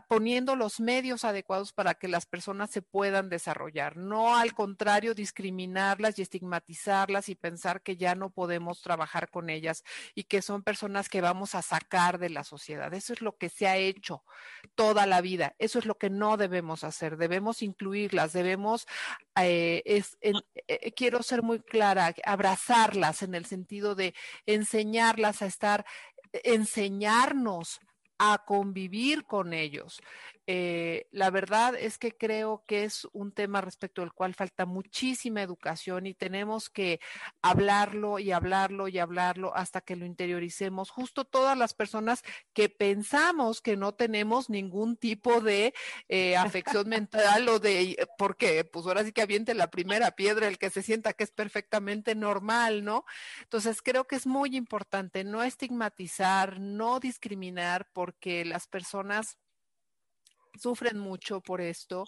poniendo 0.09 0.57
los 0.57 0.81
medios 0.81 1.25
adecuados 1.25 1.73
para 1.73 1.95
que 1.95 2.09
las 2.09 2.25
personas 2.25 2.71
se 2.71 2.81
puedan 2.81 3.29
desarrollar. 3.29 3.97
No 3.97 4.37
al 4.37 4.55
contrario, 4.55 5.15
discriminarlas 5.15 6.19
y 6.19 6.23
estigmatizarlas 6.23 7.29
y 7.29 7.35
pensar 7.35 7.83
que 7.83 7.97
ya 7.97 8.15
no 8.15 8.31
podemos 8.31 8.83
trabajar 8.83 9.31
con 9.31 9.51
ellas 9.51 9.83
y 10.15 10.25
que 10.25 10.43
son 10.43 10.63
personas 10.63 11.09
que 11.09 11.21
vamos 11.21 11.57
a 11.57 11.63
sacar 11.63 12.19
de 12.19 12.31
la 12.31 12.45
sociedad. 12.45 12.95
Eso 12.95 13.13
es 13.13 13.21
lo 13.21 13.37
que 13.37 13.49
se 13.49 13.67
ha 13.67 13.77
hecho 13.77 14.23
toda 14.77 15.07
la 15.07 15.21
vida. 15.21 15.55
Eso 15.59 15.81
es 15.81 15.87
lo 15.87 15.99
que 15.99 16.09
no 16.09 16.37
debemos 16.37 16.85
hacer. 16.85 17.17
Debemos 17.17 17.63
incluir 17.63 18.12
debemos, 18.33 18.87
eh, 19.41 19.83
es, 19.85 20.19
eh, 20.21 20.93
quiero 20.93 21.23
ser 21.23 21.43
muy 21.43 21.61
clara, 21.61 22.15
abrazarlas 22.25 23.23
en 23.23 23.35
el 23.35 23.47
sentido 23.47 23.95
de 23.95 24.15
enseñarlas 24.47 25.43
a 25.43 25.47
estar, 25.47 25.85
enseñarnos 26.33 27.81
a 28.19 28.45
convivir 28.47 29.25
con 29.25 29.53
ellos. 29.53 30.01
Eh, 30.47 31.07
la 31.13 31.31
verdad 31.31 31.75
es 31.77 31.99
que 31.99 32.17
creo 32.17 32.65
que 32.67 32.85
es 32.85 33.07
un 33.13 33.33
tema 33.33 33.61
respecto 33.61 34.03
al 34.03 34.13
cual 34.13 34.35
falta 34.35 34.67
muchísima 34.67 35.43
educación 35.43 36.07
y 36.07 36.15
tenemos 36.15 36.69
que 36.69 37.01
hablarlo 37.43 38.19
y 38.19 38.33
hablarlo 38.33 38.89
y 38.89 38.99
hablarlo 38.99 39.55
hasta 39.55 39.81
que 39.81 39.97
lo 39.97 40.05
interioricemos. 40.05 40.91
Justo 40.91 41.25
todas 41.25 41.57
las 41.57 41.75
personas 41.75 42.23
que 42.53 42.69
pensamos 42.69 43.61
que 43.61 43.77
no 43.77 43.93
tenemos 43.95 44.51
ningún 44.51 44.97
tipo 44.97 45.41
de 45.41 45.75
eh, 46.09 46.37
afección 46.37 46.89
mental 46.89 47.49
o 47.49 47.59
de, 47.59 48.09
porque 48.19 48.65
pues 48.65 48.87
ahora 48.87 49.05
sí 49.05 49.13
que 49.13 49.23
aviente 49.23 49.55
la 49.55 49.71
primera 49.71 50.11
piedra 50.13 50.49
el 50.49 50.59
que 50.59 50.71
se 50.71 50.83
sienta 50.83 51.13
que 51.13 51.25
es 51.25 51.31
perfectamente 51.31 52.15
normal, 52.15 52.85
¿no? 52.85 53.05
Entonces 53.43 53.83
creo 53.83 54.07
que 54.07 54.17
es 54.17 54.27
muy 54.27 54.57
importante 54.57 55.25
no 55.25 55.43
estigmatizar, 55.43 56.61
no 56.61 57.01
discriminar, 57.01 57.89
porque 57.93 58.45
las 58.45 58.67
personas 58.67 59.39
sufren 60.59 60.99
mucho 60.99 61.41
por 61.41 61.61
esto 61.61 62.05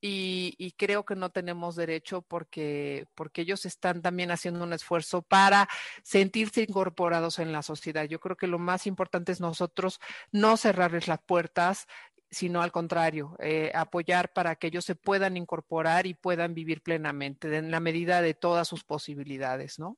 y, 0.00 0.74
creo 0.76 1.04
que 1.04 1.14
no 1.14 1.30
tenemos 1.30 1.76
derecho 1.76 2.22
porque, 2.22 3.06
porque 3.14 3.42
ellos 3.42 3.64
están 3.64 4.02
también 4.02 4.30
haciendo 4.30 4.62
un 4.64 4.72
esfuerzo 4.72 5.22
para 5.22 5.68
sentirse 6.02 6.62
incorporados 6.62 7.38
en 7.38 7.52
la 7.52 7.62
sociedad. 7.62 8.04
Yo 8.04 8.20
creo 8.20 8.36
que 8.36 8.46
lo 8.46 8.58
más 8.58 8.86
importante 8.86 9.32
es 9.32 9.40
nosotros 9.40 10.00
no 10.32 10.56
cerrarles 10.56 11.08
las 11.08 11.20
puertas, 11.22 11.86
sino 12.30 12.62
al 12.62 12.72
contrario, 12.72 13.36
eh, 13.38 13.70
apoyar 13.74 14.32
para 14.32 14.56
que 14.56 14.66
ellos 14.66 14.84
se 14.84 14.96
puedan 14.96 15.36
incorporar 15.36 16.06
y 16.06 16.14
puedan 16.14 16.52
vivir 16.54 16.82
plenamente 16.82 17.56
en 17.56 17.70
la 17.70 17.80
medida 17.80 18.20
de 18.20 18.34
todas 18.34 18.68
sus 18.68 18.84
posibilidades, 18.84 19.78
¿no? 19.78 19.96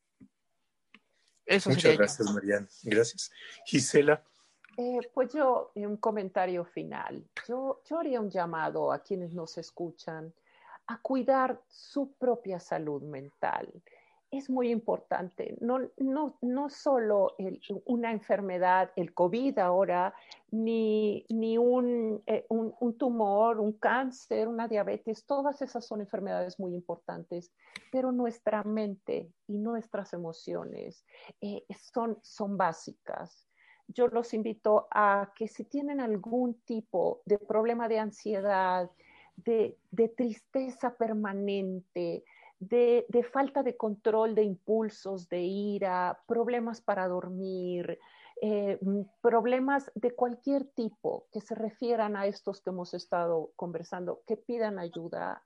Eso 1.46 1.70
Muchas 1.70 1.96
gracias, 1.96 2.30
Mariana. 2.32 2.68
Gracias. 2.82 3.30
Gisela. 3.64 4.22
Eh, 4.76 5.00
pues 5.14 5.32
yo, 5.32 5.70
un 5.74 5.96
comentario 5.96 6.64
final. 6.64 7.24
Yo, 7.48 7.80
yo 7.84 7.98
haría 7.98 8.20
un 8.20 8.30
llamado 8.30 8.92
a 8.92 8.98
quienes 8.98 9.32
nos 9.32 9.56
escuchan 9.56 10.32
a 10.88 11.00
cuidar 11.00 11.60
su 11.66 12.12
propia 12.12 12.60
salud 12.60 13.02
mental. 13.02 13.72
Es 14.30 14.50
muy 14.50 14.70
importante, 14.70 15.56
no, 15.60 15.78
no, 15.98 16.36
no 16.42 16.68
solo 16.68 17.36
una 17.84 18.10
enfermedad, 18.10 18.90
el 18.96 19.14
COVID 19.14 19.56
ahora, 19.60 20.12
ni, 20.50 21.24
ni 21.28 21.56
un, 21.56 22.22
eh, 22.26 22.44
un, 22.48 22.74
un, 22.80 22.98
tumor, 22.98 23.60
un 23.60 23.74
cáncer, 23.74 24.48
una 24.48 24.66
diabetes, 24.66 25.24
todas 25.24 25.62
esas 25.62 25.86
son 25.86 26.00
enfermedades 26.00 26.58
muy 26.58 26.74
importantes, 26.74 27.52
pero 27.90 28.10
nuestra 28.10 28.64
mente 28.64 29.30
y 29.46 29.58
nuestras 29.58 30.12
emociones 30.12 31.06
eh, 31.40 31.64
son, 31.94 32.18
son 32.20 32.56
básicas 32.56 33.45
yo 33.88 34.08
los 34.08 34.34
invito 34.34 34.88
a 34.90 35.32
que 35.34 35.48
si 35.48 35.64
tienen 35.64 36.00
algún 36.00 36.54
tipo 36.64 37.22
de 37.24 37.38
problema 37.38 37.88
de 37.88 37.98
ansiedad, 37.98 38.90
de, 39.36 39.78
tristeza 40.16 40.96
permanente, 40.96 42.24
de, 42.58 43.28
falta 43.32 43.62
de 43.62 43.76
control 43.76 44.34
de 44.34 44.44
impulsos, 44.44 45.28
de 45.28 45.42
ira, 45.42 46.18
problemas 46.26 46.80
para 46.80 47.06
dormir, 47.06 47.98
eh, 48.40 48.78
problemas 49.20 49.90
de 49.94 50.14
cualquier 50.14 50.64
tipo 50.64 51.26
que 51.32 51.40
se 51.40 51.54
refieran 51.54 52.16
a 52.16 52.26
estos 52.26 52.60
que 52.60 52.70
hemos 52.70 52.94
estado 52.94 53.50
conversando, 53.56 54.22
que 54.26 54.36
pidan 54.36 54.78
ayuda 54.78 55.42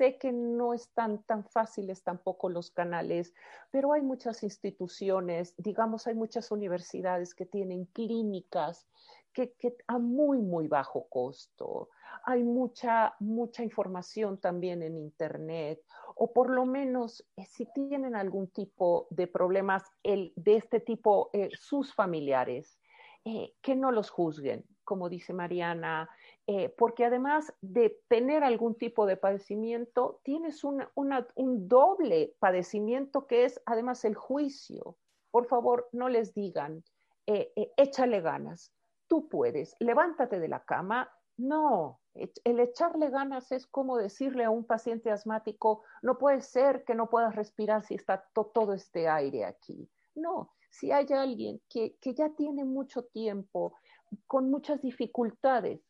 Sé 0.00 0.16
que 0.16 0.32
no 0.32 0.72
están 0.72 1.24
tan 1.24 1.44
fáciles 1.44 2.02
tampoco 2.02 2.48
los 2.48 2.70
canales, 2.70 3.34
pero 3.70 3.92
hay 3.92 4.00
muchas 4.00 4.42
instituciones, 4.42 5.52
digamos, 5.58 6.06
hay 6.06 6.14
muchas 6.14 6.50
universidades 6.50 7.34
que 7.34 7.44
tienen 7.44 7.84
clínicas 7.84 8.88
que, 9.34 9.54
a 9.88 9.98
muy, 9.98 10.38
muy 10.38 10.68
bajo 10.68 11.06
costo. 11.10 11.90
Hay 12.24 12.42
mucha, 12.44 13.14
mucha 13.20 13.62
información 13.62 14.40
también 14.40 14.82
en 14.82 14.96
Internet, 14.96 15.82
o 16.14 16.32
por 16.32 16.48
lo 16.48 16.64
menos 16.64 17.22
eh, 17.36 17.44
si 17.44 17.66
tienen 17.66 18.16
algún 18.16 18.48
tipo 18.48 19.06
de 19.10 19.26
problemas 19.26 19.82
de 20.02 20.56
este 20.56 20.80
tipo, 20.80 21.28
eh, 21.34 21.50
sus 21.52 21.92
familiares, 21.92 22.80
eh, 23.26 23.52
que 23.60 23.76
no 23.76 23.92
los 23.92 24.08
juzguen, 24.08 24.64
como 24.82 25.10
dice 25.10 25.34
Mariana, 25.34 26.08
eh, 26.52 26.68
porque 26.76 27.04
además 27.04 27.54
de 27.60 28.02
tener 28.08 28.42
algún 28.42 28.74
tipo 28.74 29.06
de 29.06 29.16
padecimiento, 29.16 30.20
tienes 30.24 30.64
un 30.64 31.68
doble 31.68 32.34
padecimiento 32.40 33.28
que 33.28 33.44
es 33.44 33.62
además 33.66 34.04
el 34.04 34.16
juicio. 34.16 34.96
Por 35.30 35.46
favor, 35.46 35.88
no 35.92 36.08
les 36.08 36.34
digan, 36.34 36.82
eh, 37.28 37.52
eh, 37.54 37.70
échale 37.76 38.20
ganas, 38.20 38.72
tú 39.06 39.28
puedes, 39.28 39.76
levántate 39.78 40.40
de 40.40 40.48
la 40.48 40.64
cama. 40.64 41.08
No, 41.36 42.00
el 42.14 42.58
echarle 42.58 43.10
ganas 43.10 43.52
es 43.52 43.68
como 43.68 43.96
decirle 43.96 44.42
a 44.42 44.50
un 44.50 44.64
paciente 44.64 45.12
asmático, 45.12 45.84
no 46.02 46.18
puede 46.18 46.40
ser 46.40 46.82
que 46.84 46.96
no 46.96 47.08
puedas 47.08 47.36
respirar 47.36 47.84
si 47.84 47.94
está 47.94 48.28
todo 48.34 48.72
este 48.72 49.08
aire 49.08 49.44
aquí. 49.44 49.88
No, 50.16 50.50
si 50.68 50.90
hay 50.90 51.06
alguien 51.12 51.62
que 51.68 51.96
ya 52.02 52.30
tiene 52.30 52.64
mucho 52.64 53.04
tiempo, 53.04 53.76
con 54.26 54.50
muchas 54.50 54.82
dificultades, 54.82 55.80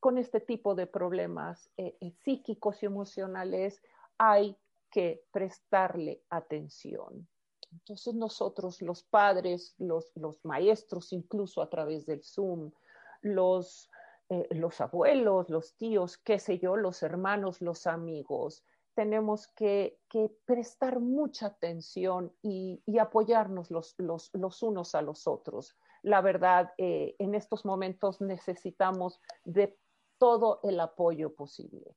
con 0.00 0.16
este 0.16 0.40
tipo 0.40 0.74
de 0.74 0.86
problemas 0.86 1.70
eh, 1.76 1.96
eh, 2.00 2.10
psíquicos 2.24 2.82
y 2.82 2.86
emocionales 2.86 3.82
hay 4.18 4.56
que 4.90 5.22
prestarle 5.30 6.22
atención. 6.30 7.28
Entonces 7.70 8.14
nosotros, 8.14 8.82
los 8.82 9.04
padres, 9.04 9.74
los, 9.78 10.10
maestros, 10.42 11.12
incluso 11.12 11.62
a 11.62 11.70
través 11.70 12.06
del 12.06 12.24
Zoom, 12.24 12.72
los, 13.20 13.88
eh, 14.30 14.48
los 14.50 14.80
abuelos, 14.80 15.48
los 15.50 15.76
tíos, 15.76 16.16
qué 16.16 16.40
sé 16.40 16.58
yo, 16.58 16.76
los 16.76 17.02
hermanos, 17.04 17.60
los 17.60 17.86
amigos, 17.86 18.64
tenemos 18.94 19.46
que, 19.48 19.98
prestar 20.44 20.98
mucha 20.98 21.46
atención 21.46 22.34
y, 22.42 22.82
apoyarnos 22.98 23.70
los, 23.70 23.94
los, 23.98 24.62
unos 24.62 24.94
a 24.96 25.02
los 25.02 25.28
otros. 25.28 25.76
La 26.02 26.20
verdad, 26.22 26.72
en 26.76 27.34
estos 27.34 27.64
momentos 27.64 28.20
necesitamos 28.20 29.20
de 29.44 29.78
todo 30.20 30.60
el 30.62 30.78
apoyo 30.78 31.34
posible. 31.34 31.96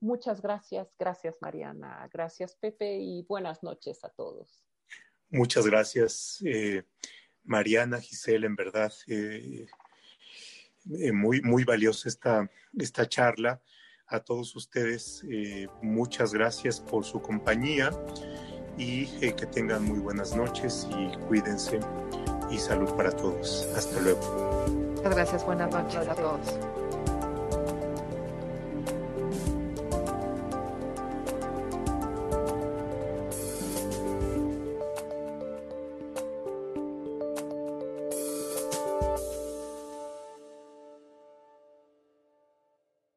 muchas 0.00 0.40
gracias, 0.40 0.88
gracias 0.98 1.36
Mariana, 1.40 2.08
gracias 2.12 2.56
Pepe 2.56 2.96
y 2.98 3.22
buenas 3.22 3.62
noches 3.62 4.02
a 4.02 4.08
todos. 4.08 4.64
Muchas 5.28 5.66
gracias 5.66 6.42
eh, 6.44 6.84
Mariana, 7.44 8.00
Giselle, 8.00 8.46
en 8.46 8.56
verdad 8.56 8.92
eh, 9.06 9.66
eh, 10.98 11.12
muy, 11.12 11.42
muy 11.42 11.64
valiosa 11.64 12.08
esta, 12.08 12.50
esta 12.76 13.08
charla. 13.08 13.62
A 14.08 14.20
todos 14.20 14.54
ustedes, 14.54 15.24
muchas 15.82 16.32
gracias 16.32 16.80
por 16.80 17.04
su 17.04 17.20
compañía 17.20 17.90
y 18.78 19.06
que 19.32 19.46
tengan 19.46 19.84
muy 19.84 19.98
buenas 19.98 20.36
noches 20.36 20.86
y 20.96 21.16
cuídense 21.26 21.80
y 22.48 22.58
salud 22.58 22.88
para 22.94 23.10
todos. 23.10 23.66
Hasta 23.74 24.00
luego. 24.00 24.64
Muchas 24.94 25.14
gracias, 25.14 25.44
buenas 25.44 25.72
noches 25.72 26.08
a 26.08 26.14
todos. 26.14 26.75